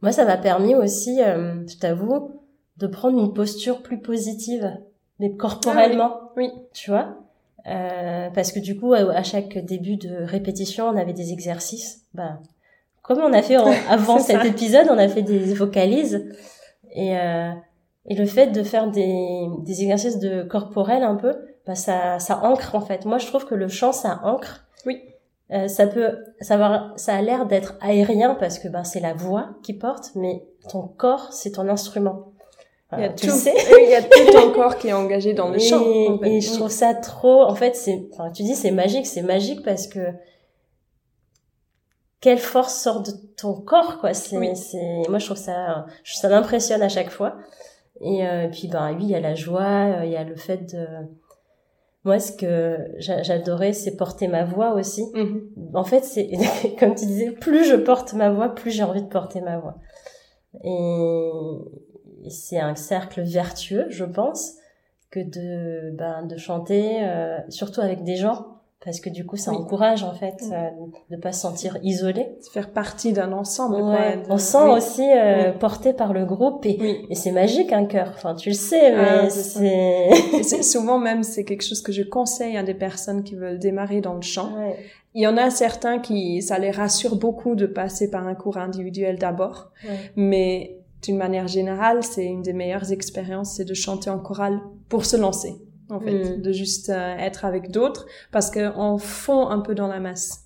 Moi, 0.03 0.12
ça 0.12 0.25
m'a 0.27 0.37
permis 0.37 0.75
aussi, 0.75 1.23
euh, 1.23 1.67
je 1.67 1.79
t'avoue, 1.79 2.31
de 2.77 2.87
prendre 2.87 3.19
une 3.19 3.33
posture 3.33 3.83
plus 3.83 4.01
positive, 4.01 4.71
mais 5.20 5.35
corporellement. 5.37 6.31
Oui. 6.37 6.50
Tu 6.72 6.90
vois. 6.90 7.16
Euh, 7.66 8.29
parce 8.35 8.53
que 8.53 8.61
du 8.61 8.79
coup, 8.79 8.92
à 8.92 9.22
chaque 9.22 9.57
début 9.59 9.96
de 9.96 10.22
répétition, 10.24 10.87
on 10.88 10.96
avait 10.96 11.12
des 11.14 11.33
exercices. 11.33 12.03
Ben, 12.12 12.40
comme 13.03 13.18
on 13.20 13.33
a 13.33 13.42
fait 13.42 13.57
en- 13.57 13.70
avant 13.88 14.18
cet 14.18 14.40
ça. 14.40 14.46
épisode, 14.46 14.87
on 14.90 14.98
a 14.98 15.09
fait 15.09 15.22
des 15.22 15.55
vocalises. 15.55 16.29
Et, 16.92 17.16
euh, 17.18 17.50
et 18.07 18.14
le 18.14 18.27
fait 18.27 18.48
de 18.48 18.62
faire 18.62 18.90
des, 18.90 19.46
des 19.61 19.83
exercices 19.83 20.18
de 20.18 20.42
corporel 20.42 21.03
un 21.03 21.14
peu, 21.16 21.35
bah 21.66 21.74
ça, 21.74 22.18
ça 22.18 22.44
ancre 22.44 22.74
en 22.74 22.81
fait. 22.83 23.07
Moi, 23.07 23.16
je 23.18 23.27
trouve 23.27 23.46
que 23.46 23.55
le 23.55 23.68
chant, 23.68 23.92
ça 23.92 24.20
ancre. 24.24 24.66
Oui. 24.85 25.00
Euh, 25.50 25.68
ça 25.68 25.87
peut, 25.87 26.18
ça 26.40 26.57
va, 26.59 26.92
ça 26.96 27.14
a 27.14 27.22
l'air 27.22 27.46
d'être 27.46 27.74
aérien 27.81 28.35
parce 28.35 28.59
que 28.59 28.68
ben 28.68 28.85
c'est 28.85 29.00
la 29.00 29.12
voix 29.14 29.50
qui 29.62 29.72
porte, 29.74 30.11
mais 30.14 30.42
ton 30.70 30.83
corps, 30.83 31.33
c'est 31.33 31.53
ton 31.53 31.68
instrument. 31.68 32.33
Il 32.98 33.02
y 33.02 33.07
a 33.07 33.11
Euh, 33.11 33.14
tu 33.14 33.26
tout, 33.28 33.33
sais. 33.35 33.54
il 33.83 33.88
y 33.90 33.94
a 33.94 34.02
tout 34.02 34.33
ton 34.33 34.52
corps 34.52 34.76
qui 34.76 34.88
est 34.88 34.92
engagé 34.92 35.33
dans 35.35 35.48
le 35.48 35.57
et, 35.57 35.61
chant. 35.61 35.80
en 35.83 36.18
fait. 36.18 36.28
et 36.30 36.40
je 36.40 36.52
trouve 36.54 36.70
ça 36.70 36.94
trop. 36.94 37.42
En 37.42 37.54
fait, 37.54 37.74
c'est. 37.76 38.07
Enfin, 38.12 38.30
tu 38.30 38.42
dis 38.42 38.54
c'est 38.54 38.70
magique, 38.70 39.07
c'est 39.07 39.22
magique 39.22 39.62
parce 39.64 39.87
que 39.87 40.00
quelle 42.20 42.38
force 42.38 42.74
sort 42.74 43.02
de 43.02 43.11
ton 43.37 43.54
corps, 43.54 43.98
quoi. 43.98 44.14
C'est, 44.14 44.37
Oui. 44.38 44.57
c'est. 44.57 45.02
Moi, 45.09 45.18
je 45.18 45.26
trouve 45.26 45.37
ça, 45.37 45.87
ça 46.04 46.28
m'impressionne 46.28 46.83
à 46.83 46.88
chaque 46.88 47.11
fois. 47.11 47.37
Et 48.00 48.26
euh, 48.26 48.48
puis, 48.48 48.68
ben 48.68 48.92
oui, 48.96 49.04
il 49.04 49.11
y 49.11 49.14
a 49.14 49.20
la 49.20 49.35
joie, 49.35 49.98
euh, 50.00 50.04
il 50.04 50.11
y 50.11 50.16
a 50.16 50.24
le 50.24 50.37
fait 50.37 50.59
de. 50.74 50.87
Moi, 52.04 52.18
ce 52.18 52.33
que 52.33 52.78
j'a- 52.98 53.22
j'adorais, 53.22 53.72
c'est 53.72 53.96
porter 53.96 54.28
ma 54.28 54.44
voix 54.44 54.72
aussi. 54.74 55.04
Mhm. 55.14 55.50
En 55.74 55.85
fait, 55.85 56.04
c'est 56.04 56.28
comme 56.78 56.94
tu 56.94 57.07
disais, 57.07 57.30
plus 57.30 57.64
je 57.64 57.76
porte 57.76 58.12
ma 58.14 58.30
voix, 58.30 58.48
plus 58.50 58.70
j'ai 58.70 58.83
envie 58.83 59.02
de 59.02 59.09
porter 59.09 59.40
ma 59.40 59.59
voix. 59.59 59.76
Et, 60.62 61.30
et 62.25 62.31
c'est 62.31 62.59
un 62.59 62.75
cercle 62.75 63.23
vertueux, 63.23 63.87
je 63.91 64.05
pense, 64.05 64.55
que 65.11 65.21
de 65.21 65.91
ben, 65.97 66.25
de 66.27 66.37
chanter, 66.37 66.99
euh, 67.03 67.39
surtout 67.49 67.81
avec 67.81 68.03
des 68.05 68.17
gens, 68.17 68.47
parce 68.85 69.01
que 69.01 69.09
du 69.09 69.25
coup, 69.25 69.37
ça 69.37 69.51
Oui. 69.53 69.59
encourage 69.59 70.03
en 70.03 70.13
fait 70.13 70.35
Oui. 70.43 70.51
euh, 70.53 70.71
de 71.11 71.17
pas 71.21 71.33
se 71.33 71.41
sentir 71.41 71.79
isolé. 71.83 72.27
Faire 72.53 72.71
partie 72.71 73.13
d'un 73.15 73.33
ensemble. 73.33 73.77
quoi, 73.77 73.91
Ouais. 73.93 74.17
de- 74.19 74.23
On 74.31 74.37
sent 74.39 74.59
oui. 74.65 74.71
aussi 74.77 75.03
euh, 75.11 75.53
porté 75.53 75.93
par 75.95 76.13
le 76.13 76.27
groupe 76.27 76.67
et, 76.67 77.07
c'est 77.15 77.31
magique 77.33 77.73
un 77.73 77.87
cœur. 77.87 78.11
Enfin, 78.15 78.35
tu 78.35 78.51
le 78.51 78.55
sais, 78.55 78.91
mais 78.93 79.07
Ah, 79.23 79.31
c'est 79.31 80.43
c'est. 80.43 80.63
Souvent 80.63 80.99
même, 80.99 81.23
c'est 81.23 81.45
quelque 81.45 81.65
chose 81.65 81.81
que 81.81 81.93
je 81.93 82.03
conseille 82.03 82.57
à 82.59 82.63
des 82.63 82.75
personnes 82.75 83.23
qui 83.25 83.37
veulent 83.37 83.59
démarrer 83.59 84.01
dans 84.03 84.15
le 84.15 84.23
chant. 84.23 84.53
Ouais. 84.57 84.77
Il 85.15 85.23
y 85.23 85.27
en 85.29 85.37
a 85.37 85.49
certains 85.49 86.01
qui, 86.01 86.43
ça 86.43 86.59
les 86.59 86.73
rassure 86.73 87.15
beaucoup 87.17 87.55
de 87.55 87.67
passer 87.67 88.11
par 88.11 88.27
un 88.27 88.35
cours 88.35 88.57
individuel 88.59 89.17
d'abord. 89.19 89.71
Ouais. 89.85 89.97
Mais 90.17 90.77
d'une 91.05 91.17
manière 91.17 91.47
générale, 91.49 92.03
c'est 92.03 92.25
une 92.25 92.43
des 92.43 92.53
meilleures 92.53 92.90
expériences, 92.93 93.57
c'est 93.57 93.64
de 93.64 93.75
chanter 93.75 94.11
en 94.11 94.19
chorale 94.19 94.61
pour 94.88 95.05
se 95.05 95.17
lancer, 95.17 95.55
en 95.90 96.01
fait, 96.01 96.37
Mm. 96.38 96.43
de 96.43 96.53
juste 96.53 96.90
euh, 96.90 97.17
être 97.19 97.45
avec 97.45 97.71
d'autres, 97.71 98.07
parce 98.33 98.51
qu'on 98.51 98.99
fond 98.99 99.49
un 99.49 99.61
peu 99.61 99.75
dans 99.75 99.87
la 99.88 100.01
masse. 100.01 100.40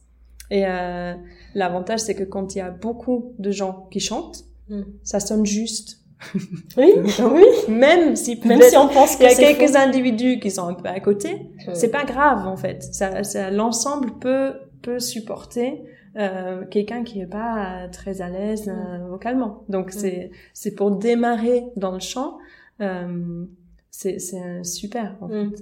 Et 0.51 0.65
euh, 0.67 1.15
l'avantage, 1.55 2.01
c'est 2.01 2.15
que 2.15 2.25
quand 2.25 2.55
il 2.55 2.59
y 2.59 2.61
a 2.63 2.71
beaucoup 2.71 3.35
de 3.39 3.51
gens 3.51 3.87
qui 3.91 4.01
chantent, 4.01 4.45
Mm. 4.69 4.83
ça 5.03 5.19
sonne 5.21 5.47
juste. 5.47 5.97
Oui, 6.77 6.93
oui. 6.97 7.45
Même 7.69 8.17
si 8.17 8.39
Même 8.45 8.61
si 8.61 8.77
on 8.77 8.89
pense 8.89 9.17
il 9.19 9.23
y 9.23 9.27
a 9.27 9.35
quelques 9.35 9.77
individus 9.77 10.41
qui 10.41 10.51
sont 10.51 10.67
un 10.67 10.75
peu 10.75 10.89
à 10.89 11.01
côté, 11.01 11.35
Mm. 11.67 11.75
c'est 11.75 11.91
pas 11.91 12.05
grave 12.05 12.47
en 12.47 12.57
fait. 12.57 12.83
Ça, 12.83 13.23
ça 13.25 13.51
l'ensemble 13.51 14.19
peut 14.19 14.53
peut 14.83 14.99
supporter 15.01 15.83
euh, 16.17 16.65
quelqu'un 16.67 17.05
qui 17.05 17.21
est 17.21 17.27
pas 17.27 17.89
très 17.93 18.23
à 18.23 18.31
l'aise 18.31 18.69
euh, 18.69 19.07
vocalement. 19.09 19.65
Donc 19.69 19.93
c'est 19.93 20.31
c'est 20.53 20.75
pour 20.75 20.93
démarrer 20.93 21.65
dans 21.77 21.93
le 21.93 22.01
chant, 22.01 22.39
euh, 22.81 23.45
c'est 23.91 24.19
super. 24.63 25.17
En 25.21 25.29
fait. 25.29 25.45
Mm. 25.45 25.53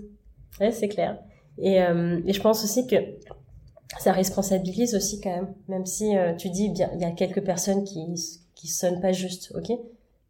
Ouais, 0.61 0.73
c'est 0.73 0.89
clair. 0.89 1.19
Et, 1.59 1.77
et 1.77 2.33
je 2.33 2.41
pense 2.41 2.65
aussi 2.65 2.87
que 2.87 2.97
ça 3.99 4.13
responsabilise 4.13 4.95
aussi 4.95 5.21
quand 5.21 5.35
même, 5.35 5.55
même 5.69 5.87
si 5.87 6.13
tu 6.39 6.51
dis 6.51 6.69
bien, 6.69 6.91
il 6.95 7.01
y 7.01 7.05
a 7.05 7.11
quelques 7.13 7.43
personnes 7.43 7.85
qui 7.85 8.05
qui 8.55 8.69
sonnent 8.69 9.01
pas 9.01 9.13
juste, 9.13 9.53
ok, 9.55 9.79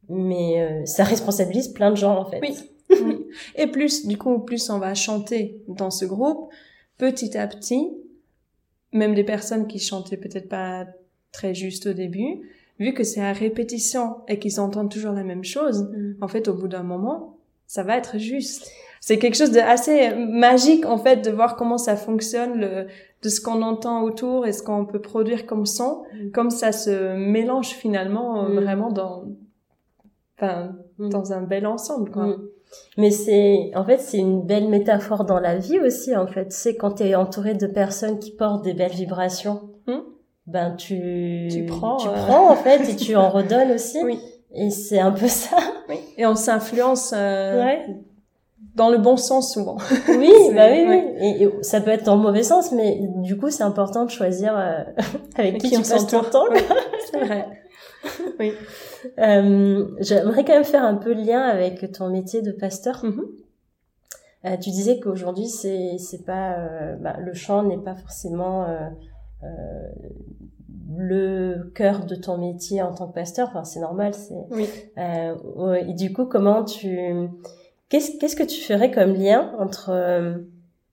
mais 0.09 0.85
ça 0.87 1.05
responsabilise 1.05 1.69
plein 1.69 1.91
de 1.91 1.97
gens 1.97 2.17
en 2.17 2.25
fait. 2.25 2.41
Oui. 2.41 2.57
Oui. 2.89 3.27
Et 3.57 3.67
plus 3.67 4.07
du 4.07 4.17
coup 4.17 4.39
plus 4.39 4.71
on 4.71 4.79
va 4.79 4.95
chanter 4.95 5.61
dans 5.67 5.91
ce 5.91 6.05
groupe, 6.05 6.49
petit 6.99 7.37
à 7.37 7.49
petit, 7.49 7.91
même 8.93 9.15
des 9.15 9.25
personnes 9.25 9.67
qui 9.67 9.79
chantaient 9.79 10.17
peut-être 10.17 10.49
pas 10.49 10.87
très 11.33 11.55
juste 11.55 11.87
au 11.87 11.93
début, 11.93 12.41
vu 12.79 12.93
que 12.95 13.05
c'est 13.05 13.21
à 13.23 13.33
répétition 13.33 14.17
et 14.29 14.39
qu'ils 14.39 14.61
entendent 14.61 14.91
toujours 14.91 15.13
la 15.13 15.25
même 15.25 15.45
chose, 15.45 15.91
Mm. 15.93 16.15
en 16.23 16.29
fait, 16.29 16.49
au 16.49 16.55
bout 16.55 16.69
d'un 16.69 16.83
moment, 16.83 17.37
ça 17.67 17.83
va 17.83 17.97
être 17.97 18.19
juste. 18.19 18.71
C'est 19.01 19.19
quelque 19.19 19.37
chose 19.37 19.51
de 19.53 19.61
assez 19.61 20.15
magique, 20.15 20.85
en 20.87 20.99
fait, 20.99 21.17
de 21.25 21.31
voir 21.31 21.57
comment 21.57 21.79
ça 21.79 21.97
fonctionne, 21.97 22.59
le, 22.61 22.87
de 23.23 23.29
ce 23.29 23.41
qu'on 23.41 23.63
entend 23.63 24.03
autour 24.03 24.47
et 24.47 24.53
ce 24.53 24.63
qu'on 24.63 24.85
peut 24.87 25.01
produire 25.01 25.47
comme 25.47 25.67
son, 25.67 26.05
Mm. 26.15 26.31
comme 26.31 26.51
ça 26.51 26.73
se 26.73 27.17
mélange 27.17 27.69
finalement 27.71 28.45
euh, 28.45 28.49
Mm. 28.49 28.61
vraiment 28.61 28.91
dans, 28.93 29.25
enfin, 30.39 30.77
dans 30.99 31.33
un 31.33 31.43
bel 31.43 31.67
ensemble, 31.67 32.11
quoi. 32.11 32.37
Mais 32.99 33.11
c'est, 33.11 33.71
en 33.75 33.85
fait, 33.85 33.99
c'est 33.99 34.19
une 34.19 34.43
belle 34.43 34.69
métaphore 34.69 35.25
dans 35.25 35.39
la 35.41 35.57
vie 35.57 35.79
aussi, 35.81 36.17
en 36.17 36.27
fait. 36.27 36.53
C'est 36.53 36.77
quand 36.77 36.93
tu 36.97 37.05
es 37.05 37.15
entouré 37.15 37.55
de 37.55 37.67
personnes 37.67 38.19
qui 38.19 38.31
portent 38.31 38.65
des 38.65 38.75
belles 38.75 38.93
vibrations, 38.93 39.61
Hmm. 39.87 40.01
ben 40.47 40.73
tu, 40.77 41.49
Tu 41.51 41.65
prends, 41.67 41.97
tu 41.99 42.09
euh. 42.09 42.13
prends, 42.27 42.51
en 42.51 42.57
fait, 42.57 42.89
et 42.91 42.97
tu 42.97 43.15
en 43.17 43.29
redonnes 43.31 43.71
aussi. 43.73 43.99
Oui. 44.05 44.19
Et 44.55 44.71
c'est 44.71 44.99
un 44.99 45.13
peu 45.13 45.29
ça. 45.29 45.57
Oui. 45.89 45.97
Et 46.17 46.25
on 46.27 46.35
s'influence 46.35 47.13
euh, 47.17 47.63
Ouais. 47.63 47.87
dans 48.75 48.89
le 48.91 48.99
bon 48.99 49.17
sens 49.17 49.53
souvent. 49.53 49.77
Oui, 50.09 50.33
bah 50.55 50.67
oui. 50.71 51.03
Et, 51.21 51.43
et 51.45 51.51
ça 51.63 51.81
peut 51.81 51.91
être 51.91 52.05
dans 52.05 52.17
le 52.17 52.23
mauvais 52.23 52.43
sens, 52.43 52.73
mais 52.73 52.99
du 53.19 53.37
coup, 53.37 53.51
c'est 53.51 53.63
important 53.65 54.05
de 54.07 54.11
choisir 54.11 54.57
euh, 54.57 54.83
avec 55.37 55.59
qui 55.59 55.69
Qui 55.69 55.75
tu 55.75 55.77
on 55.77 55.83
passes 55.83 56.07
ton 56.07 56.23
temps. 56.23 56.47
Oui, 56.51 56.61
c'est 57.13 57.19
vrai. 57.25 57.47
Euh, 59.19 59.87
J'aimerais 60.01 60.45
quand 60.45 60.55
même 60.55 60.65
faire 60.65 60.83
un 60.83 60.97
peu 60.97 61.15
le 61.15 61.23
lien 61.23 61.41
avec 61.41 61.93
ton 61.93 62.09
métier 62.09 62.43
de 62.43 62.51
pasteur. 62.51 63.05
Mhm. 63.05 63.25
Euh, 64.45 64.57
tu 64.57 64.71
disais 64.71 64.99
qu'aujourd'hui, 64.99 65.47
c'est 65.49 65.97
c'est 65.99 66.25
pas 66.25 66.59
euh, 66.59 66.97
bah, 66.97 67.17
le 67.21 67.33
chant 67.35 67.63
n'est 67.63 67.79
pas 67.79 67.95
forcément 67.95 68.67
le 70.97 71.71
cœur 71.75 72.05
de 72.05 72.17
ton 72.17 72.39
métier 72.39 72.83
en 72.83 72.93
tant 72.95 73.07
que 73.07 73.15
pasteur. 73.15 73.49
Enfin, 73.49 73.65
c'est 73.65 73.81
normal. 73.81 74.13
C'est 74.15 74.35
Oui. 74.51 74.69
ouais. 74.97 75.89
et 75.89 75.95
du 75.95 76.13
coup, 76.13 76.27
comment 76.27 76.65
tu 76.65 76.99
qu'est-ce 77.89 78.19
qu'est-ce 78.19 78.37
que 78.37 78.43
tu 78.43 78.61
ferais 78.61 78.91
comme 78.91 79.15
lien 79.15 79.55
entre 79.59 79.93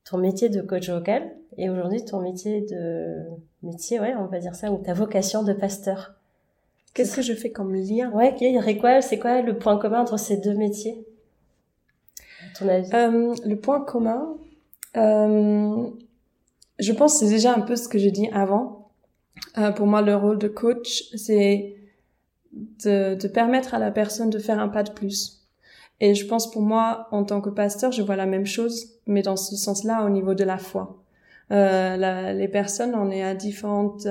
ton 0.06 0.18
métier 0.18 0.50
de 0.50 0.62
coach 0.62 0.90
vocal 0.90 1.32
et 1.58 1.70
aujourd'hui 1.70 2.04
ton 2.06 2.20
métier 2.20 2.62
de 2.62 3.16
métier, 3.64 4.00
ouais, 4.00 4.14
on 4.20 4.26
va 4.26 4.40
dire 4.40 4.56
ça, 4.56 4.72
ou 4.72 4.78
ta 4.78 4.94
vocation 4.94 5.44
de 5.44 5.54
pasteur? 5.54 6.14
Qu'est-ce 6.94 7.16
que 7.16 7.22
je 7.22 7.34
fais 7.34 7.52
comme 7.52 7.74
lien 7.74 8.12
Ouais, 8.12 8.36
il 8.40 8.54
y 8.54 8.58
aurait 8.58 8.78
quoi 8.78 9.02
C'est 9.02 9.18
quoi 9.20 9.42
le 9.42 9.58
point 9.58 9.78
commun 9.78 10.02
entre 10.02 10.18
ces 10.18 10.38
deux 10.38 10.54
métiers? 10.54 11.06
À 12.42 12.58
ton 12.60 12.68
avis? 12.68 12.90
Euh, 12.94 13.36
le 13.46 13.56
point 13.56 13.82
commun, 13.82 14.36
euh, 14.98 15.88
je 16.80 16.92
pense 16.94 17.14
que 17.14 17.26
c'est 17.26 17.32
déjà 17.32 17.54
un 17.56 17.62
peu 17.62 17.76
ce 17.76 17.88
que 17.88 17.98
j'ai 17.98 18.12
dit 18.12 18.30
avant. 18.32 18.92
Euh, 19.58 19.72
pour 19.72 19.88
moi, 19.88 20.02
le 20.02 20.16
rôle 20.16 20.38
de 20.38 20.48
coach, 20.48 21.06
c'est 21.16 21.76
de, 22.52 23.16
de 23.16 23.28
permettre 23.28 23.74
à 23.74 23.80
la 23.80 23.90
personne 23.90 24.30
de 24.30 24.38
faire 24.38 24.60
un 24.60 24.70
pas 24.70 24.84
de 24.84 24.92
plus. 24.92 25.48
Et 26.00 26.14
je 26.14 26.28
pense 26.28 26.52
pour 26.52 26.62
moi, 26.62 27.08
en 27.12 27.24
tant 27.24 27.42
que 27.42 27.50
pasteur, 27.50 27.92
je 27.92 28.04
vois 28.04 28.16
la 28.16 28.26
même 28.28 28.46
chose, 28.46 29.00
mais 29.08 29.22
dans 29.24 29.36
ce 29.38 29.56
sens-là, 29.56 30.06
au 30.06 30.10
niveau 30.10 30.36
de 30.36 30.44
la 30.44 30.58
foi. 30.58 30.98
La- 31.50 32.34
les 32.34 32.48
personnes, 32.48 32.94
on 32.96 33.10
est 33.12 33.24
à 33.24 33.36
différentes, 33.36 34.08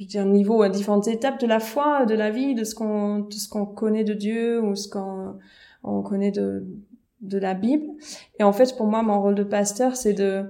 je 0.00 0.04
veux 0.04 0.08
dire, 0.08 0.24
niveaux, 0.24 0.62
à 0.62 0.70
différentes 0.70 1.08
étapes 1.08 1.38
de 1.40 1.46
la 1.46 1.60
foi, 1.60 2.06
de 2.06 2.14
la 2.14 2.30
vie, 2.30 2.54
de 2.54 2.64
ce 2.64 2.74
qu'on, 2.74 3.18
de 3.18 3.32
ce 3.34 3.48
qu'on 3.50 3.66
connaît 3.66 4.02
de 4.04 4.14
Dieu 4.14 4.62
ou 4.62 4.74
ce 4.74 4.88
qu'on 4.88 5.34
on 5.84 6.02
connaît 6.02 6.30
de, 6.30 6.66
de 7.20 7.38
la 7.38 7.52
Bible. 7.52 7.86
Et 8.38 8.42
en 8.42 8.52
fait, 8.52 8.74
pour 8.78 8.86
moi, 8.86 9.02
mon 9.02 9.20
rôle 9.20 9.34
de 9.34 9.44
pasteur, 9.44 9.96
c'est 9.96 10.14
de 10.14 10.44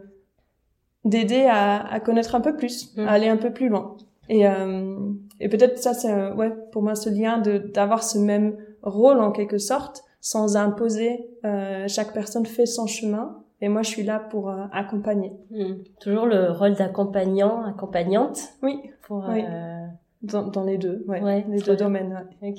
d'aider 1.04 1.46
à, 1.46 1.84
à 1.92 1.98
connaître 1.98 2.34
un 2.34 2.40
peu 2.40 2.54
plus, 2.56 2.94
Mm. 2.96 3.08
à 3.08 3.10
aller 3.10 3.28
un 3.28 3.38
peu 3.38 3.52
plus 3.52 3.68
loin. 3.68 3.96
Et, 4.28 4.46
euh, 4.46 4.96
et 5.40 5.48
peut-être 5.48 5.78
ça, 5.78 5.94
c'est 5.94 6.30
ouais, 6.32 6.52
pour 6.70 6.82
moi 6.82 6.94
ce 6.94 7.10
lien 7.10 7.38
de 7.38 7.58
d'avoir 7.58 8.04
ce 8.04 8.18
même 8.18 8.56
rôle 8.82 9.18
en 9.18 9.32
quelque 9.32 9.58
sorte, 9.58 10.04
sans 10.20 10.56
imposer. 10.56 11.26
Euh, 11.44 11.88
chaque 11.88 12.12
personne 12.12 12.46
fait 12.46 12.66
son 12.66 12.86
chemin, 12.86 13.42
et 13.62 13.68
moi, 13.68 13.82
je 13.82 13.88
suis 13.88 14.02
là 14.04 14.20
pour 14.20 14.50
euh, 14.50 14.64
accompagner. 14.72 15.32
Hmm. 15.50 15.82
Toujours 16.00 16.26
le 16.26 16.50
rôle 16.50 16.74
d'accompagnant, 16.74 17.62
accompagnante 17.64 18.38
Oui, 18.62 18.80
pour. 19.18 19.28
Oui. 19.28 19.42
euh, 19.46 19.86
dans, 20.22 20.42
dans 20.48 20.64
les 20.64 20.76
deux, 20.78 21.04
ouais, 21.08 21.20
Ouais, 21.22 21.44
les 21.48 21.58
deux 21.58 21.74
bien. 21.76 21.86
domaines. 21.86 22.26
ouais. 22.42 22.50
Ok, 22.50 22.58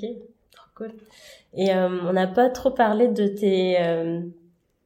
trop 0.51 0.65
cool. 0.75 0.91
Et 1.53 1.73
euh, 1.73 1.89
on 2.07 2.13
n'a 2.13 2.27
pas 2.27 2.49
trop 2.49 2.71
parlé 2.71 3.07
de 3.07 3.27
tes, 3.27 3.77
euh, 3.79 4.21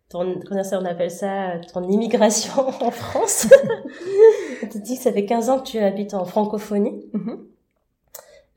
ton, 0.10 0.40
on 0.52 0.86
appelle 0.86 1.12
ça, 1.12 1.54
ton 1.74 1.88
immigration 1.90 2.68
en 2.82 2.92
France. 2.92 3.48
tu 4.72 4.80
dis 4.80 4.98
que 4.98 5.04
ça 5.04 5.14
fait 5.14 5.26
15 5.26 5.50
ans 5.50 5.60
que 5.60 5.68
tu 5.68 5.78
habites 5.80 6.14
en 6.14 6.26
francophonie. 6.26 7.06
Mhm. 7.14 7.46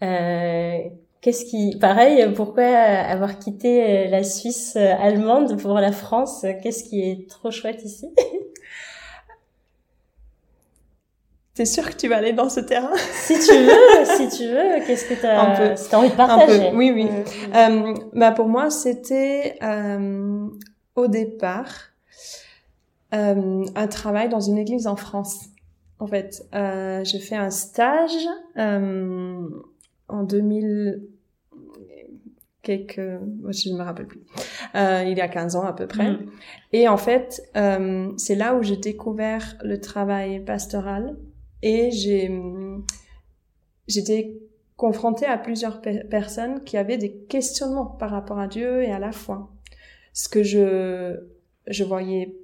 Euh, 0.03 0.79
Qu'est-ce 1.21 1.45
qui, 1.47 1.77
pareil, 1.81 2.33
pourquoi 2.35 2.63
avoir 2.65 3.41
quitté 3.41 4.07
la 4.07 4.23
Suisse 4.23 4.77
allemande 4.77 5.61
pour 5.61 5.75
la 5.75 5.91
France? 5.91 6.47
Qu'est-ce 6.63 6.85
qui 6.85 7.01
est 7.03 7.29
trop 7.29 7.51
chouette 7.51 7.83
ici? 7.85 8.09
T'es 11.59 11.65
sûr 11.65 11.91
que 11.91 11.97
tu 11.97 12.07
vas 12.07 12.19
aller 12.19 12.33
dans 12.33 12.49
ce 12.49 12.61
terrain? 12.61 12.93
Si 13.11 13.35
tu 13.35 13.53
veux, 13.53 14.05
si 14.17 14.29
tu 14.29 14.45
veux, 14.47 14.87
qu'est-ce 14.87 15.07
que 15.07 15.15
Un 15.15 15.17
t'as, 15.21 15.71
peu. 15.71 15.77
si 15.77 15.91
t'as 15.91 15.99
envie 15.99 16.09
de 16.09 16.13
Un 16.15 16.17
partager? 16.17 16.71
Peu, 16.71 16.77
oui, 16.77 16.93
oui. 16.95 17.09
Euh, 17.53 17.57
Euh, 17.57 17.95
bah 18.13 18.31
pour 18.31 18.47
moi, 18.47 18.71
c'était 18.71 19.59
euh, 19.61 20.47
au 20.95 21.09
départ 21.09 21.67
euh, 23.13 23.65
un 23.75 23.87
travail 23.89 24.29
dans 24.29 24.39
une 24.39 24.57
église 24.57 24.87
en 24.87 24.95
France. 24.95 25.47
En 25.99 26.07
fait, 26.07 26.47
j'ai 27.03 27.19
fait 27.19 27.35
un 27.35 27.51
stage 27.51 28.13
en 28.57 30.23
2000 30.23 31.03
quelques, 32.63 33.01
je 33.01 33.71
ne 33.73 33.79
me 33.79 33.83
rappelle 33.83 34.07
plus, 34.07 34.21
il 34.77 35.15
y 35.19 35.21
a 35.21 35.27
15 35.27 35.57
ans 35.57 35.65
à 35.65 35.73
peu 35.73 35.89
près. 35.89 36.13
Mm. 36.13 36.27
Et 36.73 36.87
en 36.87 36.99
fait, 36.99 37.43
c'est 38.17 38.37
là 38.37 38.55
où 38.55 38.63
j'ai 38.63 38.77
découvert 38.77 39.57
le 39.65 39.81
travail 39.81 40.39
pastoral 40.45 41.17
et 41.63 41.91
j'ai 41.91 42.31
j'étais 43.87 44.37
confrontée 44.77 45.27
à 45.27 45.39
plusieurs 45.39 45.81
pe- 45.81 46.07
personnes 46.09 46.63
qui 46.63 46.77
avaient 46.77 46.99
des 46.99 47.13
questionnements 47.13 47.87
par 47.87 48.11
rapport 48.11 48.39
à 48.39 48.47
Dieu 48.47 48.83
et 48.83 48.93
à 48.93 48.99
la 48.99 49.13
foi. 49.13 49.51
Ce 50.13 50.29
que 50.29 50.43
je 50.43 51.17
je 51.67 51.85
voyais 51.85 52.35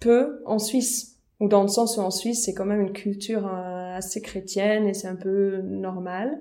peu 0.00 0.42
en 0.46 0.58
Suisse 0.58 1.18
ou 1.38 1.48
dans 1.48 1.62
le 1.62 1.68
sens 1.68 1.96
où 1.96 2.00
en 2.00 2.10
Suisse 2.10 2.44
c'est 2.44 2.54
quand 2.54 2.64
même 2.64 2.80
une 2.80 2.92
culture 2.92 3.46
euh, 3.46 3.96
assez 3.96 4.20
chrétienne 4.22 4.86
et 4.88 4.94
c'est 4.94 5.08
un 5.08 5.16
peu 5.16 5.60
normal. 5.62 6.40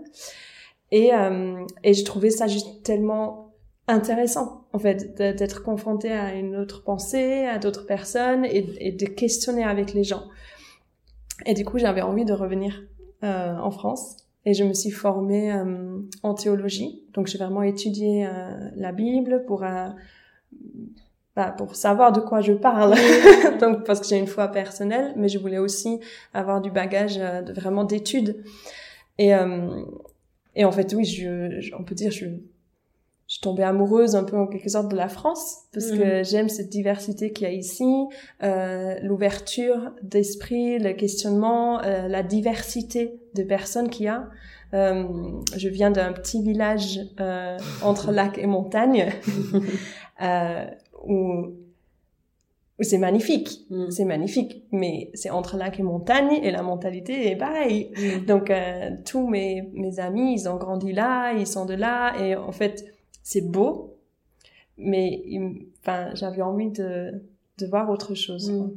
Et 0.91 1.13
euh, 1.13 1.65
et 1.83 1.93
je 1.93 2.03
trouvais 2.05 2.29
ça 2.29 2.47
juste 2.47 2.83
tellement 2.83 3.53
intéressant 3.87 4.65
en 4.73 4.79
fait 4.79 5.15
d'être 5.17 5.63
confronté 5.63 6.11
à 6.11 6.33
une 6.33 6.55
autre 6.55 6.83
pensée, 6.83 7.45
à 7.45 7.57
d'autres 7.57 7.85
personnes 7.85 8.45
et 8.45 8.91
de 8.91 9.05
questionner 9.05 9.63
avec 9.63 9.93
les 9.93 10.03
gens. 10.03 10.23
Et 11.45 11.53
du 11.53 11.65
coup, 11.65 11.77
j'avais 11.77 12.01
envie 12.01 12.25
de 12.25 12.33
revenir 12.33 12.83
euh, 13.23 13.55
en 13.57 13.71
France 13.71 14.17
et 14.45 14.53
je 14.53 14.63
me 14.63 14.73
suis 14.73 14.91
formée 14.91 15.53
euh, 15.53 15.99
en 16.23 16.33
théologie. 16.33 17.03
Donc, 17.13 17.27
j'ai 17.27 17.37
vraiment 17.37 17.63
étudié 17.63 18.25
euh, 18.25 18.69
la 18.75 18.91
Bible 18.91 19.43
pour 19.45 19.63
euh, 19.63 19.89
bah, 21.35 21.53
pour 21.57 21.75
savoir 21.75 22.11
de 22.11 22.19
quoi 22.19 22.41
je 22.41 22.53
parle. 22.53 22.95
Donc, 23.61 23.85
parce 23.85 24.01
que 24.01 24.07
j'ai 24.07 24.17
une 24.17 24.27
foi 24.27 24.49
personnelle, 24.49 25.13
mais 25.15 25.29
je 25.29 25.39
voulais 25.39 25.59
aussi 25.59 25.99
avoir 26.33 26.59
du 26.61 26.71
bagage 26.71 27.17
euh, 27.17 27.41
de 27.41 27.53
vraiment 27.53 27.83
d'études. 27.83 28.43
Et 29.17 29.33
euh, 29.33 29.83
et 30.55 30.65
en 30.65 30.71
fait, 30.71 30.93
oui, 30.93 31.05
je, 31.05 31.73
on 31.79 31.83
peut 31.83 31.95
dire, 31.95 32.11
je, 32.11 32.25
je 33.31 33.35
suis 33.35 33.43
tombée 33.43 33.63
amoureuse 33.63 34.17
un 34.17 34.25
peu 34.25 34.37
en 34.37 34.45
quelque 34.45 34.67
sorte 34.67 34.91
de 34.91 34.97
la 34.97 35.07
France 35.07 35.59
parce 35.71 35.89
que 35.91 36.17
mhm. 36.17 36.25
j'aime 36.25 36.49
cette 36.49 36.67
diversité 36.67 37.31
qu'il 37.31 37.47
y 37.47 37.49
a 37.49 37.53
ici, 37.53 37.85
euh, 38.43 38.95
l'ouverture 39.03 39.93
d'esprit, 40.03 40.79
le 40.79 40.91
questionnement, 40.91 41.81
euh, 41.81 42.09
la 42.09 42.23
diversité 42.23 43.21
de 43.33 43.43
personnes 43.43 43.89
qu'il 43.89 44.07
y 44.07 44.09
a. 44.09 44.27
Euh, 44.73 45.05
je 45.55 45.69
viens 45.69 45.91
d'un 45.91 46.11
petit 46.11 46.43
village 46.43 46.99
euh, 47.21 47.57
entre 47.81 48.11
lac 48.11 48.37
et 48.37 48.47
montagne 48.47 49.13
euh, 50.21 50.65
où 51.07 51.53
c'est 52.81 52.97
magnifique, 52.97 53.61
mm. 53.69 53.91
c'est 53.91 54.05
magnifique, 54.05 54.65
mais 54.73 55.09
c'est 55.13 55.29
entre 55.29 55.55
lac 55.55 55.79
et 55.79 55.83
montagne 55.83 56.37
et 56.43 56.51
la 56.51 56.63
mentalité 56.63 57.31
est 57.31 57.37
pareille. 57.37 57.93
Mm. 57.95 58.25
Donc 58.25 58.49
euh, 58.49 58.89
tous 59.05 59.25
mes 59.25 59.69
mes 59.73 60.01
amis, 60.01 60.33
ils 60.33 60.49
ont 60.49 60.57
grandi 60.57 60.91
là, 60.91 61.31
ils 61.31 61.47
sont 61.47 61.65
de 61.65 61.75
là 61.75 62.13
et 62.19 62.35
en 62.35 62.51
fait 62.51 62.91
c'est 63.23 63.41
beau, 63.41 63.97
mais 64.77 65.23
enfin 65.81 66.09
j'avais 66.13 66.41
envie 66.41 66.71
de 66.71 67.21
de 67.57 67.65
voir 67.67 67.89
autre 67.89 68.15
chose. 68.15 68.49
Mm. 68.49 68.71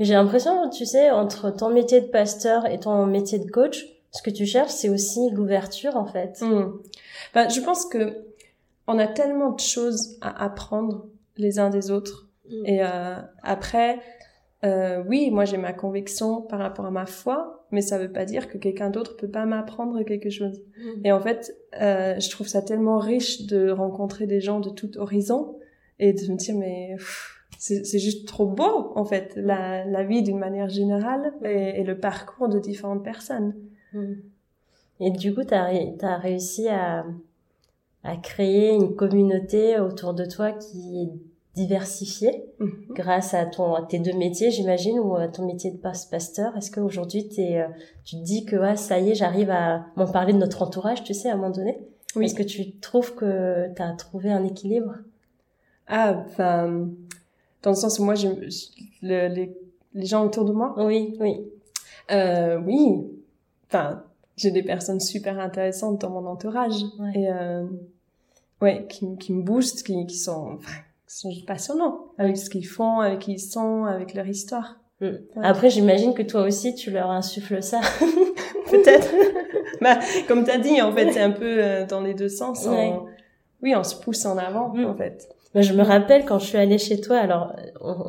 J'ai 0.00 0.14
l'impression, 0.14 0.68
tu 0.68 0.84
sais, 0.84 1.10
entre 1.10 1.50
ton 1.50 1.70
métier 1.70 2.00
de 2.00 2.06
pasteur 2.06 2.66
et 2.66 2.78
ton 2.78 3.06
métier 3.06 3.38
de 3.38 3.50
coach, 3.50 3.86
ce 4.10 4.22
que 4.22 4.30
tu 4.30 4.44
cherches, 4.46 4.72
c'est 4.72 4.88
aussi 4.88 5.30
l'ouverture 5.30 5.96
en 5.96 6.06
fait. 6.06 6.42
Ben, 7.34 7.48
je 7.48 7.60
pense 7.60 7.86
que 7.86 8.24
on 8.86 8.98
a 8.98 9.06
tellement 9.06 9.52
de 9.52 9.60
choses 9.60 10.16
à 10.20 10.44
apprendre 10.44 11.06
les 11.36 11.58
uns 11.58 11.70
des 11.70 11.90
autres 11.90 12.26
Mm. 12.50 12.66
Et 12.66 12.82
euh, 12.82 13.16
après, 13.42 14.00
euh, 14.64 15.02
oui, 15.06 15.30
moi 15.30 15.44
j'ai 15.44 15.56
ma 15.56 15.72
conviction 15.72 16.42
par 16.42 16.58
rapport 16.58 16.86
à 16.86 16.90
ma 16.90 17.06
foi, 17.06 17.55
mais 17.70 17.80
ça 17.80 17.98
veut 17.98 18.12
pas 18.12 18.24
dire 18.24 18.48
que 18.48 18.58
quelqu'un 18.58 18.90
d'autre 18.90 19.16
peut 19.16 19.28
pas 19.28 19.46
m'apprendre 19.46 20.02
quelque 20.02 20.30
chose. 20.30 20.62
Mm. 20.78 21.06
Et 21.06 21.12
en 21.12 21.20
fait, 21.20 21.56
euh, 21.80 22.18
je 22.18 22.30
trouve 22.30 22.46
ça 22.46 22.62
tellement 22.62 22.98
riche 22.98 23.46
de 23.46 23.70
rencontrer 23.70 24.26
des 24.26 24.40
gens 24.40 24.60
de 24.60 24.70
tout 24.70 24.96
horizon 24.98 25.58
et 25.98 26.12
de 26.12 26.32
me 26.32 26.36
dire 26.36 26.54
mais 26.56 26.96
c'est 27.58 27.98
juste 27.98 28.28
trop 28.28 28.46
beau 28.46 28.92
en 28.96 29.04
fait 29.04 29.32
la, 29.36 29.84
la 29.86 30.04
vie 30.04 30.22
d'une 30.22 30.38
manière 30.38 30.68
générale 30.68 31.32
et, 31.42 31.80
et, 31.80 31.84
le 31.84 31.98
parcours 31.98 32.48
de 32.48 32.58
différentes 32.58 33.02
personnes. 33.02 33.54
Et 35.00 35.10
du 35.10 35.34
coup, 35.34 35.42
tu 35.42 35.54
as, 35.54 35.70
as 36.02 36.16
réussi 36.18 36.68
à, 36.68 37.06
à 38.04 38.16
créer 38.16 38.74
une 38.74 38.94
communauté 38.94 39.80
autour 39.80 40.14
de 40.14 40.24
toi 40.24 40.52
qui 40.52 41.02
est 41.02 41.10
diversifié 41.56 42.44
mhm. 42.60 42.70
grâce 42.90 43.32
à 43.32 43.46
ton 43.46 43.74
à 43.74 43.82
tes 43.82 43.98
deux 43.98 44.12
métiers 44.12 44.50
j'imagine 44.50 44.98
ou 45.00 45.16
à 45.16 45.26
ton 45.26 45.46
métier 45.46 45.70
de 45.70 45.78
pasteur. 45.78 46.54
Est-ce 46.56 46.70
qu'aujourd'hui 46.70 47.26
es, 47.38 47.60
euh, 47.60 47.66
tu 48.04 48.16
te 48.16 48.22
dis 48.22 48.44
que 48.44 48.56
ouais, 48.56 48.76
ça 48.76 49.00
y 49.00 49.10
est 49.10 49.14
j'arrive 49.14 49.50
à 49.50 49.86
m'en 49.96 50.06
parler 50.06 50.34
de 50.34 50.38
notre 50.38 50.62
entourage 50.62 51.02
tu 51.02 51.14
sais 51.14 51.30
à 51.30 51.32
un 51.32 51.36
moment 51.36 51.50
donné? 51.50 51.80
Oui. 52.14 52.26
est-ce 52.26 52.34
que 52.34 52.42
tu 52.42 52.78
trouves 52.78 53.14
que 53.14 53.74
tu 53.74 53.82
as 53.82 53.92
trouvé 53.92 54.30
un 54.30 54.44
équilibre? 54.44 54.96
Ah 55.88 56.22
enfin 56.26 56.88
dans 57.62 57.70
le 57.70 57.76
sens 57.76 57.98
où 57.98 58.04
moi 58.04 58.14
je, 58.14 58.28
les, 59.00 59.56
les 59.94 60.06
gens 60.06 60.24
autour 60.26 60.44
de 60.44 60.52
moi? 60.52 60.74
Oui 60.76 61.16
oui. 61.20 61.40
Euh, 62.10 62.60
oui. 62.66 63.06
Enfin 63.68 64.02
j'ai 64.36 64.50
des 64.50 64.62
personnes 64.62 65.00
super 65.00 65.38
intéressantes 65.40 66.02
dans 66.02 66.10
mon 66.10 66.26
entourage. 66.26 66.82
Et 67.14 67.30
euh, 67.32 67.64
ouais 68.60 68.86
qui, 68.90 69.16
qui 69.16 69.32
me 69.32 69.42
boostent 69.42 69.84
qui, 69.86 70.06
qui 70.06 70.18
sont 70.18 70.58
sont 71.06 71.30
passionnants 71.46 72.12
avec 72.18 72.36
ce 72.36 72.50
qu'ils 72.50 72.66
font, 72.66 73.00
avec 73.00 73.20
qui 73.20 73.32
ils 73.32 73.38
sont, 73.38 73.84
avec 73.84 74.14
leur 74.14 74.26
histoire. 74.26 74.76
Mm. 75.00 75.08
Après, 75.42 75.70
j'imagine 75.70 76.14
que 76.14 76.22
toi 76.22 76.42
aussi, 76.42 76.74
tu 76.74 76.90
leur 76.90 77.10
insuffles 77.10 77.62
ça. 77.62 77.80
Peut-être. 78.70 79.08
bah, 79.80 79.98
comme 80.28 80.44
tu 80.44 80.50
as 80.50 80.58
dit, 80.58 80.80
en 80.82 80.92
fait, 80.92 81.12
c'est 81.12 81.20
un 81.20 81.30
peu 81.30 81.62
euh, 81.62 81.86
dans 81.86 82.00
les 82.00 82.14
deux 82.14 82.28
sens. 82.28 82.66
Oui, 83.62 83.74
on 83.74 83.84
se 83.84 83.96
pousse 83.96 84.24
en 84.26 84.36
avant, 84.36 84.68
mm. 84.74 84.84
en 84.84 84.94
fait. 84.94 85.28
Bah, 85.54 85.62
je 85.62 85.72
me 85.72 85.82
rappelle 85.82 86.24
quand 86.24 86.38
je 86.38 86.46
suis 86.46 86.58
allée 86.58 86.78
chez 86.78 87.00
toi, 87.00 87.16
alors, 87.18 87.54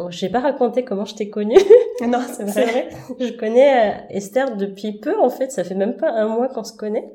je 0.10 0.26
n'ai 0.26 0.32
pas 0.32 0.40
raconté 0.40 0.84
comment 0.84 1.06
je 1.06 1.16
t'ai 1.16 1.30
connue. 1.30 1.58
non, 2.02 2.20
c'est 2.28 2.44
vrai. 2.44 2.66
vrai. 2.66 2.90
Je 3.20 3.34
connais 3.34 3.92
euh, 3.92 3.98
Esther 4.10 4.56
depuis 4.56 4.94
peu, 4.94 5.18
en 5.20 5.30
fait. 5.30 5.52
Ça 5.52 5.64
fait 5.64 5.76
même 5.76 5.96
pas 5.96 6.12
un 6.12 6.28
mois 6.28 6.48
qu'on 6.48 6.64
se 6.64 6.74
connaît. 6.74 7.14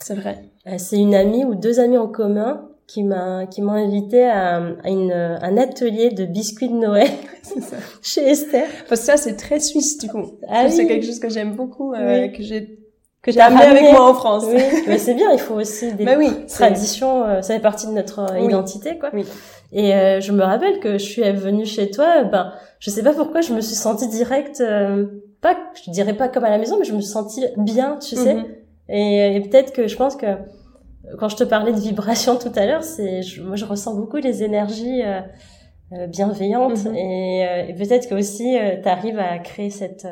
C'est 0.00 0.14
vrai. 0.14 0.44
Euh, 0.66 0.74
c'est 0.78 0.98
une 0.98 1.14
amie 1.14 1.44
ou 1.44 1.54
deux 1.54 1.80
amis 1.80 1.98
en 1.98 2.08
commun 2.08 2.68
qui 2.88 3.04
m'a 3.04 3.46
qui 3.46 3.60
m'a 3.60 3.74
invité 3.74 4.24
à, 4.24 4.56
à 4.82 4.88
une, 4.88 5.12
un 5.12 5.56
atelier 5.58 6.10
de 6.10 6.24
biscuits 6.24 6.70
de 6.70 6.74
Noël 6.74 7.10
chez 8.02 8.22
Esther. 8.22 8.66
Parce 8.88 9.02
que 9.02 9.06
ça 9.06 9.16
c'est 9.18 9.36
très 9.36 9.60
suisse 9.60 9.98
du 9.98 10.08
coup. 10.08 10.38
Ah 10.48 10.68
c'est 10.68 10.86
quelque 10.86 11.04
chose 11.06 11.20
que 11.20 11.28
j'aime 11.28 11.54
beaucoup 11.54 11.92
euh, 11.92 12.28
que 12.28 12.42
j'ai 12.42 12.78
que 13.20 13.30
j'ai 13.30 13.40
amené 13.40 13.62
avec 13.62 13.82
moi 13.92 14.10
en 14.10 14.14
France. 14.14 14.46
Oui, 14.48 14.62
mais 14.88 14.96
c'est 14.96 15.14
bien, 15.14 15.30
il 15.32 15.38
faut 15.38 15.56
aussi 15.56 15.92
des 15.92 16.04
bah 16.04 16.14
oui, 16.16 16.30
traditions, 16.46 17.24
euh, 17.24 17.42
ça 17.42 17.54
fait 17.54 17.60
partie 17.60 17.86
de 17.86 17.92
notre 17.92 18.20
euh, 18.20 18.40
identité 18.40 18.98
quoi. 18.98 19.10
Oui. 19.12 19.26
Et 19.70 19.90
je 19.90 20.32
me 20.32 20.42
rappelle 20.42 20.80
que 20.80 20.92
je 20.92 21.04
suis 21.04 21.30
venue 21.32 21.66
chez 21.66 21.90
toi, 21.90 22.24
ben 22.24 22.54
je 22.78 22.88
sais 22.88 23.02
pas 23.02 23.12
pourquoi 23.12 23.42
je 23.42 23.52
me 23.52 23.60
suis 23.60 23.74
sentie 23.74 24.08
direct 24.08 24.62
pas 25.42 25.56
je 25.84 25.90
dirais 25.90 26.14
pas 26.14 26.28
comme 26.28 26.44
à 26.44 26.50
la 26.50 26.56
maison 26.56 26.78
mais 26.78 26.86
je 26.86 26.94
me 26.94 27.00
suis 27.02 27.10
sentie 27.10 27.44
bien, 27.58 27.98
tu 28.00 28.16
sais. 28.16 28.34
Mhm. 28.34 28.46
Et, 28.88 29.36
et 29.36 29.40
peut-être 29.42 29.74
que 29.74 29.86
je 29.86 29.96
pense 29.96 30.16
que 30.16 30.26
quand 31.18 31.28
je 31.28 31.36
te 31.36 31.44
parlais 31.44 31.72
de 31.72 31.80
vibration 31.80 32.36
tout 32.36 32.52
à 32.54 32.66
l'heure, 32.66 32.84
c'est 32.84 33.20
moi 33.40 33.56
je 33.56 33.64
ressens 33.64 33.94
beaucoup 33.94 34.16
les 34.16 34.42
énergies 34.42 35.02
euh, 35.02 35.20
euh 35.92 36.06
bienveillantes 36.06 36.86
et, 36.86 37.46
euh, 37.46 37.66
et 37.66 37.74
peut-être 37.74 38.08
que 38.08 38.14
aussi 38.14 38.58
euh, 38.58 38.76
tu 38.82 38.88
arrives 38.88 39.18
à 39.18 39.38
créer 39.38 39.70
cette 39.70 40.06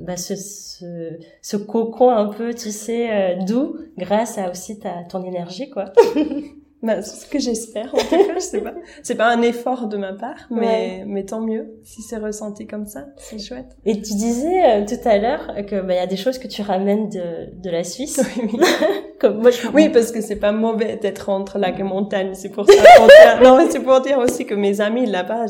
bah, 0.00 0.16
ce, 0.16 0.36
ce, 0.36 1.18
ce 1.42 1.56
cocon 1.58 2.08
un 2.08 2.28
peu 2.28 2.54
tu 2.54 2.70
sais 2.70 3.36
doux 3.46 3.76
grâce 3.98 4.38
à 4.38 4.50
aussi 4.50 4.78
ta 4.78 5.04
ton 5.08 5.22
énergie 5.22 5.68
quoi. 5.68 5.92
Bah, 6.80 7.02
c'est 7.02 7.24
ce 7.24 7.28
que 7.28 7.40
j'espère, 7.40 7.92
en 7.92 7.98
tout 7.98 8.08
cas, 8.08 8.34
je 8.36 8.40
sais 8.40 8.60
pas. 8.60 8.74
C'est 9.02 9.16
pas 9.16 9.28
un 9.28 9.42
effort 9.42 9.88
de 9.88 9.96
ma 9.96 10.12
part, 10.12 10.46
mais, 10.50 11.04
mais 11.06 11.24
tant 11.24 11.40
mieux 11.40 11.74
si 11.82 12.02
c'est 12.02 12.18
ressenti 12.18 12.66
comme 12.66 12.86
ça, 12.86 13.06
c'est 13.16 13.38
chouette. 13.38 13.76
Et 13.84 13.94
tu 13.94 14.14
disais 14.14 14.62
euh, 14.64 14.84
tout 14.86 15.08
à 15.08 15.18
l'heure 15.18 15.54
que 15.66 15.80
bah 15.80 15.94
il 15.94 15.96
y 15.96 16.00
a 16.00 16.06
des 16.06 16.16
choses 16.16 16.38
que 16.38 16.46
tu 16.46 16.62
ramènes 16.62 17.08
de, 17.08 17.52
de 17.60 17.70
la 17.70 17.84
Suisse. 17.84 18.20
Oui, 18.36 18.50
oui. 18.52 18.60
comme 19.18 19.40
moi, 19.40 19.50
je... 19.50 19.66
oui 19.68 19.88
parce 19.88 20.12
que 20.12 20.20
c'est 20.20 20.36
pas 20.36 20.52
mauvais 20.52 20.96
d'être 20.96 21.28
entre 21.28 21.58
lac 21.58 21.78
et 21.80 21.82
montagne, 21.82 22.30
c'est 22.34 22.50
pour 22.50 22.66
ça. 22.66 23.40
non, 23.42 23.56
mais 23.56 23.70
c'est 23.70 23.80
pour 23.80 24.00
dire 24.00 24.18
aussi 24.18 24.46
que 24.46 24.54
mes 24.54 24.80
amis 24.80 25.06
là-bas, 25.06 25.46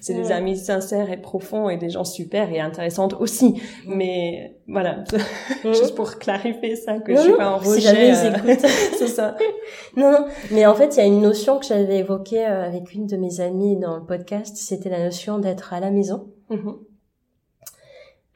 c'est 0.00 0.14
des 0.14 0.32
amis 0.32 0.56
sincères 0.56 1.10
et 1.10 1.20
profonds 1.20 1.70
et 1.70 1.76
des 1.76 1.90
gens 1.90 2.04
super 2.04 2.50
et 2.52 2.60
intéressantes 2.60 3.14
aussi. 3.18 3.60
Mais 3.86 4.56
voilà, 4.68 5.02
juste 5.64 5.94
pour 5.96 6.18
clarifier 6.18 6.76
ça, 6.76 6.98
que 6.98 7.14
je 7.14 7.20
suis 7.20 7.32
pas 7.32 7.50
en 7.50 7.58
rejet. 7.58 7.80
Si 7.80 7.80
jamais 7.80 8.08
ils 8.08 8.26
euh, 8.26 8.30
écoutent. 8.30 8.66
c'est 8.98 9.08
ça. 9.08 9.36
non, 9.96 10.12
non. 10.12 10.26
Mais 10.52 10.66
en 10.66 10.74
fait, 10.74 10.94
il 10.94 10.98
y 10.98 11.00
a 11.00 11.06
une 11.06 11.20
notion 11.20 11.58
que 11.58 11.66
j'avais 11.66 11.98
évoquée 11.98 12.46
euh, 12.46 12.66
avec 12.66 12.94
une 12.94 13.06
de 13.06 13.16
mes 13.16 13.40
amies 13.40 13.76
dans 13.76 13.96
le 13.96 14.04
podcast, 14.04 14.56
c'était 14.56 14.88
la 14.88 15.02
notion 15.02 15.38
d'être 15.38 15.72
à 15.72 15.80
la 15.80 15.90
maison. 15.90 16.28
Mm-hmm. 16.50 16.76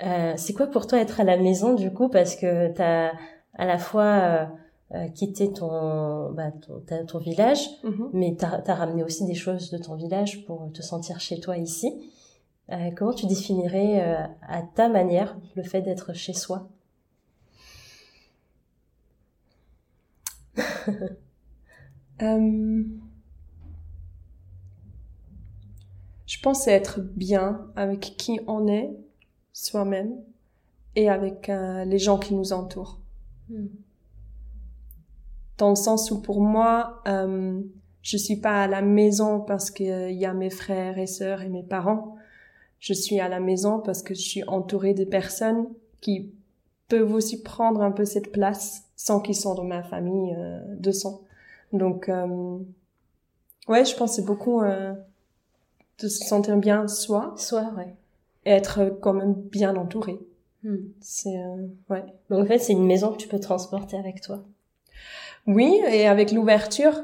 Euh, 0.02 0.34
c'est 0.36 0.52
quoi 0.52 0.66
pour 0.66 0.86
toi 0.86 0.98
être 0.98 1.20
à 1.20 1.24
la 1.24 1.36
maison 1.36 1.74
du 1.74 1.92
coup? 1.92 2.08
Parce 2.08 2.34
que 2.34 2.72
tu 2.74 2.82
as 2.82 3.12
à 3.54 3.64
la 3.64 3.78
fois 3.78 4.02
euh, 4.04 4.44
euh 4.94 5.08
quitté 5.08 5.52
ton, 5.52 6.30
bah, 6.32 6.50
ton, 6.50 7.06
ton, 7.06 7.18
village, 7.18 7.68
mm-hmm. 7.84 8.10
mais 8.12 8.36
tu 8.36 8.44
as, 8.44 8.74
ramené 8.74 9.04
aussi 9.04 9.24
des 9.24 9.34
choses 9.34 9.70
de 9.70 9.78
ton 9.78 9.94
village 9.94 10.44
pour 10.44 10.70
te 10.72 10.82
sentir 10.82 11.20
chez 11.20 11.38
toi 11.38 11.56
ici. 11.56 12.12
Euh, 12.70 12.90
comment 12.96 13.12
tu 13.12 13.26
définirais 13.26 14.00
à 14.42 14.62
ta 14.62 14.88
manière 14.88 15.36
le 15.54 15.62
fait 15.62 15.82
d'être 15.82 16.12
chez 16.12 16.32
soi? 16.32 16.68
Euh, 22.22 22.82
je 26.26 26.40
pense 26.40 26.66
être 26.66 27.00
bien 27.00 27.66
avec 27.76 28.00
qui 28.16 28.40
on 28.46 28.66
est, 28.68 28.90
soi-même, 29.52 30.16
et 30.96 31.10
avec 31.10 31.48
euh, 31.48 31.84
les 31.84 31.98
gens 31.98 32.18
qui 32.18 32.34
nous 32.34 32.52
entourent. 32.52 33.00
Hmm. 33.48 33.66
Dans 35.58 35.70
le 35.70 35.76
sens 35.76 36.10
où 36.10 36.20
pour 36.20 36.40
moi, 36.40 37.02
euh, 37.06 37.62
je 38.02 38.16
suis 38.16 38.36
pas 38.36 38.62
à 38.62 38.66
la 38.66 38.82
maison 38.82 39.40
parce 39.40 39.70
qu'il 39.70 40.12
y 40.12 40.26
a 40.26 40.34
mes 40.34 40.50
frères 40.50 40.98
et 40.98 41.06
sœurs 41.06 41.42
et 41.42 41.48
mes 41.48 41.62
parents. 41.62 42.16
Je 42.80 42.92
suis 42.92 43.20
à 43.20 43.28
la 43.28 43.40
maison 43.40 43.80
parce 43.80 44.02
que 44.02 44.14
je 44.14 44.20
suis 44.20 44.44
entourée 44.44 44.94
de 44.94 45.04
personnes 45.04 45.66
qui 46.00 46.30
peuvent 46.88 47.12
aussi 47.12 47.42
prendre 47.42 47.82
un 47.82 47.90
peu 47.90 48.04
cette 48.04 48.30
place 48.32 48.84
sans 48.96 49.20
qu'ils 49.20 49.36
soient 49.36 49.54
dans 49.54 49.64
ma 49.64 49.82
famille 49.82 50.34
euh, 50.36 50.60
de 50.78 50.90
sang. 50.92 51.22
Donc, 51.72 52.08
euh, 52.08 52.58
ouais, 53.68 53.84
je 53.84 53.96
pense 53.96 54.16
c'est 54.16 54.24
beaucoup 54.24 54.62
euh, 54.62 54.94
de 56.00 56.08
se 56.08 56.24
sentir 56.24 56.56
bien 56.56 56.88
soi. 56.88 57.34
Soi, 57.36 57.72
ouais. 57.76 57.94
Et 58.44 58.50
être 58.50 58.98
quand 59.00 59.12
même 59.12 59.34
bien 59.34 59.74
entouré. 59.76 60.18
Hmm. 60.62 60.76
C'est, 61.00 61.36
euh, 61.36 61.66
ouais. 61.90 62.04
Donc 62.30 62.44
en 62.44 62.46
fait, 62.46 62.58
c'est 62.58 62.72
une 62.72 62.86
maison 62.86 63.12
que 63.12 63.18
tu 63.18 63.28
peux 63.28 63.40
transporter 63.40 63.96
avec 63.96 64.20
toi. 64.20 64.42
Oui, 65.46 65.80
et 65.90 66.06
avec 66.06 66.32
l'ouverture 66.32 67.02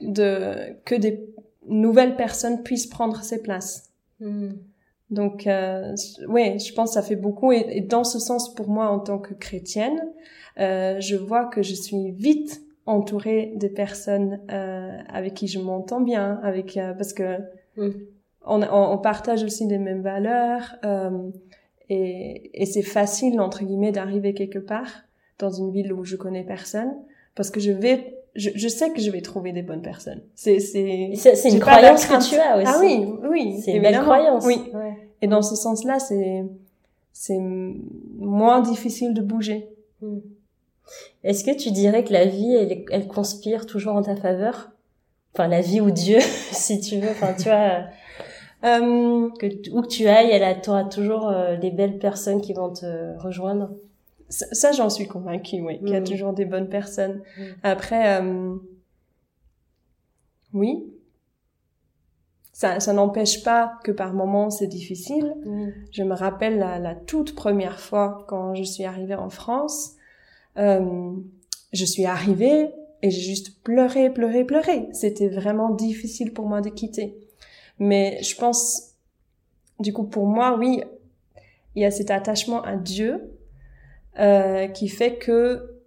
de 0.00 0.76
que 0.84 0.94
des 0.94 1.28
nouvelles 1.66 2.16
personnes 2.16 2.62
puissent 2.62 2.86
prendre 2.86 3.22
ces 3.22 3.42
places. 3.42 3.90
Hmm. 4.20 4.50
Donc, 5.10 5.46
euh, 5.46 5.94
ouais, 6.28 6.58
je 6.58 6.72
pense 6.72 6.90
que 6.90 6.94
ça 6.94 7.02
fait 7.02 7.16
beaucoup. 7.16 7.52
Et, 7.52 7.66
et, 7.70 7.80
dans 7.80 8.04
ce 8.04 8.18
sens, 8.18 8.54
pour 8.54 8.68
moi, 8.68 8.88
en 8.90 9.00
tant 9.00 9.18
que 9.18 9.34
chrétienne, 9.34 10.00
euh, 10.58 11.00
je 11.00 11.16
vois 11.16 11.46
que 11.46 11.62
je 11.62 11.74
suis 11.74 12.12
vite 12.12 12.62
entourée 12.86 13.52
de 13.56 13.68
personnes 13.68 14.40
euh, 14.52 14.96
avec 15.12 15.34
qui 15.34 15.46
je 15.48 15.58
m'entends 15.58 16.00
bien, 16.00 16.40
avec 16.42 16.76
euh, 16.76 16.92
parce 16.94 17.12
que 17.12 17.38
Mm. 17.76 17.90
on, 18.46 18.62
on, 18.62 18.92
on 18.94 18.98
partage 18.98 19.44
aussi 19.44 19.64
les 19.68 19.78
mêmes 19.78 20.02
valeurs 20.02 20.74
euh, 20.84 21.10
et, 21.88 22.50
et 22.62 22.66
c'est 22.66 22.82
facile 22.82 23.40
entre 23.40 23.64
guillemets 23.64 23.92
d'arriver 23.92 24.34
quelque 24.34 24.58
part 24.58 24.90
dans 25.38 25.50
une 25.50 25.70
ville 25.70 25.92
où 25.92 26.04
je 26.04 26.16
connais 26.16 26.42
personne 26.42 26.92
parce 27.36 27.50
que 27.50 27.60
je 27.60 27.70
vais 27.70 28.16
je, 28.34 28.50
je 28.54 28.66
sais 28.68 28.90
que 28.90 29.00
je 29.00 29.10
vais 29.12 29.20
trouver 29.20 29.52
des 29.52 29.62
bonnes 29.62 29.82
personnes. 29.82 30.20
C'est 30.34 30.58
c'est 30.58 31.12
C'est 31.14 31.50
une 31.50 31.60
croyance 31.60 32.06
que 32.06 32.28
tu 32.28 32.36
as 32.40 32.56
aussi. 32.58 32.66
Ah 32.66 32.78
oui, 32.80 33.06
oui, 33.28 33.60
C'est 33.64 33.72
une 33.72 33.82
belle 33.82 34.00
croyance. 34.00 34.44
Oui. 34.46 34.70
Ouais. 34.74 34.89
Et 35.22 35.26
dans 35.28 35.42
ce 35.42 35.54
sens-là, 35.56 35.98
c'est 35.98 36.44
c'est 37.12 37.38
moins 38.18 38.60
difficile 38.60 39.12
de 39.14 39.20
bouger. 39.22 39.68
Mm. 40.00 40.18
Est-ce 41.24 41.44
que 41.44 41.54
tu 41.56 41.70
dirais 41.70 42.02
que 42.04 42.12
la 42.12 42.24
vie, 42.24 42.52
elle, 42.54 42.84
elle 42.90 43.06
conspire 43.06 43.66
toujours 43.66 43.94
en 43.96 44.02
ta 44.02 44.16
faveur? 44.16 44.70
Enfin, 45.34 45.46
la 45.48 45.60
vie 45.60 45.80
ou 45.80 45.90
Dieu, 45.90 46.18
si 46.52 46.80
tu 46.80 46.98
veux. 46.98 47.10
Enfin, 47.10 47.34
tu 47.34 47.44
vois, 47.44 47.84
Euh, 48.62 49.30
que 49.38 49.46
t- 49.46 49.70
où 49.72 49.80
que 49.80 49.86
tu 49.88 50.06
ailles, 50.06 50.30
elle 50.30 50.60
t'auras 50.60 50.84
toujours 50.84 51.28
euh, 51.28 51.56
des 51.56 51.70
belles 51.70 51.98
personnes 51.98 52.42
qui 52.42 52.52
vont 52.52 52.70
te 52.70 53.16
rejoindre. 53.18 53.70
ça, 54.28 54.46
ça, 54.52 54.72
j'en 54.72 54.90
suis 54.90 55.06
convaincue, 55.06 55.60
oui, 55.62 55.78
qu'il 55.78 55.88
y 55.90 55.96
a 55.96 56.00
Mm. 56.00 56.04
toujours 56.04 56.32
des 56.34 56.44
bonnes 56.44 56.68
personnes. 56.68 57.22
Mm. 57.38 57.42
Après, 57.62 58.20
euh, 58.20 58.54
oui, 60.52 60.84
ça, 62.60 62.78
ça 62.78 62.92
n'empêche 62.92 63.42
pas 63.42 63.78
que 63.84 63.90
par 63.90 64.12
moments 64.12 64.50
c'est 64.50 64.66
difficile. 64.66 65.34
Je 65.92 66.02
me 66.02 66.12
rappelle 66.12 66.58
la, 66.58 66.78
la 66.78 66.94
toute 66.94 67.34
première 67.34 67.80
fois 67.80 68.26
quand 68.28 68.54
je 68.54 68.64
suis 68.64 68.84
arrivée 68.84 69.14
en 69.14 69.30
France. 69.30 69.92
Euh, 70.58 71.12
je 71.72 71.84
suis 71.86 72.04
arrivée 72.04 72.68
et 73.00 73.10
j'ai 73.10 73.22
juste 73.22 73.62
pleuré, 73.62 74.10
pleuré, 74.10 74.44
pleuré. 74.44 74.90
C'était 74.92 75.28
vraiment 75.28 75.70
difficile 75.70 76.34
pour 76.34 76.44
moi 76.44 76.60
de 76.60 76.68
quitter. 76.68 77.16
Mais 77.78 78.22
je 78.22 78.36
pense, 78.36 78.90
du 79.78 79.94
coup, 79.94 80.04
pour 80.04 80.26
moi, 80.26 80.58
oui, 80.58 80.82
il 81.76 81.82
y 81.82 81.86
a 81.86 81.90
cet 81.90 82.10
attachement 82.10 82.60
à 82.60 82.76
Dieu 82.76 83.38
euh, 84.18 84.68
qui 84.68 84.88
fait 84.88 85.14
que 85.16 85.80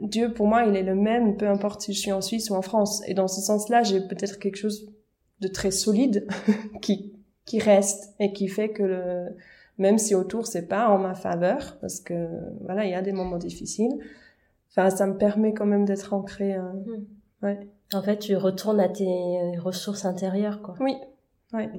Dieu, 0.00 0.32
pour 0.32 0.48
moi, 0.48 0.64
il 0.64 0.74
est 0.74 0.82
le 0.82 0.96
même, 0.96 1.36
peu 1.36 1.46
importe 1.46 1.82
si 1.82 1.92
je 1.92 2.00
suis 2.00 2.12
en 2.12 2.22
Suisse 2.22 2.50
ou 2.50 2.56
en 2.56 2.62
France. 2.62 3.02
Et 3.06 3.14
dans 3.14 3.28
ce 3.28 3.40
sens-là, 3.40 3.84
j'ai 3.84 4.00
peut-être 4.00 4.40
quelque 4.40 4.56
chose 4.56 4.97
de 5.40 5.48
très 5.48 5.70
solide 5.70 6.26
qui 6.82 7.12
qui 7.44 7.58
reste 7.60 8.12
et 8.20 8.32
qui 8.34 8.46
fait 8.48 8.68
que 8.70 8.82
le, 8.82 9.26
même 9.78 9.96
si 9.98 10.14
autour 10.14 10.46
c'est 10.46 10.66
pas 10.66 10.88
en 10.90 10.98
ma 10.98 11.14
faveur, 11.14 11.78
parce 11.80 12.00
que 12.00 12.28
voilà, 12.64 12.84
il 12.84 12.90
y 12.90 12.94
a 12.94 13.00
des 13.02 13.12
moments 13.12 13.38
difficiles. 13.38 13.98
Enfin, 14.70 14.90
ça 14.90 15.06
me 15.06 15.16
permet 15.16 15.54
quand 15.54 15.64
même 15.64 15.84
d'être 15.86 16.12
ancrée. 16.12 16.54
euh, 16.56 16.60
ouais. 17.42 17.58
En 17.94 18.02
fait, 18.02 18.18
tu 18.18 18.36
retournes 18.36 18.80
à 18.80 18.88
tes 18.88 19.56
ressources 19.58 20.04
intérieures, 20.04 20.60
quoi. 20.60 20.74
Oui, 20.80 20.94
ouais. 21.54 21.70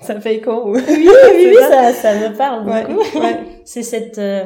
ça 0.00 0.20
fait 0.20 0.36
écho. 0.36 0.68
ou- 0.70 0.74
oui, 0.76 0.82
oui, 0.86 1.08
oui, 1.48 1.56
ça, 1.58 1.92
ça 1.92 2.14
me 2.14 2.36
parle 2.36 2.68
Ouais, 2.68 2.86
beaucoup. 2.86 3.18
ouais. 3.18 3.40
C'est 3.64 3.82
cette 3.82 4.18
euh, 4.18 4.44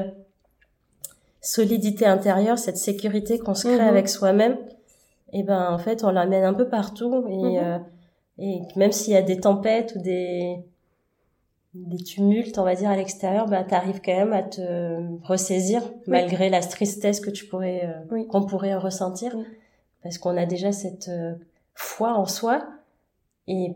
solidité 1.41 2.07
intérieure, 2.07 2.59
cette 2.59 2.77
sécurité 2.79 3.39
qu'on 3.39 3.55
se 3.55 3.69
crée 3.69 3.77
Mhm. 3.77 3.89
avec 3.89 4.09
soi-même. 4.09 4.57
Et 5.33 5.43
ben, 5.43 5.71
en 5.73 5.79
fait, 5.79 6.05
on 6.05 6.11
l'amène 6.11 6.45
un 6.45 6.55
peu 6.55 6.69
partout. 6.69 7.25
Et, 7.29 7.37
Mhm. 7.37 7.57
euh, 7.63 7.79
et 8.39 8.61
même 8.77 8.93
s'il 8.93 9.13
y 9.13 9.17
a 9.17 9.23
des 9.23 9.39
tempêtes 9.41 9.95
ou 9.97 10.01
des 10.01 10.59
des 11.75 11.99
tumultes, 12.03 12.59
on 12.59 12.65
va 12.65 12.75
dire, 12.75 12.89
à 12.91 12.97
l'extérieur, 12.97 13.47
bah, 13.47 13.63
t'arrives 13.63 14.01
quand 14.05 14.17
même 14.17 14.33
à 14.33 14.43
te 14.43 15.01
ressaisir, 15.23 15.83
malgré 16.07 16.49
la 16.49 16.61
tristesse 16.61 17.21
que 17.21 17.31
tu 17.31 17.45
pourrais, 17.47 17.83
euh, 17.85 17.93
Oui. 18.11 18.27
qu'on 18.27 18.43
pourrait 18.47 18.75
ressentir. 18.75 19.33
Oui. 19.37 19.45
Parce 20.03 20.17
qu'on 20.19 20.37
a 20.39 20.47
déjà 20.47 20.73
cette 20.73 21.09
euh, 21.09 21.35
foi 21.75 22.15
en 22.15 22.25
soi. 22.27 22.65
Et 23.47 23.75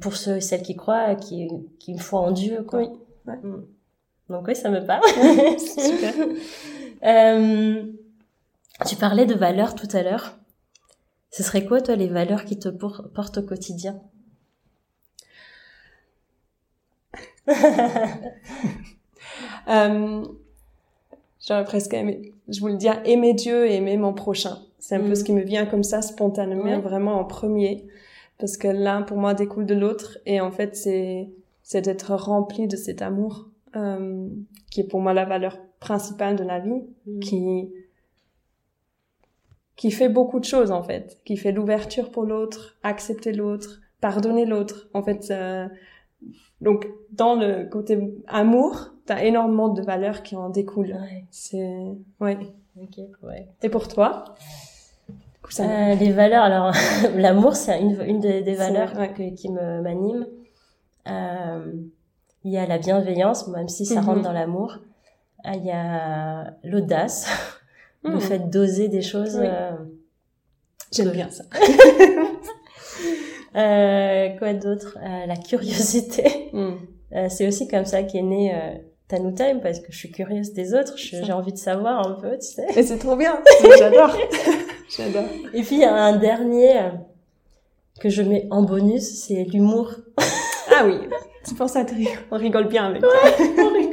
pour 0.00 0.16
ceux 0.16 0.36
et 0.38 0.40
celles 0.40 0.62
qui 0.62 0.74
croient, 0.74 1.14
qui, 1.16 1.48
qui 1.78 1.92
une 1.92 1.98
foi 1.98 2.20
en 2.20 2.30
Dieu, 2.32 2.62
quoi. 2.62 2.80
Oui, 2.80 2.88
ouais. 3.26 3.36
Mm. 3.36 3.64
Donc 4.30 4.48
oui, 4.48 4.56
ça 4.56 4.70
me 4.70 4.80
parle. 4.84 5.02
Super. 5.58 6.14
Euh, 7.04 7.82
tu 8.86 8.96
parlais 8.96 9.26
de 9.26 9.34
valeurs 9.34 9.74
tout 9.74 9.88
à 9.92 10.02
l'heure. 10.02 10.37
Ce 11.30 11.42
serait 11.42 11.64
quoi, 11.64 11.80
toi, 11.80 11.94
les 11.96 12.08
valeurs 12.08 12.44
qui 12.44 12.58
te 12.58 12.68
por- 12.68 13.08
portent 13.14 13.38
au 13.38 13.42
quotidien? 13.42 14.00
Euh, 19.68 20.24
J'aurais 21.46 21.64
presque 21.64 21.92
aimé, 21.94 22.32
je 22.48 22.60
vous 22.60 22.68
le 22.68 22.76
dire, 22.76 23.00
aimer 23.04 23.32
Dieu 23.34 23.66
et 23.66 23.74
aimer 23.76 23.96
mon 23.96 24.12
prochain. 24.12 24.58
C'est 24.78 24.96
un 24.96 25.00
Mm. 25.00 25.08
peu 25.08 25.14
ce 25.14 25.24
qui 25.24 25.32
me 25.32 25.42
vient 25.42 25.66
comme 25.66 25.82
ça 25.84 26.02
spontanément, 26.02 26.62
Ouais. 26.64 26.78
vraiment 26.80 27.14
en 27.20 27.24
premier, 27.24 27.86
parce 28.38 28.56
que 28.56 28.68
l'un 28.68 29.02
pour 29.02 29.16
moi 29.18 29.34
découle 29.34 29.66
de 29.66 29.74
l'autre, 29.74 30.18
et 30.26 30.40
en 30.40 30.50
fait 30.50 30.74
c'est 30.76 31.28
c'est 31.62 31.82
d'être 31.82 32.14
rempli 32.14 32.66
de 32.66 32.76
cet 32.76 33.02
amour 33.02 33.48
euh, 33.76 34.28
qui 34.70 34.80
est 34.80 34.84
pour 34.88 35.00
moi 35.00 35.12
la 35.12 35.24
valeur 35.26 35.58
principale 35.80 36.36
de 36.36 36.44
la 36.44 36.58
vie, 36.60 36.82
qui 37.20 37.70
qui 39.78 39.90
fait 39.92 40.08
beaucoup 40.10 40.40
de 40.40 40.44
choses 40.44 40.70
en 40.72 40.82
fait, 40.82 41.18
qui 41.24 41.36
fait 41.36 41.52
l'ouverture 41.52 42.10
pour 42.10 42.24
l'autre, 42.24 42.76
accepter 42.82 43.32
l'autre, 43.32 43.80
pardonner 44.00 44.44
l'autre. 44.44 44.88
En 44.92 45.02
fait, 45.02 45.30
euh, 45.30 45.66
donc 46.60 46.86
dans 47.12 47.34
le 47.36 47.64
côté 47.64 47.98
amour, 48.26 48.90
t'as 49.06 49.22
énormément 49.22 49.68
de 49.68 49.80
valeurs 49.82 50.22
qui 50.24 50.34
en 50.36 50.50
découlent. 50.50 50.96
Ouais, 51.00 51.24
C'est 51.30 51.84
ouais. 52.20 52.36
ok, 52.82 52.98
ouais. 53.22 53.46
Et 53.62 53.68
pour 53.68 53.86
toi 53.88 54.24
Du 55.08 55.14
coup, 55.42 55.52
ça 55.52 55.62
Euh, 55.64 55.94
les 55.94 56.10
valeurs, 56.12 56.42
alors 56.42 56.72
l'amour, 57.16 57.54
c'est 57.54 57.80
une, 57.80 58.00
une 58.02 58.18
des, 58.20 58.54
valeurs 58.54 58.92
ouais. 58.98 59.12
que- 59.12 59.34
qui 59.34 59.48
me 59.50 59.80
m'anime. 59.80 60.26
Euh, 61.08 61.72
il 62.44 62.52
y 62.52 62.58
a 62.58 62.66
la 62.66 62.78
bienveillance, 62.78 63.46
même 63.48 63.68
si 63.68 63.86
ça 63.86 64.00
Mhm. 64.00 64.06
rentre 64.06 64.22
dans 64.22 64.32
l'amour. 64.32 64.78
Euh, 65.46 65.52
Il 65.54 65.64
y 65.64 65.70
a 65.70 66.54
l'audace, 66.64 67.28
le 68.04 68.10
Mhm. 68.14 68.20
fait 68.20 68.38
d'oser 68.50 68.88
des 68.88 69.02
choses. 69.02 69.36
Oui. 69.40 69.46
euh, 69.46 69.72
j'aime 70.92 71.10
bien 71.10 71.30
ça. 71.30 71.44
Euh, 73.56 74.28
quoi 74.38 74.52
d'autre? 74.52 74.98
Euh, 75.02 75.26
La 75.26 75.36
curiosité. 75.36 76.50
Mm. 76.52 76.72
Euh, 77.14 77.26
c'est 77.30 77.46
aussi 77.48 77.66
comme 77.66 77.86
ça 77.86 78.02
qu'est 78.02 78.22
né 78.22 78.54
Tanu 79.08 79.34
Time 79.34 79.60
parce 79.62 79.80
que 79.80 79.86
je 79.90 79.96
suis 79.96 80.10
curieuse 80.10 80.52
des 80.52 80.74
autres. 80.74 80.94
J'ai 80.96 81.32
envie 81.32 81.52
de 81.52 81.58
savoir 81.58 82.06
un 82.06 82.12
peu, 82.20 82.36
tu 82.38 82.46
sais. 82.46 82.66
Et 82.76 82.82
c'est 82.82 82.98
trop 82.98 83.16
bien. 83.16 83.38
J'adore. 83.78 84.14
J'adore. 84.96 85.24
Et 85.54 85.62
puis 85.62 85.76
il 85.76 85.80
y 85.80 85.84
a 85.84 85.94
un 85.94 86.16
dernier 86.16 86.74
que 88.00 88.10
je 88.10 88.22
mets 88.22 88.46
en 88.50 88.62
bonus, 88.62 89.02
c'est 89.02 89.44
l'humour. 89.44 89.92
Ah 90.70 90.84
oui. 90.84 90.98
C'est 91.42 91.56
pour 91.56 91.70
ça 91.70 91.84
que 91.84 91.94
on 92.30 92.36
rigole 92.36 92.68
bien 92.68 92.86
avec. 92.86 93.02
On 93.02 93.72
rigole. 93.72 93.87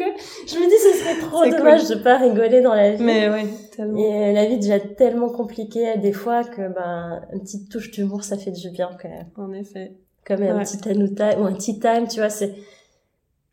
Je 0.48 0.56
me 0.56 0.66
dis 0.70 0.78
ce 0.78 1.00
serait 1.00 1.20
trop 1.20 1.46
dommage 1.58 1.88
de 1.89 1.96
pas 1.96 2.18
rigoler 2.18 2.62
dans 2.62 2.74
la 2.74 2.91
vie. 2.91 3.04
Mais 3.04 3.30
ouais, 3.30 3.46
tellement. 3.76 3.98
Et 4.00 4.30
euh, 4.30 4.32
la 4.34 4.46
vie 4.46 4.54
est 4.54 4.58
déjà 4.60 4.80
tellement 4.80 5.30
compliquée 5.30 5.98
des 5.98 6.14
fois 6.14 6.43
que 6.43 6.68
ben 6.74 7.22
une 7.34 7.41
petite 7.41 7.70
touche 7.70 7.91
d'humour 7.91 8.24
ça 8.24 8.38
fait 8.38 8.52
du 8.52 8.70
bien 8.70 8.89
quand 9.02 9.10
même. 9.10 9.28
En 9.38 9.52
effet. 9.54 9.93
Comme 10.26 10.41
un 10.43 10.60
petit 10.64 10.78
Time 10.80 11.02
ou 11.39 11.46
un 11.46 11.54
tea 11.54 11.80
time, 11.80 12.08
tu 12.10 12.20
vois, 12.20 12.30
c'est 12.30 12.54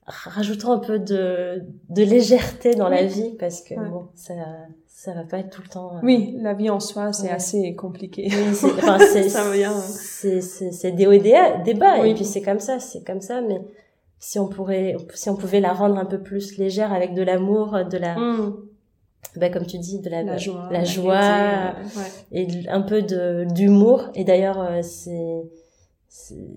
rajoutant 0.07 0.73
un 0.73 0.79
peu 0.79 0.99
de 0.99 1.63
de 1.91 2.03
légèreté 2.03 2.75
dans 2.75 2.89
la 2.89 3.05
vie 3.05 3.35
parce 3.39 3.61
que 3.63 3.75
Ouais. 3.75 3.89
bon 3.89 4.09
ça 4.15 4.35
ça 4.89 5.13
va 5.15 5.25
pas 5.25 5.39
être 5.39 5.51
tout 5.51 5.63
le 5.63 5.69
temps. 5.69 5.97
euh, 5.97 6.01
Oui, 6.05 6.37
la 6.41 6.55
vie 6.55 6.71
en 6.71 6.79
soi, 6.79 7.13
c'est 7.13 7.25
Ouais. 7.25 7.31
assez 7.33 7.75
compliqué. 7.75 8.29
Oui, 8.31 8.55
c'est, 8.55 8.67
enfin, 8.79 8.99
c'est, 9.01 9.29
c'est, 10.41 10.71
c'est, 10.71 10.93
des 10.93 11.07
hauts 11.09 11.13
et 11.13 11.19
des, 11.19 11.37
des 11.65 11.75
bas. 11.75 12.01
Oui. 12.01 12.11
Et 12.11 12.15
puis 12.15 12.25
c'est 12.25 12.41
comme 12.43 12.61
ça, 12.61 12.79
c'est 12.79 13.05
comme 13.05 13.21
ça. 13.21 13.41
Mais 13.41 13.61
si 14.25 14.39
on 14.39 14.47
pourrait, 14.47 14.95
si 15.15 15.29
on 15.31 15.37
pouvait 15.37 15.59
la 15.59 15.73
rendre 15.73 15.97
un 15.99 16.05
peu 16.05 16.21
plus 16.23 16.57
légère 16.57 16.93
avec 16.93 17.13
de 17.13 17.23
l'amour, 17.23 17.77
de 17.91 17.99
la, 17.99 18.15
Mm. 18.17 18.55
bah, 19.37 19.49
comme 19.51 19.67
tu 19.67 19.79
dis, 19.79 19.99
de 20.01 20.09
la, 20.09 20.23
La 20.23 20.37
joie. 20.37 20.69
la 20.71 20.85
joie 20.85 21.15
euh, 21.21 21.73
ouais. 21.99 22.11
et 22.31 22.69
un 22.69 22.83
peu 22.83 23.03
de, 23.03 23.45
d'humour. 23.53 24.11
Et 24.15 24.23
d'ailleurs, 24.25 24.61
euh, 24.61 24.81
c'est, 24.83 25.43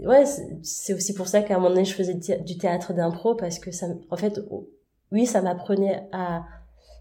ouais, 0.05 0.25
c'est, 0.61 0.93
aussi 0.93 1.13
pour 1.15 1.27
ça 1.27 1.41
qu'à 1.41 1.55
un 1.55 1.57
moment 1.57 1.69
donné, 1.69 1.85
je 1.85 1.95
faisais 1.95 2.13
du 2.13 2.19
thé- 2.19 2.39
du 2.43 2.57
théâtre 2.57 2.93
d'impro 2.93 3.33
parce 3.35 3.57
que 3.59 3.71
ça, 3.71 3.87
en 4.11 4.17
fait, 4.17 4.39
oui, 5.11 5.25
ça 5.25 5.41
m'apprenait 5.41 6.03
à, 6.11 6.43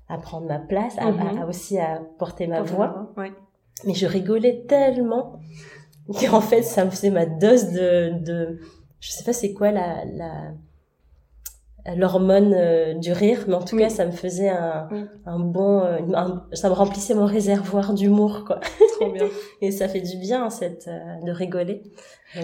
à 0.08 0.18
prendre 0.18 0.46
ma 0.46 0.58
place, 0.58 0.94
à, 0.98 1.10
Mhm. 1.12 1.38
à- 1.38 1.42
à 1.42 1.46
aussi 1.46 1.78
à 1.78 2.00
porter 2.18 2.46
ma 2.46 2.62
Pour 2.62 2.76
voix 2.76 3.12
Ouais. 3.16 3.32
mais 3.84 3.94
je 3.94 4.06
rigolais 4.06 4.64
tellement 4.68 5.38
qu'en 6.20 6.40
fait 6.40 6.62
ça 6.62 6.84
me 6.84 6.90
faisait 6.90 7.10
ma 7.10 7.26
dose 7.26 7.70
de 7.72 8.12
de 8.22 8.58
je 9.04 9.10
sais 9.10 9.24
pas 9.24 9.32
c'est 9.34 9.52
quoi 9.52 9.70
la 9.70 10.04
la 10.06 10.30
l'hormone 11.96 12.54
euh, 12.56 12.94
du 12.94 13.12
rire, 13.12 13.44
mais 13.46 13.52
en 13.54 13.62
tout 13.62 13.76
Oui. 13.76 13.82
cas, 13.82 13.90
ça 13.90 14.06
me 14.06 14.10
faisait 14.10 14.48
un, 14.48 14.88
Oui. 14.90 15.04
un 15.26 15.38
bon, 15.38 15.80
euh, 15.84 15.98
un- 16.14 16.46
ça 16.54 16.70
me 16.70 16.74
remplissait 16.74 17.12
mon 17.14 17.26
réservoir 17.26 17.92
d'humour, 17.92 18.44
quoi. 18.46 18.60
Trop 18.98 19.10
bien. 19.12 19.26
Et 19.60 19.70
ça 19.70 19.86
fait 19.86 20.00
du 20.00 20.16
bien, 20.16 20.48
cette, 20.48 20.88
euh, 20.88 21.20
de 21.26 21.30
rigoler. 21.30 21.82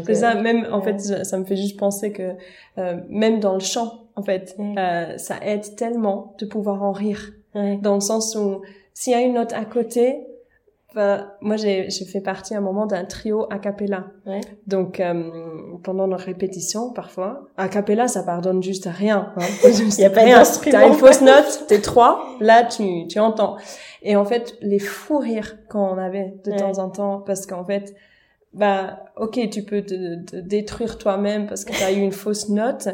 C'est 0.05 0.15
ça, 0.17 0.37
euh, 0.37 0.43
même 0.43 0.69
en 0.71 0.83
fait, 0.83 1.01
ça- 1.01 1.25
ça 1.25 1.39
me 1.39 1.45
fait 1.47 1.57
juste 1.57 1.79
penser 1.81 2.13
que 2.13 2.33
euh, 2.77 3.01
même 3.09 3.41
dans 3.41 3.55
le 3.55 3.61
chant, 3.61 4.05
en 4.15 4.23
fait, 4.23 4.55
euh, 4.61 5.17
ça 5.17 5.37
aide 5.43 5.75
tellement 5.75 6.35
de 6.39 6.45
pouvoir 6.45 6.83
en 6.83 6.93
rire, 6.93 7.33
dans 7.55 7.95
le 7.95 8.01
sens 8.01 8.37
où 8.37 8.61
s'il 8.93 9.15
y 9.15 9.17
a 9.17 9.23
une 9.23 9.33
note 9.35 9.55
à 9.55 9.65
côté, 9.65 10.27
ben, 10.95 11.31
moi 11.41 11.57
j'ai 11.57 11.89
fait 11.91 12.21
partie 12.21 12.55
à 12.55 12.59
un 12.59 12.61
moment 12.61 12.87
d'un 12.87 13.05
trio 13.05 13.47
a 13.51 13.59
cappella. 13.59 14.07
Ouais. 14.27 14.41
Donc 14.67 15.01
euh, 15.01 15.31
pendant 15.83 16.07
nos 16.07 16.17
répétitions, 16.17 16.93
parfois, 16.93 17.49
a 17.57 17.69
cappella, 17.69 18.09
ça 18.09 18.23
pardonne 18.23 18.63
juste 18.63 18.87
à 18.87 18.91
rien. 18.91 19.33
Hein. 19.37 19.47
Il 19.65 19.95
y 20.01 20.05
a 20.05 20.11
pas 20.11 20.25
d'instrument. 20.25 20.79
T'as 20.79 20.87
une 20.89 20.95
fausse 21.05 21.21
note, 21.21 21.65
t'es 21.69 21.81
trois, 21.81 22.25
là 22.41 22.65
tu 22.65 23.07
tu 23.09 23.19
entends. 23.19 23.57
Et 24.03 24.17
en 24.17 24.25
fait, 24.25 24.57
les 24.63 24.79
fous 24.79 25.19
rires 25.19 25.59
qu'on 25.69 25.99
avait 25.99 26.35
de 26.45 26.51
Ouais. 26.51 26.57
temps 26.57 26.79
en 26.79 26.89
temps, 26.91 27.21
parce 27.25 27.47
qu'en 27.47 27.65
fait, 27.65 27.95
bah 28.53 29.05
ok, 29.17 29.49
tu 29.51 29.63
peux 29.63 29.83
te, 29.83 30.25
te 30.25 30.37
détruire 30.37 30.99
toi-même 30.99 31.47
parce 31.47 31.65
que 31.65 31.73
t'as 31.79 31.93
eu 31.93 32.01
une 32.01 32.11
fausse 32.11 32.49
note, 32.49 32.89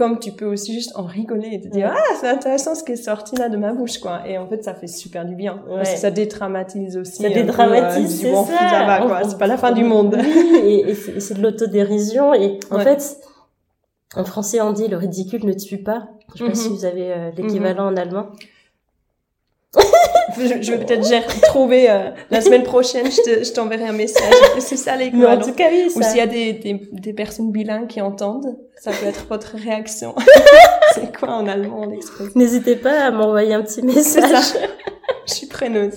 comme 0.00 0.18
tu 0.18 0.32
peux 0.32 0.46
aussi 0.46 0.72
juste 0.72 0.92
en 0.96 1.04
rigoler 1.04 1.50
et 1.52 1.60
te 1.60 1.68
dire 1.68 1.88
Ouais. 1.88 1.94
ah 1.94 2.14
c'est 2.18 2.26
intéressant 2.28 2.74
ce 2.74 2.82
qui 2.82 2.92
est 2.92 2.96
sorti 2.96 3.36
là 3.36 3.50
de 3.50 3.58
ma 3.58 3.72
bouche 3.74 3.98
quoi. 3.98 4.26
Et 4.26 4.38
en 4.38 4.46
fait, 4.48 4.64
ça 4.64 4.72
fait 4.74 4.86
super 4.86 5.26
du 5.26 5.34
bien 5.34 5.62
parce 5.68 5.92
que 5.92 5.98
ça 5.98 6.10
dédramatise 6.10 6.96
aussi. 6.96 7.22
Ça 7.22 7.28
peu, 7.28 7.34
euh, 7.38 7.42
dédramatise, 7.42 8.08
du 8.20 8.26
c'est 8.26 8.32
bon, 8.32 8.44
ça. 8.46 8.86
va, 8.86 9.06
quoi. 9.06 9.20
C'est 9.28 9.38
pas 9.38 9.46
la 9.46 9.58
fin 9.58 9.72
du 9.72 9.84
monde. 9.84 10.16
Oui, 10.18 10.84
et, 10.86 10.90
et 10.90 10.94
c'est 11.20 11.34
de 11.34 11.42
l'autodérision. 11.42 12.32
Et 12.32 12.58
en 12.70 12.76
Ouais. 12.78 12.84
fait, 12.84 13.18
en 14.16 14.24
français, 14.24 14.60
on 14.62 14.72
dit 14.72 14.88
le 14.88 14.96
ridicule 14.96 15.44
ne 15.44 15.52
tue 15.52 15.78
pas. 15.82 16.08
Je 16.34 16.38
sais 16.38 16.44
pas 16.44 16.50
Mhm. 16.50 16.54
si 16.56 16.68
vous 16.70 16.84
avez 16.86 17.12
euh, 17.12 17.30
l'équivalent 17.36 17.86
en 17.92 17.96
allemand. 17.96 18.26
Je, 20.38 20.62
je 20.62 20.72
vais 20.72 20.84
peut-être 20.84 21.40
trouver 21.42 21.90
euh, 21.90 22.10
la 22.30 22.40
semaine 22.40 22.62
prochaine. 22.62 23.06
Je 23.10 23.22
te- 23.22 23.44
je 23.44 23.52
t'enverrai 23.52 23.84
un 23.84 23.92
message. 23.92 24.32
C'est 24.58 24.76
ça 24.76 24.96
Mais 24.96 25.26
en 25.26 25.38
tout 25.38 25.52
cas, 25.52 25.64
oui, 25.70 25.90
Ou 25.94 26.02
ça. 26.02 26.08
s'il 26.08 26.18
y 26.18 26.22
a 26.22 26.26
des, 26.26 26.52
des, 26.54 26.88
des 26.92 27.12
personnes 27.12 27.50
bilingues 27.52 27.86
qui 27.88 28.00
entendent, 28.00 28.56
ça 28.80 28.90
peut 28.92 29.06
être 29.06 29.26
votre 29.28 29.56
réaction. 29.56 30.14
c'est 30.94 31.16
quoi 31.16 31.30
en 31.30 31.46
allemand 31.46 31.86
l'expression 31.86 32.32
N'hésitez 32.36 32.76
pas 32.76 33.04
à 33.06 33.10
m'envoyer 33.10 33.54
un 33.54 33.62
petit 33.62 33.82
message. 33.82 34.30
ça. 34.30 34.58
Je 35.26 35.34
suis 35.34 35.46
preneuse. 35.46 35.94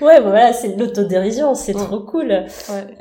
Ouais, 0.00 0.20
bah 0.20 0.30
voilà, 0.30 0.52
c'est 0.52 0.70
de 0.70 0.80
l'autodérision, 0.80 1.54
c'est 1.54 1.74
trop 1.74 2.00
cool 2.00 2.28
Ouais. 2.28 2.46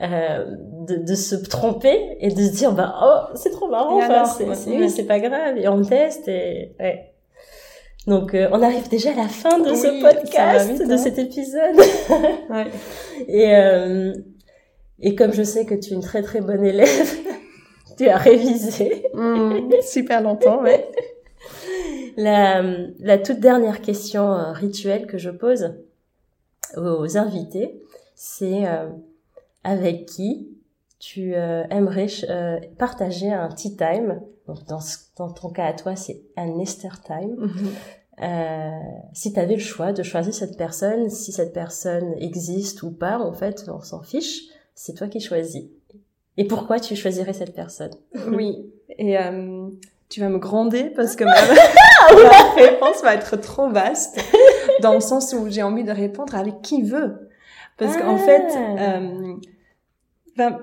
euh, 0.04 0.46
de, 0.88 0.96
de 0.98 1.16
se 1.16 1.36
tromper 1.36 2.18
et 2.20 2.30
de 2.30 2.40
se 2.42 2.52
dire 2.52 2.74
bah 2.74 2.94
oh 3.04 3.36
c'est 3.36 3.50
trop 3.52 3.68
marrant, 3.70 3.98
enfin, 3.98 4.26
c'est 4.26 4.46
ouais. 4.46 4.78
oui, 4.80 4.90
c'est 4.90 5.06
pas 5.06 5.20
grave 5.20 5.58
et 5.58 5.68
on 5.68 5.82
teste 5.84 6.28
et 6.28 6.74
ouais. 6.80 7.11
Donc 8.08 8.34
euh, 8.34 8.50
on 8.52 8.62
arrive 8.64 8.90
déjà 8.90 9.12
à 9.12 9.16
la 9.16 9.28
fin 9.28 9.60
de 9.60 9.70
Oui, 9.72 9.78
ce 9.78 10.02
podcast, 10.02 10.72
vite, 10.72 10.88
de 10.88 10.94
hein. 10.94 10.98
cet 10.98 11.20
épisode. 11.20 11.76
Ouais. 12.50 12.68
Et, 13.28 13.56
euh, 13.56 14.14
et 15.00 15.16
comme 15.16 15.32
je 15.34 15.44
sais 15.44 15.66
que 15.66 15.76
tu 15.76 15.92
es 15.92 15.96
une 15.96 16.02
très 16.02 16.22
très 16.22 16.42
bonne 16.42 16.66
élève, 16.66 17.10
tu 17.98 18.08
as 18.08 18.18
révisé. 18.18 19.06
Mm, 19.14 19.70
super 19.84 20.22
longtemps, 20.22 20.62
ouais. 20.64 20.88
La, 22.18 22.62
la 23.00 23.18
toute 23.18 23.40
dernière 23.40 23.82
question 23.82 24.34
euh, 24.34 24.52
rituelle 24.52 25.08
que 25.08 25.18
je 25.18 25.30
pose 25.30 25.76
aux 26.76 27.18
invités, 27.18 27.82
c'est 28.16 28.68
euh, 28.68 28.90
avec 29.64 30.08
qui 30.08 30.50
tu 31.02 31.34
euh, 31.36 31.64
aimerais 31.72 32.06
euh, 32.30 32.60
partager 32.78 33.32
un 33.34 33.50
tea 33.50 33.76
time. 33.76 34.22
Donc 34.48 34.64
dans, 34.68 34.80
ce- 34.80 34.98
dans 35.18 35.32
ton 35.32 35.50
cas 35.50 35.66
à 35.66 35.74
toi, 35.74 35.96
c'est 35.96 36.22
un 36.38 36.60
Esther 36.60 37.02
time. 37.02 37.36
Euh, 38.22 38.70
si 39.14 39.34
tu 39.34 39.40
avais 39.40 39.56
le 39.56 39.62
choix 39.62 39.94
de 39.94 40.04
choisir 40.04 40.32
cette 40.34 40.58
personne, 40.58 41.10
si 41.10 41.32
cette 41.32 41.54
personne 41.54 42.14
existe 42.20 42.84
ou 42.84 42.92
pas, 42.92 43.18
en 43.18 43.34
fait, 43.34 43.66
on 43.68 43.82
s'en 43.82 44.02
fiche. 44.04 44.44
C'est 44.76 44.94
toi 44.94 45.08
qui 45.08 45.20
choisis. 45.20 45.64
Et 46.38 46.46
pourquoi 46.46 46.80
tu 46.80 46.96
choisirais 46.96 47.34
cette 47.34 47.56
personne? 47.56 47.92
Oui. 48.32 48.72
Et 49.00 49.18
euh, 49.18 49.70
tu 50.10 50.20
vas 50.20 50.30
me 50.30 50.38
gronder 50.38 50.92
parce 50.96 51.16
que 51.16 51.24
ma, 51.26 51.34
ma 52.24 52.54
réponse 52.54 53.02
va 53.02 53.16
être 53.16 53.38
trop 53.38 53.70
vaste, 53.70 54.20
dans 54.82 54.94
le 54.94 55.00
sens 55.00 55.34
où 55.34 55.50
j'ai 55.50 55.64
envie 55.64 55.84
de 55.84 55.92
répondre 55.92 56.36
avec 56.36 56.62
qui 56.62 56.84
veut. 56.84 57.30
Parce 57.78 57.98
qu'en 57.98 58.16
Ah. 58.16 58.20
fait, 58.20 58.56
euh, 58.58 59.34
ben, 60.38 60.60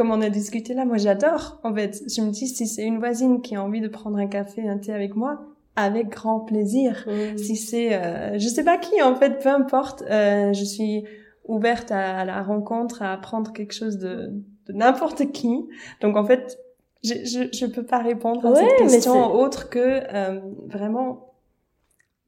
comme 0.00 0.12
on 0.12 0.22
a 0.22 0.30
discuté 0.30 0.72
là, 0.72 0.86
moi 0.86 0.96
j'adore. 0.96 1.60
En 1.62 1.74
fait, 1.74 1.92
je 2.08 2.22
me 2.22 2.30
dis 2.30 2.46
si 2.48 2.66
c'est 2.66 2.84
une 2.84 2.98
voisine 2.98 3.42
qui 3.42 3.54
a 3.54 3.62
envie 3.62 3.82
de 3.82 3.88
prendre 3.88 4.16
un 4.16 4.26
café, 4.26 4.66
un 4.66 4.78
thé 4.78 4.94
avec 4.94 5.14
moi, 5.14 5.32
avec 5.76 6.08
grand 6.08 6.40
plaisir. 6.40 7.06
Si 7.36 7.54
c'est, 7.56 7.94
euh, 7.94 8.38
je 8.38 8.48
sais 8.48 8.64
pas 8.64 8.78
qui 8.78 9.02
en 9.02 9.14
fait, 9.14 9.38
peu 9.42 9.50
importe. 9.50 10.02
euh, 10.10 10.54
je 10.54 10.64
suis 10.64 11.04
ouverte 11.44 11.90
à, 11.92 12.20
à 12.20 12.24
la 12.24 12.42
rencontre, 12.42 13.02
à 13.02 13.12
apprendre 13.12 13.52
quelque 13.52 13.74
chose 13.74 13.98
de, 13.98 14.32
de 14.66 14.72
n'importe 14.72 15.32
qui. 15.32 15.54
Donc 16.00 16.16
en 16.16 16.24
fait, 16.24 16.58
je, 17.04 17.14
je 17.32 17.40
je 17.58 17.66
peux 17.66 17.84
pas 17.84 17.98
répondre 17.98 18.46
à 18.46 18.52
Ouais, 18.52 18.60
cette 18.78 18.88
question 18.88 19.34
autre 19.34 19.68
que 19.68 19.78
euh, 20.14 20.40
vraiment. 20.66 21.26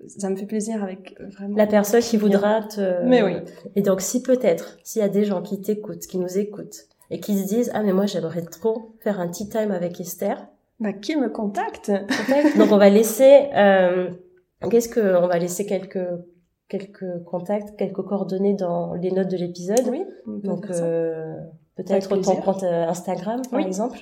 Ça 0.08 0.28
me 0.30 0.34
fait 0.36 0.46
plaisir 0.46 0.82
avec 0.82 1.14
euh, 1.20 1.28
vraiment. 1.36 1.56
La 1.56 1.68
personne 1.68 2.00
qui 2.02 2.16
voudra 2.16 2.62
te... 2.62 3.04
Mais 3.04 3.22
oui. 3.22 3.34
Et 3.76 3.82
donc, 3.82 4.00
si 4.00 4.20
peut-être, 4.20 4.66
s'il 4.82 5.00
y 5.00 5.04
a 5.04 5.08
des 5.08 5.22
gens 5.24 5.42
qui 5.42 5.60
t'écoutent, 5.60 6.04
qui 6.10 6.18
nous 6.18 6.38
écoutent, 6.38 6.88
et 7.12 7.20
qui 7.20 7.38
se 7.38 7.46
disent, 7.46 7.70
ah, 7.74 7.82
mais 7.82 7.92
moi, 7.92 8.06
j'aimerais 8.06 8.42
trop 8.42 8.92
faire 9.00 9.20
un 9.20 9.28
tea 9.28 9.48
time 9.48 9.70
avec 9.70 10.00
Esther. 10.00 10.48
Bah 10.80 10.92
qui 10.92 11.14
me 11.16 11.28
contacte? 11.28 11.92
Donc, 12.58 12.72
on 12.72 12.78
va 12.78 12.88
laisser, 12.88 13.48
euh, 13.54 14.10
qu'est-ce 14.70 14.88
que, 14.88 15.22
on 15.22 15.28
va 15.28 15.38
laisser 15.38 15.66
quelques, 15.66 16.08
quelques 16.68 17.22
contacts, 17.24 17.76
quelques 17.76 18.02
coordonnées 18.02 18.54
dans 18.54 18.94
les 18.94 19.10
notes 19.12 19.28
de 19.30 19.36
l'épisode. 19.36 19.86
Oui. 19.90 20.02
Donc, 20.26 20.70
euh, 20.70 21.36
peut-être 21.76 22.08
ton 22.20 22.36
compte 22.36 22.62
euh, 22.62 22.88
Instagram, 22.88 23.42
par 23.50 23.60
Oui. 23.60 23.66
exemple. 23.66 23.98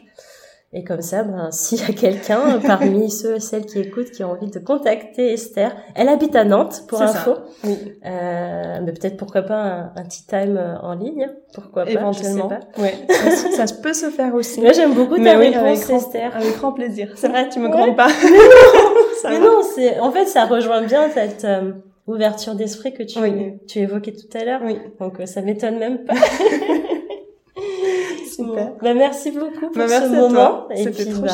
Et 0.73 0.85
comme 0.85 1.01
ça, 1.03 1.25
ben, 1.25 1.51
s'il 1.53 1.81
y 1.81 1.83
a 1.91 1.93
quelqu'un 1.93 2.61
parmi 2.65 3.11
ceux 3.21 3.37
et 3.37 3.41
celles 3.41 3.67
qui 3.67 3.81
écoutent 3.81 4.11
qui 4.13 4.23
ont 4.23 4.31
envie 4.33 4.51
de 4.51 4.59
contacter 4.61 5.33
Esther, 5.33 5.75
elle 5.97 6.09
habite 6.09 6.37
à 6.37 6.45
Nantes, 6.45 6.85
pour 6.89 6.99
ça. 6.99 7.07
info. 7.07 7.35
Oui. 7.65 7.77
Euh, 8.07 8.79
mais 8.85 8.93
peut-être 8.93 9.17
pourquoi 9.17 9.43
pas 9.43 9.61
un, 9.61 9.93
un 9.97 10.05
tea 10.05 10.23
time 10.29 10.57
euh, 10.57 10.77
en 10.81 10.95
ligne, 10.95 11.29
pourquoi 11.55 11.85
pas, 11.87 11.91
Éventuellement. 11.91 12.49
je 12.49 12.55
sais 12.55 12.61
pas. 12.77 12.83
Ouais. 12.83 12.95
Ça, 13.57 13.67
ça 13.67 13.75
peut 13.83 13.93
se 13.93 14.11
faire 14.11 14.33
aussi. 14.35 14.61
Moi 14.61 14.73
j'aime 14.73 14.95
beaucoup 14.95 15.17
ta 15.17 15.37
oui, 15.39 15.49
réponse 15.49 15.57
avec 15.67 15.81
grand, 15.89 15.97
Esther. 15.97 16.37
avec 16.37 16.57
grand 16.59 16.73
plaisir. 16.73 17.13
C'est 17.17 17.29
vrai, 17.29 17.49
tu 17.49 17.59
me 17.59 17.69
Ouais. 17.69 17.95
pas. 17.95 18.09
Mais 19.25 19.39
non, 19.41 19.61
c'est 19.75 19.99
en 19.99 20.11
fait 20.13 20.27
ça 20.27 20.45
rejoint 20.47 20.83
bien 20.83 21.11
cette 21.11 21.45
euh, 21.45 21.73
ouverture 22.07 22.55
d'esprit 22.55 22.93
que 22.95 23.03
tu 23.03 23.19
Oui. 23.19 23.55
tu 23.69 23.81
évoquais 23.81 24.13
tout 24.13 24.39
à 24.39 24.45
l'heure. 24.45 24.61
Oui. 24.65 24.79
Donc 25.01 25.19
euh, 25.21 25.27
ça 25.27 25.43
m'étonne 25.43 25.79
même 25.79 26.05
pas. 26.05 26.15
Super. 28.45 28.73
Bah, 28.83 28.95
merci 28.95 29.31
beaucoup 29.31 29.67
pour 29.67 29.77
Bah, 29.77 29.87
ce 29.87 29.91
merci 29.91 30.15
à 30.15 30.21
moment 30.21 30.69
C'était 30.75 31.05
puis 31.05 31.13
trop 31.13 31.23
ben, 31.23 31.33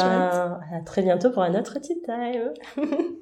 à 0.73 0.81
très 0.85 1.03
bientôt 1.03 1.31
pour 1.31 1.43
un 1.43 1.55
autre 1.59 1.79
tea 1.81 2.01
time. 2.05 2.53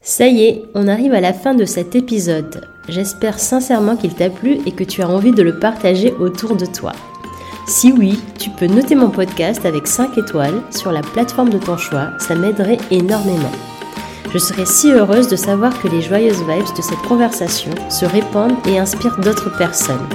Ça 0.00 0.26
y 0.26 0.44
est, 0.44 0.62
on 0.74 0.86
arrive 0.86 1.14
à 1.14 1.20
la 1.22 1.32
fin 1.32 1.54
de 1.54 1.64
cet 1.64 1.94
épisode. 1.94 2.68
J'espère 2.90 3.38
sincèrement 3.38 3.96
qu'il 3.96 4.14
t'a 4.14 4.28
plu 4.28 4.58
et 4.66 4.72
que 4.72 4.84
tu 4.84 5.00
as 5.00 5.08
envie 5.08 5.32
de 5.32 5.42
le 5.42 5.58
partager 5.58 6.12
autour 6.20 6.56
de 6.56 6.66
toi. 6.66 6.92
Si 7.66 7.90
oui, 7.90 8.20
tu 8.38 8.50
peux 8.50 8.66
noter 8.66 8.94
mon 8.94 9.08
podcast 9.08 9.64
avec 9.64 9.86
5 9.86 10.18
étoiles 10.18 10.60
sur 10.70 10.92
la 10.92 11.00
plateforme 11.00 11.48
de 11.48 11.56
ton 11.56 11.78
choix, 11.78 12.10
ça 12.18 12.34
m'aiderait 12.34 12.76
énormément. 12.90 13.50
Je 14.34 14.36
serais 14.36 14.66
si 14.66 14.92
heureuse 14.92 15.28
de 15.28 15.36
savoir 15.36 15.80
que 15.80 15.88
les 15.88 16.02
joyeuses 16.02 16.42
vibes 16.42 16.76
de 16.76 16.82
cette 16.82 16.98
conversation 17.08 17.70
se 17.88 18.04
répandent 18.04 18.58
et 18.68 18.78
inspirent 18.78 19.18
d'autres 19.20 19.56
personnes. 19.56 20.06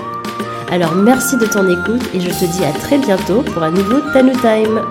Alors 0.71 0.95
merci 0.95 1.35
de 1.37 1.45
ton 1.47 1.67
écoute 1.67 2.03
et 2.13 2.19
je 2.19 2.29
te 2.29 2.45
dis 2.45 2.63
à 2.63 2.71
très 2.71 2.99
bientôt 2.99 3.41
pour 3.41 3.63
un 3.63 3.71
nouveau 3.71 4.01
Tanu 4.13 4.33
Time. 4.33 4.81